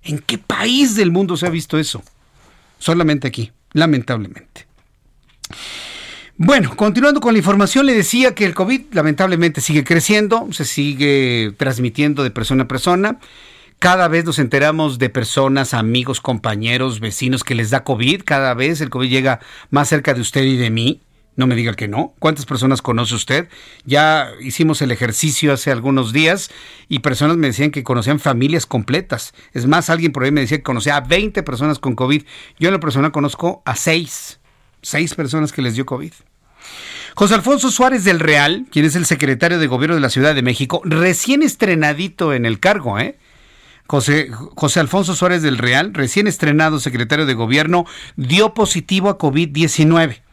[0.02, 2.02] ¿En qué país del mundo se ha visto eso?
[2.78, 4.66] Solamente aquí lamentablemente.
[6.36, 11.52] Bueno, continuando con la información, le decía que el COVID lamentablemente sigue creciendo, se sigue
[11.58, 13.18] transmitiendo de persona a persona.
[13.78, 18.22] Cada vez nos enteramos de personas, amigos, compañeros, vecinos que les da COVID.
[18.24, 19.40] Cada vez el COVID llega
[19.70, 21.02] más cerca de usted y de mí.
[21.36, 22.14] No me diga que no.
[22.20, 23.48] ¿Cuántas personas conoce usted?
[23.84, 26.50] Ya hicimos el ejercicio hace algunos días
[26.88, 29.34] y personas me decían que conocían familias completas.
[29.52, 32.22] Es más, alguien por ahí me decía que conocía a 20 personas con COVID.
[32.58, 34.40] Yo en la persona conozco a 6.
[34.82, 36.12] Seis personas que les dio COVID.
[37.16, 40.42] José Alfonso Suárez del Real, quien es el secretario de Gobierno de la Ciudad de
[40.42, 43.18] México, recién estrenadito en el cargo, ¿eh?
[43.86, 47.86] José, José Alfonso Suárez del Real, recién estrenado secretario de Gobierno,
[48.16, 50.23] dio positivo a COVID-19.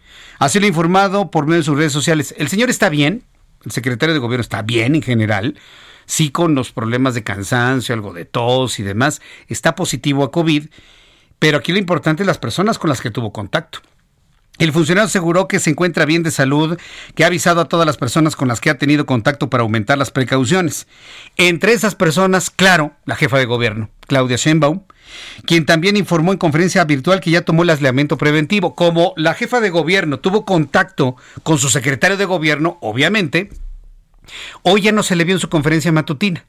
[0.42, 2.34] Así lo ha informado por medio de sus redes sociales.
[2.36, 3.22] El señor está bien,
[3.64, 5.60] el secretario de Gobierno está bien en general,
[6.08, 10.66] sí con los problemas de cansancio, algo de tos y demás, está positivo a COVID,
[11.38, 13.82] pero aquí lo importante es las personas con las que tuvo contacto.
[14.58, 16.76] El funcionario aseguró que se encuentra bien de salud,
[17.14, 20.00] que ha avisado a todas las personas con las que ha tenido contacto para aumentar
[20.00, 20.88] las precauciones.
[21.38, 24.82] Entre esas personas, claro, la jefa de gobierno, Claudia Sheinbaum,
[25.46, 28.76] quien también informó en conferencia virtual que ya tomó el aislamiento preventivo.
[28.76, 33.50] Como la jefa de gobierno tuvo contacto con su secretario de gobierno, obviamente,
[34.64, 36.46] hoy ya no se le vio en su conferencia matutina.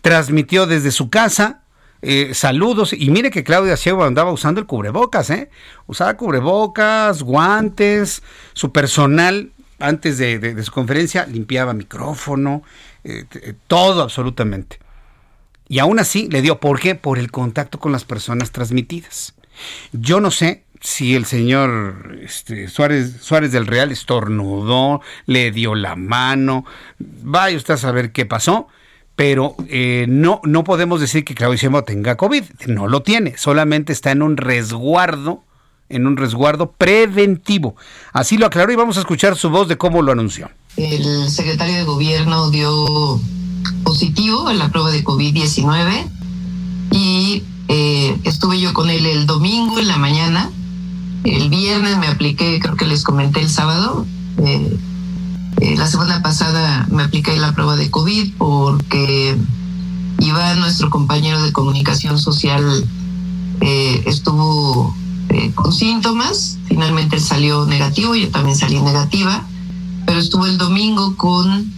[0.00, 1.62] Transmitió desde su casa
[2.06, 2.92] eh, saludos.
[2.92, 5.48] Y mire que Claudia Sheinbaum andaba usando el cubrebocas, ¿eh?
[5.86, 8.22] Usaba cubrebocas, guantes,
[8.52, 12.62] su personal antes de, su conferencia limpiaba micrófono,
[13.04, 13.24] eh,
[13.66, 14.78] todo absolutamente.
[15.68, 16.94] Y aún así le dio, ¿por qué?
[16.94, 19.34] Por el contacto con las personas transmitidas.
[19.92, 25.96] Yo no sé si el señor este, Suárez, Suárez del Real estornudó, le dio la
[25.96, 26.66] mano,
[26.98, 28.68] vaya usted a saber qué pasó,
[29.16, 33.94] pero eh, no, no podemos decir que Claudio Sheinbaum tenga COVID, no lo tiene, solamente
[33.94, 35.42] está en un resguardo,
[35.88, 37.76] en un resguardo preventivo.
[38.12, 40.50] Así lo aclaró y vamos a escuchar su voz de cómo lo anunció.
[40.76, 43.20] El secretario de gobierno dio
[43.82, 46.08] positivo a la prueba de COVID-19
[46.90, 50.50] y eh, estuve yo con él el domingo en la mañana.
[51.24, 54.06] El viernes me apliqué, creo que les comenté el sábado.
[54.38, 54.78] Eh,
[55.60, 59.36] eh, la semana pasada me apliqué la prueba de COVID porque
[60.18, 62.84] Iván, nuestro compañero de comunicación social,
[63.60, 64.94] eh, estuvo
[65.30, 66.58] eh, con síntomas.
[66.66, 69.44] Finalmente él salió negativo, yo también salí negativa,
[70.06, 71.72] pero estuvo el domingo con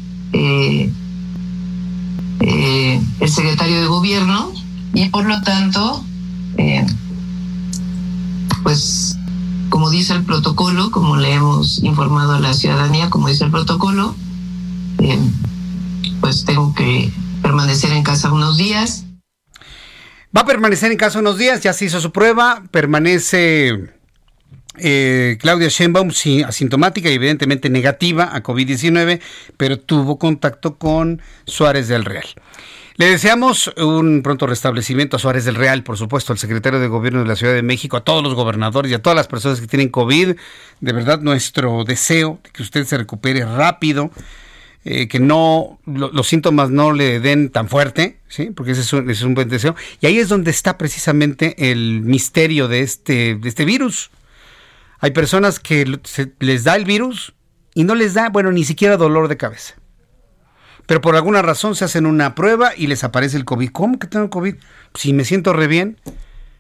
[2.41, 4.53] el secretario de gobierno
[4.95, 6.05] y por lo tanto,
[8.63, 9.17] pues
[9.69, 14.15] como dice el protocolo, como le hemos informado a la ciudadanía, como dice el protocolo,
[14.99, 15.19] eh,
[16.21, 19.05] pues tengo que permanecer en casa unos días.
[20.37, 23.96] Va a permanecer en casa unos días, ya se hizo su prueba, permanece
[24.79, 29.21] eh, Claudia Sheinbaum sí, asintomática y evidentemente negativa a COVID-19,
[29.57, 32.27] pero tuvo contacto con Suárez del Real.
[32.99, 37.21] Le deseamos un pronto restablecimiento a Suárez del Real, por supuesto, al secretario de Gobierno
[37.21, 39.67] de la Ciudad de México, a todos los gobernadores y a todas las personas que
[39.67, 40.35] tienen COVID.
[40.81, 44.11] De verdad, nuestro deseo de que usted se recupere rápido,
[44.87, 48.47] eh, que no los síntomas no le den tan fuerte, ¿sí?
[48.47, 49.77] porque ese es, un, es, un, buen deseo.
[50.01, 54.11] Y ahí es donde está precisamente el misterio de este, de este virus.
[54.99, 56.01] Hay personas que
[56.41, 57.35] les da el virus
[57.75, 59.75] y no les da, bueno, ni siquiera dolor de cabeza
[60.87, 63.71] pero por alguna razón se hacen una prueba y les aparece el COVID.
[63.71, 64.55] ¿Cómo que tengo COVID?
[64.95, 66.01] Si me siento re bien.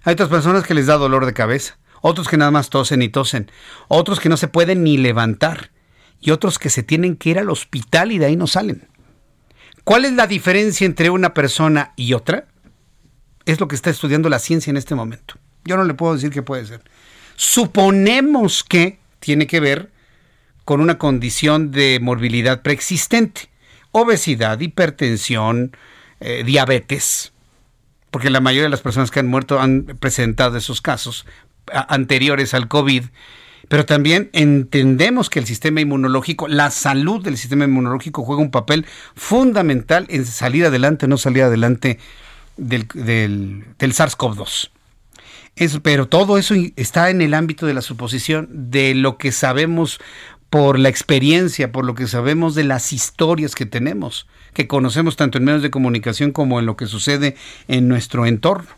[0.03, 3.09] Hay otras personas que les da dolor de cabeza, otros que nada más tosen y
[3.09, 3.51] tosen,
[3.89, 5.73] otros que no se pueden ni levantar
[6.21, 8.89] y otros que se tienen que ir al hospital y de ahí no salen.
[9.83, 12.47] ¿Cuál es la diferencia entre una persona y otra?
[13.47, 15.35] Es lo que está estudiando la ciencia en este momento.
[15.65, 16.83] Yo no le puedo decir qué puede ser.
[17.37, 19.91] Suponemos que tiene que ver
[20.65, 23.49] con una condición de morbilidad preexistente.
[23.93, 25.77] Obesidad, hipertensión,
[26.21, 27.33] eh, diabetes,
[28.11, 31.27] porque la mayoría de las personas que han muerto han presentado esos casos
[31.67, 33.05] anteriores al COVID,
[33.69, 38.87] pero también entendemos que el sistema inmunológico, la salud del sistema inmunológico juega un papel
[39.15, 41.99] fundamental en salir adelante o no salir adelante
[42.57, 44.71] del, del, del SARS-CoV-2.
[45.83, 49.99] Pero todo eso está en el ámbito de la suposición de lo que sabemos
[50.51, 55.39] por la experiencia, por lo que sabemos de las historias que tenemos, que conocemos tanto
[55.39, 57.37] en medios de comunicación como en lo que sucede
[57.69, 58.69] en nuestro entorno.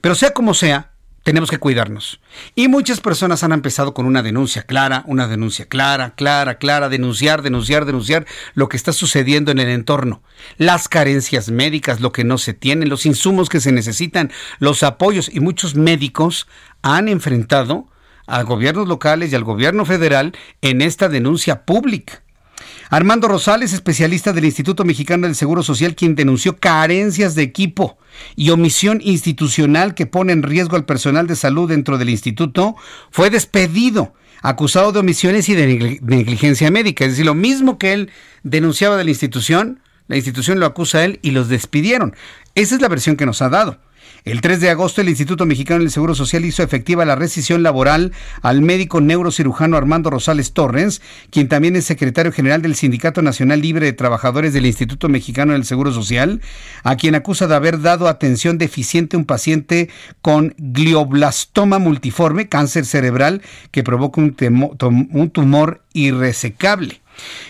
[0.00, 0.90] Pero sea como sea,
[1.22, 2.20] tenemos que cuidarnos.
[2.54, 7.42] Y muchas personas han empezado con una denuncia clara, una denuncia clara, clara, clara, denunciar,
[7.42, 10.22] denunciar, denunciar lo que está sucediendo en el entorno.
[10.56, 15.30] Las carencias médicas, lo que no se tiene, los insumos que se necesitan, los apoyos.
[15.32, 16.46] Y muchos médicos
[16.82, 17.88] han enfrentado
[18.26, 20.32] a gobiernos locales y al gobierno federal
[20.62, 22.22] en esta denuncia pública.
[22.92, 27.98] Armando Rosales, especialista del Instituto Mexicano del Seguro Social, quien denunció carencias de equipo
[28.34, 32.74] y omisión institucional que pone en riesgo al personal de salud dentro del instituto,
[33.12, 34.12] fue despedido,
[34.42, 37.04] acusado de omisiones y de negligencia médica.
[37.04, 38.10] Es decir, lo mismo que él
[38.42, 42.16] denunciaba de la institución, la institución lo acusa a él y los despidieron.
[42.56, 43.78] Esa es la versión que nos ha dado.
[44.24, 48.12] El 3 de agosto, el Instituto Mexicano del Seguro Social hizo efectiva la rescisión laboral
[48.42, 53.86] al médico neurocirujano Armando Rosales Torres, quien también es secretario general del Sindicato Nacional Libre
[53.86, 56.42] de Trabajadores del Instituto Mexicano del Seguro Social,
[56.82, 59.88] a quien acusa de haber dado atención deficiente a un paciente
[60.20, 63.40] con glioblastoma multiforme, cáncer cerebral,
[63.70, 64.36] que provoca un,
[65.12, 67.00] un tumor irresecable.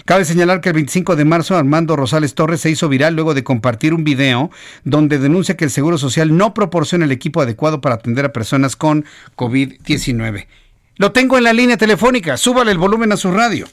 [0.04, 3.44] Cabe señalar que el 25 de marzo Armando Rosales Torres se hizo viral luego de
[3.44, 4.50] compartir un video
[4.84, 8.76] donde denuncia que el Seguro Social no proporciona el equipo adecuado para atender a personas
[8.76, 9.04] con
[9.36, 10.46] COVID-19.
[11.00, 13.66] Lo tengo en la línea telefónica, súbale el volumen a su radio.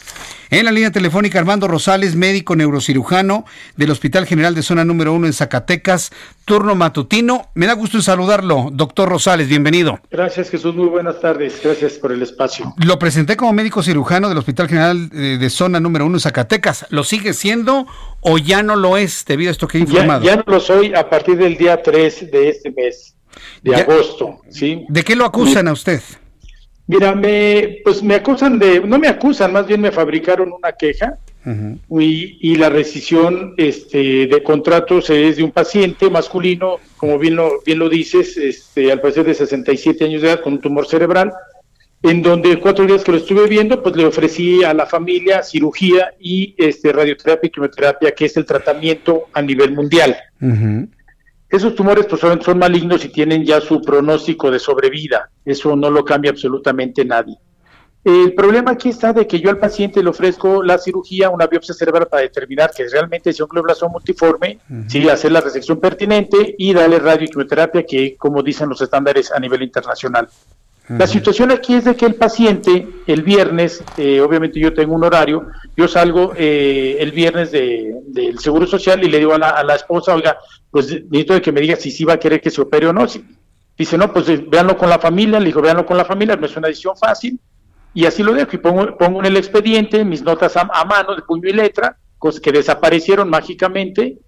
[0.49, 3.43] En la línea telefónica Armando Rosales, médico neurocirujano
[3.75, 6.11] del Hospital General de Zona Número 1 en Zacatecas,
[6.45, 7.49] turno matutino.
[7.53, 9.99] Me da gusto saludarlo, doctor Rosales, bienvenido.
[10.09, 12.73] Gracias Jesús, muy buenas tardes, gracias por el espacio.
[12.77, 16.85] Lo presenté como médico cirujano del Hospital General de Zona Número 1 en Zacatecas.
[16.91, 17.87] ¿Lo sigue siendo
[18.21, 20.23] o ya no lo es debido a esto que he informado?
[20.23, 23.17] Ya, no lo soy a partir del día 3 de este mes,
[23.63, 24.39] de agosto.
[24.49, 24.85] ¿sí?
[24.87, 26.01] ¿De qué lo acusan a usted?
[26.87, 31.17] Mira, me, pues me acusan de, no me acusan, más bien me fabricaron una queja
[31.89, 37.79] y, la rescisión este, de contratos es de un paciente masculino, como bien lo, bien
[37.79, 41.31] lo dices, este, al parecer de 67 años de edad con un tumor cerebral,
[42.03, 46.13] en donde cuatro días que lo estuve viendo, pues le ofrecí a la familia cirugía
[46.19, 50.17] y este, radioterapia y quimioterapia, que es el tratamiento a nivel mundial.
[51.49, 55.29] Esos tumores pues, son, malignos y tienen ya su pronóstico de sobrevida.
[55.45, 57.37] Eso no lo cambia absolutamente nadie.
[58.03, 61.73] El problema aquí está de que yo al paciente le ofrezco la cirugía, una biopsia
[61.73, 66.73] cerebral para determinar que realmente es un glioblastoma multiforme, sí, hacer la resección pertinente y
[66.73, 70.29] darle radioquimioterapia que, como dicen los estándares a nivel internacional.
[70.89, 75.03] La situación aquí es de que el paciente el viernes, eh, obviamente yo tengo un
[75.03, 79.63] horario, yo salgo eh, el viernes del Seguro Social y le digo a la, a
[79.65, 80.37] la, esposa, oiga,
[80.71, 82.93] pues necesito de que me diga si sí va a querer que se opere o
[82.93, 83.05] no.
[83.77, 86.55] dice, no, pues véanlo con la familia, le digo, véanlo con la familia, no es
[86.55, 87.37] una decisión fácil,
[87.93, 91.15] y así lo dejo y pongo, pongo en el expediente mis notas a, a mano
[91.15, 94.19] de puño y letra, cosas que desaparecieron mágicamente,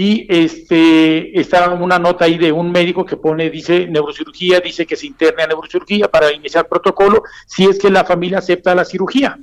[0.00, 4.94] y este está una nota ahí de un médico que pone, dice neurocirugía, dice que
[4.94, 9.36] se interne a neurocirugía para iniciar protocolo si es que la familia acepta la cirugía.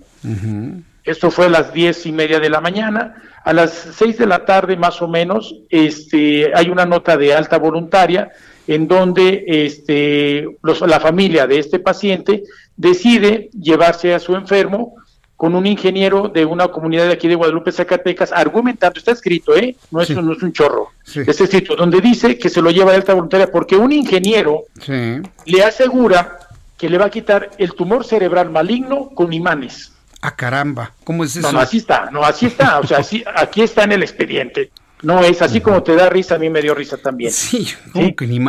[1.04, 3.22] Esto fue a las diez y media de la mañana.
[3.44, 7.58] A las seis de la tarde más o menos, este, hay una nota de alta
[7.58, 8.32] voluntaria
[8.66, 12.44] en donde este, la familia de este paciente
[12.78, 14.96] decide llevarse a su enfermo
[15.38, 19.76] con un ingeniero de una comunidad de aquí de Guadalupe, Zacatecas, argumentando, está escrito, ¿eh?
[19.92, 22.98] No es, no es un chorro, está escrito, donde dice que se lo lleva de
[22.98, 26.40] alta voluntaria porque un ingeniero le asegura
[26.78, 29.92] que le va a quitar el tumor cerebral maligno con imanes.
[30.22, 31.52] Ah, caramba, ¿cómo es eso?
[31.52, 34.72] No, así está, no, así está, o sea, así, aquí está en el expediente.
[35.02, 37.32] No es así como te da risa, a mí me dio risa también.
[37.32, 37.68] Sí,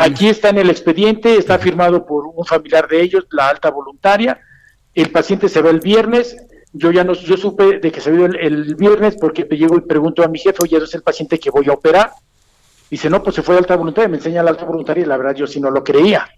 [0.00, 4.40] Aquí está en el expediente, está firmado por un familiar de ellos, la alta voluntaria.
[4.94, 6.36] El paciente se va el viernes,
[6.76, 9.80] yo ya no, yo supe de que se vio el, viernes porque me llego y
[9.80, 12.10] pregunto a mi jefe, oye, es el paciente que voy a operar.
[12.90, 15.16] Dice, no, pues se fue de alta voluntaria, me enseña la alta voluntaria y la
[15.16, 16.28] verdad yo sí no lo creía.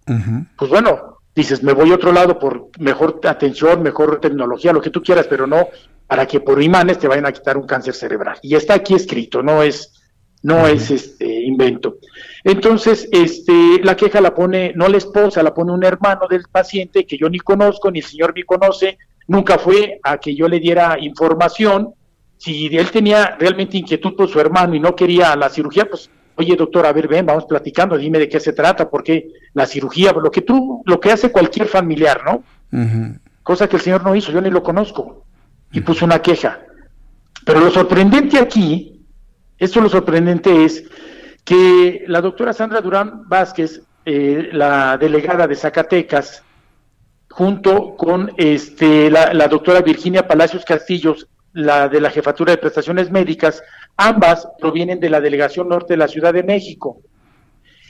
[0.56, 4.90] Pues bueno, dices, me voy a otro lado por mejor atención, mejor tecnología, lo que
[4.90, 5.68] tú quieras, pero no
[6.08, 8.38] para que por imanes te vayan a quitar un cáncer cerebral.
[8.42, 9.92] Y está aquí escrito, no es,
[10.42, 11.98] no es este invento.
[12.42, 17.04] Entonces, este, la queja la pone, no la esposa, la pone un hermano del paciente
[17.04, 18.96] que yo ni conozco, ni el señor me conoce,
[19.28, 21.94] nunca fue a que yo le diera información.
[22.36, 26.56] Si él tenía realmente inquietud por su hermano y no quería la cirugía, pues, oye
[26.56, 30.30] doctor, a ver, ven, vamos platicando, dime de qué se trata, porque la cirugía, lo
[30.30, 32.42] que tú, lo que hace cualquier familiar, ¿no?
[33.42, 35.24] Cosa que el señor no hizo, yo ni lo conozco.
[35.72, 36.60] Y puso una queja.
[37.44, 39.04] Pero lo sorprendente aquí,
[39.58, 40.84] esto lo sorprendente es
[41.44, 46.42] que la doctora Sandra Durán Vázquez, eh, la delegada de Zacatecas,
[47.30, 53.62] junto con este, la, doctora Virginia Palacios Castillos, la de la Jefatura de Prestaciones Médicas,
[53.96, 57.00] ambas provienen de la Delegación Norte de la Ciudad de México,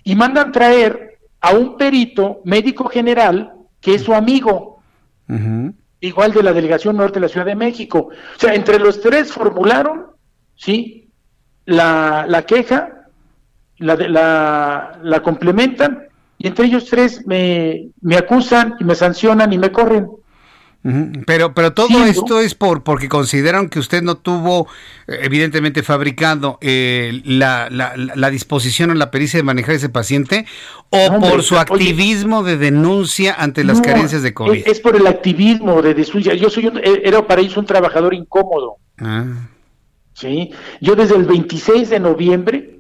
[0.05, 4.83] y mandan traer a un perito médico general que es su amigo,
[6.01, 8.09] igual de la Delegación Norte de la Ciudad de México.
[8.11, 10.07] O sea, entre los tres formularon,
[10.57, 11.11] ¿sí?
[11.65, 13.07] La, la queja,
[13.79, 16.08] la, la, la complementan
[16.39, 20.09] y entre ellos tres me, me acusan y me sancionan y me corren.
[21.27, 24.69] Pero, pero todo esto es por porque consideran que usted no tuvo,
[25.09, 30.47] evidentemente, fabricado eh, la, la, la, disposición o la pericia de manejar ese paciente,
[30.91, 34.63] o por su activismo de denuncia ante las carencias de COVID.
[34.67, 36.35] Es, por el activismo de denuncia.
[36.35, 38.77] Yo soy un, eh, era para ellos un trabajador incómodo.
[38.99, 39.27] Ah.
[40.15, 42.78] Sí, yo desde el 26 de noviembre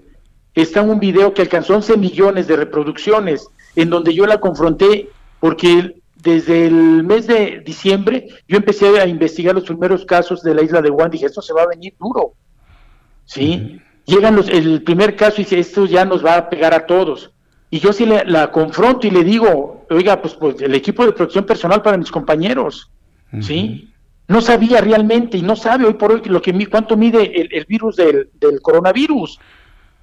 [0.62, 5.08] está un video que alcanzó 11 millones de reproducciones, en donde yo la confronté
[5.40, 10.62] porque desde el mes de diciembre yo empecé a investigar los primeros casos de la
[10.62, 12.32] isla de Wuhan, dije, esto se va a venir duro,
[13.24, 13.80] ¿sí?
[14.04, 17.30] Llegan los, el primer caso y dice, esto ya nos va a pegar a todos.
[17.70, 21.44] Y yo sí la confronto y le digo, oiga, pues, pues, el equipo de protección
[21.44, 22.90] personal para mis compañeros,
[23.40, 23.92] ¿sí?
[24.26, 27.96] No sabía realmente y no sabe hoy por hoy lo que cuánto mide el, virus
[27.96, 28.30] del,
[28.62, 29.38] coronavirus.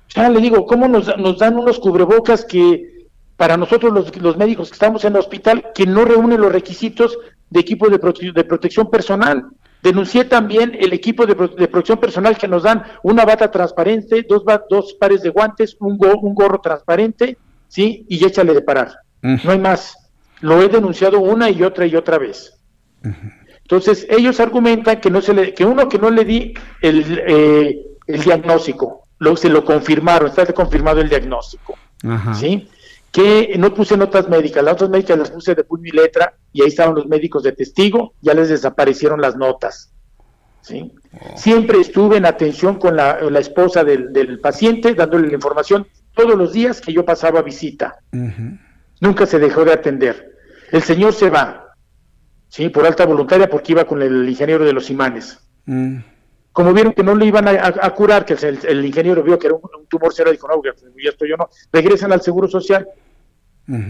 [0.09, 3.07] Ya le digo, ¿cómo nos, nos dan unos cubrebocas que
[3.37, 7.17] para nosotros los, los, médicos que estamos en el hospital, que no reúnen los requisitos
[7.49, 7.99] de equipo de,
[8.33, 9.45] de protección personal?
[9.85, 14.93] Denuncié también el equipo de, protección personal que nos dan una bata transparente, dos, dos
[14.93, 17.37] pares de guantes, un, un gorro transparente,
[17.67, 18.03] ¿sí?
[18.09, 18.97] Y échale de parar.
[19.21, 19.95] No hay más.
[20.41, 22.59] Lo he denunciado una y otra y otra vez.
[23.61, 27.85] Entonces, ellos argumentan que no se le, que uno que no le di el, eh,
[28.07, 31.75] el diagnóstico, lo, se lo confirmaron, está confirmado el diagnóstico.
[32.35, 32.69] ¿Sí?
[33.11, 36.61] Que no puse notas médicas, las notas médicas las puse de puño y letra y
[36.61, 39.91] ahí estaban los médicos de testigo, ya les desaparecieron las notas.
[40.61, 40.93] ¿sí?
[41.13, 41.37] Oh.
[41.37, 46.35] Siempre estuve en atención con la, la esposa del, del, paciente, dándole la información todos
[46.35, 47.99] los días que yo pasaba visita.
[49.01, 50.33] Nunca se dejó de atender.
[50.71, 51.73] El señor se va,
[52.49, 52.69] ¿sí?
[52.69, 55.39] Por alta voluntaria porque iba con el ingeniero de los imanes.
[55.65, 55.97] Mm.
[56.55, 59.87] Como vieron que no le iban a, curar, que el, ingeniero vio que era un,
[59.89, 62.87] tumor cero, dijo, no, ya estoy yo no, regresan al Seguro Social.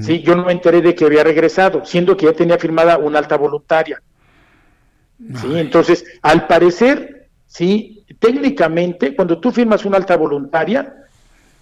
[0.01, 3.19] Sí, yo no me enteré de que había regresado, siendo que ya tenía firmada una
[3.19, 4.01] alta voluntaria.
[5.19, 10.91] Sí, entonces, al parecer, sí, técnicamente, cuando tú firmas una alta voluntaria,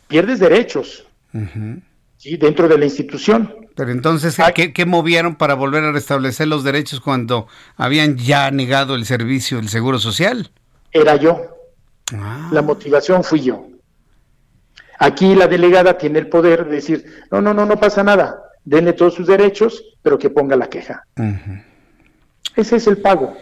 [0.08, 1.06] pierdes derechos
[2.16, 2.38] ¿sí?
[2.38, 3.54] dentro de la institución.
[3.76, 9.06] Pero entonces, ¿qué, movieron para volver a restablecer los derechos cuando habían ya negado el
[9.06, 10.50] servicio del Seguro Social?
[10.94, 11.41] Era yo.
[12.14, 12.49] Ah.
[12.52, 13.68] La motivación fui yo.
[14.99, 18.94] Aquí la delegada tiene el poder de decir, no, no, no, no pasa nada, denle
[18.94, 21.06] todos sus derechos, pero que ponga la queja.
[22.56, 23.36] Ese es el pago.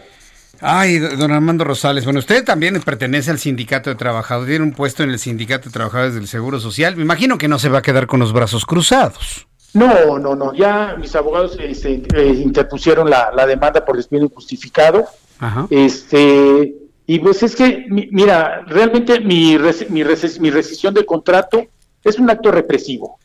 [0.60, 5.02] Ay, don Armando Rosales, bueno, usted también pertenece al sindicato de trabajadores, tiene un puesto
[5.02, 6.96] en el sindicato de trabajadores del Seguro Social.
[6.96, 9.46] Me imagino que no se va a quedar con los brazos cruzados.
[9.74, 10.54] No, no, no.
[10.54, 15.06] Ya mis abogados este, eh, interpusieron la, demanda por despido injustificado.
[15.38, 15.66] Ajá.
[15.70, 16.74] Este,
[17.06, 19.58] y pues es que, mira, realmente mi,
[19.88, 21.64] mi, rescisión de contrato
[22.04, 23.18] es un acto represivo.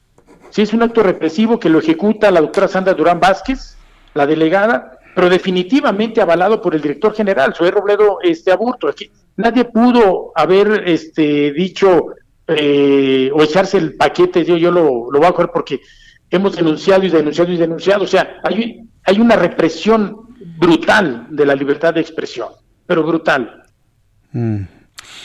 [0.49, 3.77] Sí, es un acto represivo que lo ejecuta la doctora Sandra Durán Vázquez,
[4.13, 8.87] la delegada, pero definitivamente avalado por el director general, Soy Robledo este, Aburto.
[8.87, 12.07] Aquí nadie pudo haber este, dicho
[12.47, 15.81] eh, o echarse el paquete, yo, yo lo, lo voy a coger porque
[16.29, 18.03] hemos denunciado y denunciado y denunciado.
[18.05, 20.27] O sea, hay, hay una represión
[20.59, 22.49] brutal de la libertad de expresión,
[22.85, 23.63] pero brutal.
[24.31, 24.63] Mm.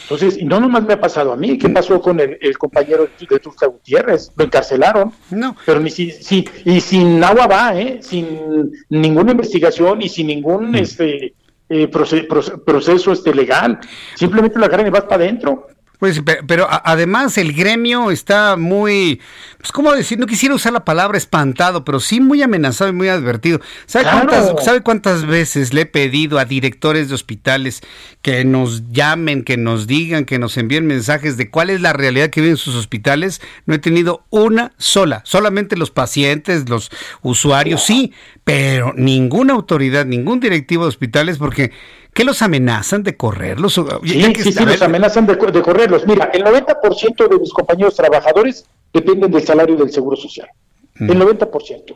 [0.03, 3.39] Entonces, y no nomás me ha pasado a mí, ¿qué pasó con el, compañero de
[3.39, 4.31] Tuxtla Gutiérrez?
[4.37, 5.13] Lo encarcelaron.
[5.31, 5.57] No.
[5.65, 7.99] Pero ni si, si, y sin agua va, ¿eh?
[8.03, 10.75] Sin ninguna investigación y sin ningún mm.
[10.77, 11.35] este
[11.69, 13.81] eh, proceso este legal.
[14.15, 15.67] Simplemente la agarran y vas para adentro.
[16.03, 19.21] Pues, pero, además el gremio está muy,
[19.59, 20.19] pues, ¿cómo decir?
[20.19, 23.61] No quisiera usar la palabra espantado, pero sí muy amenazado y muy advertido.
[23.87, 27.83] ¿Sabe, cuántas, ¿Sabe cuántas veces le he pedido a directores de hospitales
[28.21, 32.31] que nos llamen, que nos digan, que nos envíen mensajes de cuál es la realidad
[32.31, 33.41] que viven sus hospitales?
[33.67, 38.13] No he tenido una sola, solamente los pacientes, los usuarios, sí,
[38.43, 41.71] pero ninguna autoridad, ningún directivo de hospitales, porque
[42.13, 43.75] ¿Qué los amenazan de correrlos?
[43.75, 46.07] Sí, sí, sí, los amenazan de, correrlos.
[46.07, 50.49] Mira, el 90% de mis compañeros trabajadores dependen del salario del Seguro Social.
[50.97, 51.11] Mm.
[51.11, 51.95] El 90%.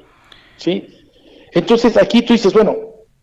[0.56, 0.88] ¿Sí?
[1.52, 2.76] Entonces aquí tú dices, bueno,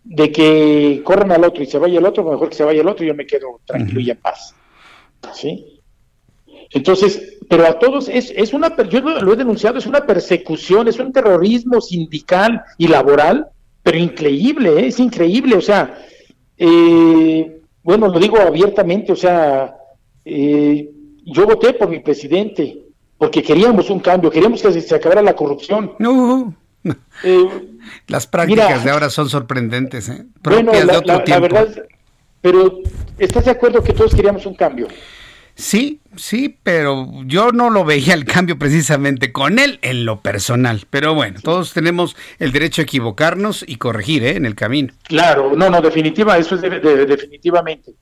[0.03, 2.87] de que corran al otro y se vaya el otro, mejor que se vaya el
[2.87, 4.53] otro y yo me quedo tranquilo y en paz.
[5.33, 5.81] ¿Sí?
[6.69, 10.99] Entonces, pero a todos es, es una, yo lo he denunciado, es una persecución, es
[10.99, 13.47] un terrorismo sindical y laboral,
[13.81, 14.87] pero increíble, ¿eh?
[14.87, 16.03] es increíble, o sea,
[16.57, 19.75] eh, bueno, lo digo abiertamente, o sea,
[20.25, 20.89] eh,
[21.25, 22.83] yo voté por mi presidente
[23.17, 25.93] porque queríamos un cambio, queríamos que se acabara la corrupción.
[25.99, 26.53] No.
[27.23, 27.47] Eh,
[28.07, 30.25] Las prácticas de ahora son sorprendentes, ¿eh?
[30.43, 31.69] bueno, la verdad,
[32.41, 32.79] pero
[33.17, 34.87] ¿estás de acuerdo que todos queríamos un cambio?
[35.55, 40.81] Sí, sí, pero yo no lo veía el cambio precisamente con él en lo personal.
[40.89, 44.35] Pero bueno, todos tenemos el derecho a equivocarnos y corregir ¿eh?
[44.35, 44.93] en el camino.
[45.03, 47.93] Claro, no, no, definitiva, eso es definitivamente.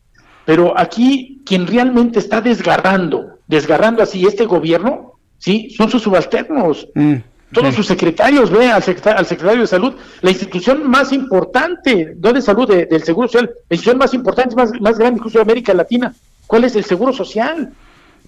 [0.46, 6.88] Pero aquí quien realmente está desgarrando, desgarrando así este gobierno, sí, son sus subalternos.
[6.96, 7.16] Mm,
[7.52, 12.68] todos sus secretarios, ve al, secretario, de salud, la institución más importante, no de salud,
[12.68, 16.16] del Seguro Social, la institución más importante, más, más grande incluso de América Latina,
[16.52, 17.72] ¿Cuál es el seguro social?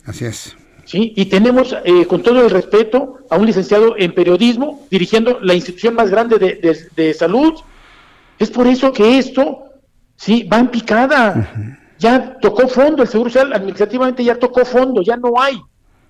[0.06, 0.56] Así es.
[0.86, 1.14] ¿sí?
[1.16, 5.96] Y tenemos, eh, con todo el respeto, a un licenciado en periodismo dirigiendo la institución
[5.96, 7.54] más grande de, salud.
[8.40, 9.64] Es por eso que esto,
[10.16, 11.78] sí, va en picada.
[12.00, 15.60] Ya tocó fondo, el Seguro Social administrativamente ya tocó fondo, ya no hay.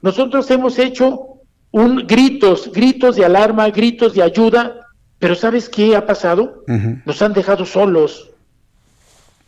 [0.01, 1.33] Nosotros hemos hecho
[1.71, 4.75] un gritos, gritos de alarma, gritos de ayuda,
[5.19, 6.63] pero ¿sabes qué ha pasado?
[7.05, 8.29] Nos han dejado solos.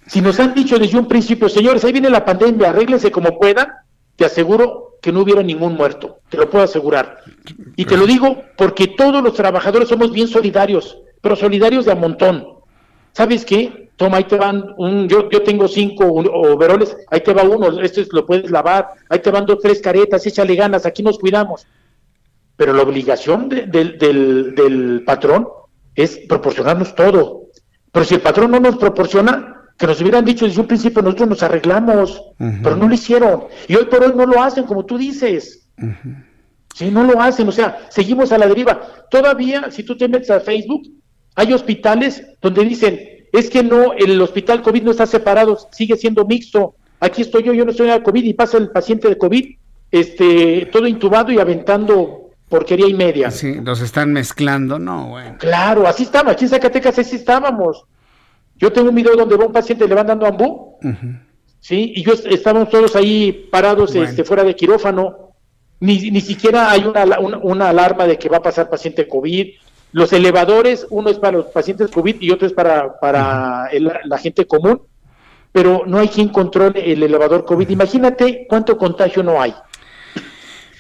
[0.07, 3.67] Si nos han dicho desde un principio, señores, ahí viene la pandemia, arréglense como puedan,
[4.15, 7.19] te aseguro que no hubiera ningún muerto, te lo puedo asegurar.
[7.75, 11.95] Y te lo digo porque todos los trabajadores somos bien solidarios, pero solidarios de a
[11.95, 12.47] montón.
[13.11, 13.91] ¿Sabes qué?
[13.95, 18.01] Toma, ahí te van, un, yo, yo tengo cinco overoles, ahí te va uno, esto
[18.11, 21.65] lo puedes lavar, ahí te van dos, tres caretas, échale ganas, aquí nos cuidamos.
[22.57, 25.47] Pero la obligación del, del patrón
[25.93, 27.43] es proporcionarnos todo.
[27.91, 31.29] Pero si el patrón no nos proporciona, que nos hubieran dicho desde un principio, nosotros
[31.29, 33.45] nos arreglamos, pero no lo hicieron.
[33.67, 35.67] Y hoy por hoy no lo hacen, como tú dices.
[36.73, 38.81] Sí, no lo hacen, o sea, seguimos a la deriva.
[39.09, 40.83] Todavía, si tú te metes a Facebook,
[41.35, 42.99] hay hospitales donde dicen,
[43.31, 46.75] es que no, el hospital COVID no está separado, sigue siendo mixto.
[47.01, 49.55] Aquí estoy yo, yo no estoy en COVID y pasa el paciente de COVID,
[49.91, 53.31] este, todo intubado y aventando porquería y media.
[53.31, 55.35] Sí, los están mezclando, no, bueno.
[55.39, 57.85] Claro, así estamos, aquí en Zacatecas así estábamos.
[58.57, 60.77] Yo tengo un video donde va un paciente le van dando ambú,
[61.59, 61.93] ¿sí?
[61.95, 65.33] Y yo estábamos todos ahí parados este, fuera de quirófano.
[65.79, 69.47] Ni, ni siquiera hay una, una, alarma de que va a pasar paciente COVID.
[69.91, 73.69] Los elevadores, uno es para los pacientes COVID y otro es para, para
[74.05, 74.81] la gente común,
[75.51, 77.69] pero no hay quien controle el elevador COVID.
[77.69, 79.53] Imagínate cuánto contagio no hay.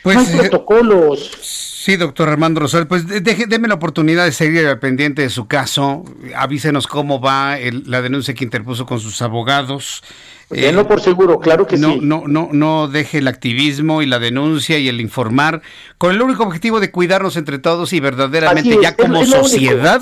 [0.01, 1.74] Pues, no hay eh, protocolos.
[1.85, 6.03] Sí, doctor Armando Rosal, pues déme la oportunidad de seguir pendiente de su caso.
[6.35, 10.01] Avísenos cómo va la denuncia que interpuso con sus abogados.
[10.49, 11.99] Tenlo eh, por seguro, claro que no, sí.
[12.01, 15.61] No, no, no deje el activismo y la denuncia y el informar
[15.97, 20.01] con el único objetivo de cuidarnos entre todos y verdaderamente ya como sociedad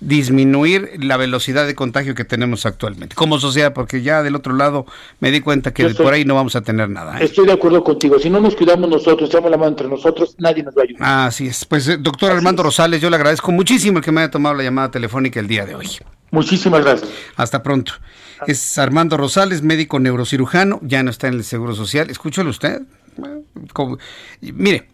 [0.00, 3.14] disminuir la velocidad de contagio que tenemos actualmente.
[3.14, 4.84] Como sociedad, porque ya del otro lado
[5.20, 7.18] me di cuenta que por ahí no vamos a tener nada.
[7.18, 7.24] ¿eh?
[7.24, 8.18] Estoy de acuerdo contigo.
[8.18, 11.26] Si no nos cuidamos nosotros, echamos la mano entre nosotros, nadie nos va a ayudar.
[11.28, 11.64] Así es.
[11.64, 14.64] Pues, eh, doctor Armando Rosales, yo le agradezco muchísimo el que me haya tomado la
[14.64, 15.88] llamada telefónica el día de hoy.
[16.30, 17.10] Muchísimas gracias.
[17.36, 17.94] Hasta pronto.
[18.46, 22.10] Es Armando Rosales, médico neurocirujano, ya no está en el Seguro Social.
[22.10, 22.82] Escúchalo usted.
[24.40, 24.88] mire,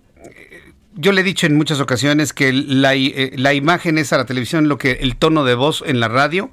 [0.94, 4.26] yo le he dicho en muchas ocasiones que la, eh, la, imagen es a la
[4.26, 6.50] televisión lo que el tono de voz en la radio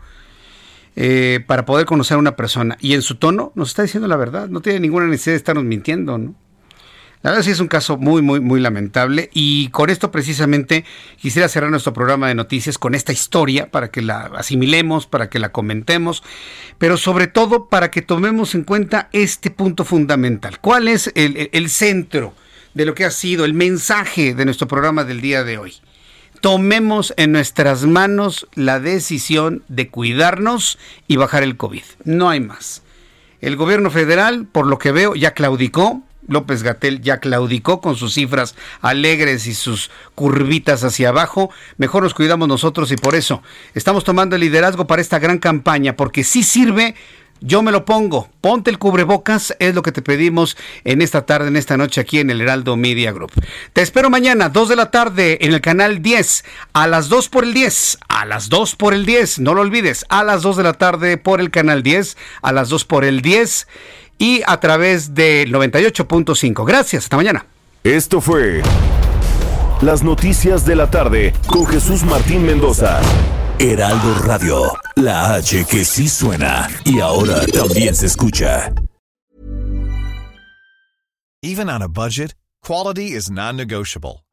[0.96, 2.78] eh, para poder conocer a una persona.
[2.82, 4.50] Y en su tono nos está diciendo la verdad.
[4.50, 6.36] No tiene ninguna necesidad de estarnos mintiendo, ¿no?
[7.24, 10.86] La verdad sí es un caso muy, muy, muy lamentable y con esto precisamente
[11.22, 15.38] quisiera cerrar nuestro programa de noticias con esta historia para que la asimilemos, para que
[15.38, 16.24] la comentemos,
[16.80, 20.60] pero sobre todo para que tomemos en cuenta este punto fundamental.
[20.60, 22.34] ¿Cuál es el, el centro
[22.74, 25.76] de lo que ha sido el mensaje de nuestro programa del día de hoy?
[26.42, 31.84] Tomemos en nuestras manos la decisión de cuidarnos y bajar el COVID.
[32.04, 32.82] No hay más.
[33.42, 38.14] El gobierno federal, por lo que veo, ya claudicó, López Gatel ya claudicó con sus
[38.14, 41.52] cifras alegres y sus curvitas hacia abajo.
[41.78, 43.44] Mejor nos cuidamos nosotros y por eso
[43.74, 46.96] estamos tomando el liderazgo para esta gran campaña, porque sí sirve.
[47.44, 48.30] Yo me lo pongo.
[48.40, 52.20] Ponte el cubrebocas, es lo que te pedimos en esta tarde, en esta noche aquí
[52.20, 53.32] en el Heraldo Media Group.
[53.74, 57.44] Te espero mañana, 2 de la tarde, en el canal 10, a las 2 por
[57.44, 60.64] el 10, a las 2 por el 10, no lo olvides, a las 2 de
[60.64, 63.68] la tarde por el canal 10, a las 2 por el 10
[64.22, 66.64] y a través del 98.5.
[66.64, 67.48] Gracias, hasta mañana.
[67.84, 68.62] Esto fue
[69.82, 73.02] Las Noticias de la Tarde con Jesús Martín Mendoza.
[73.58, 78.72] Heraldo Radio, la H que sí suena y ahora también se escucha.
[81.42, 84.24] Even on a budget, quality is non-negotiable.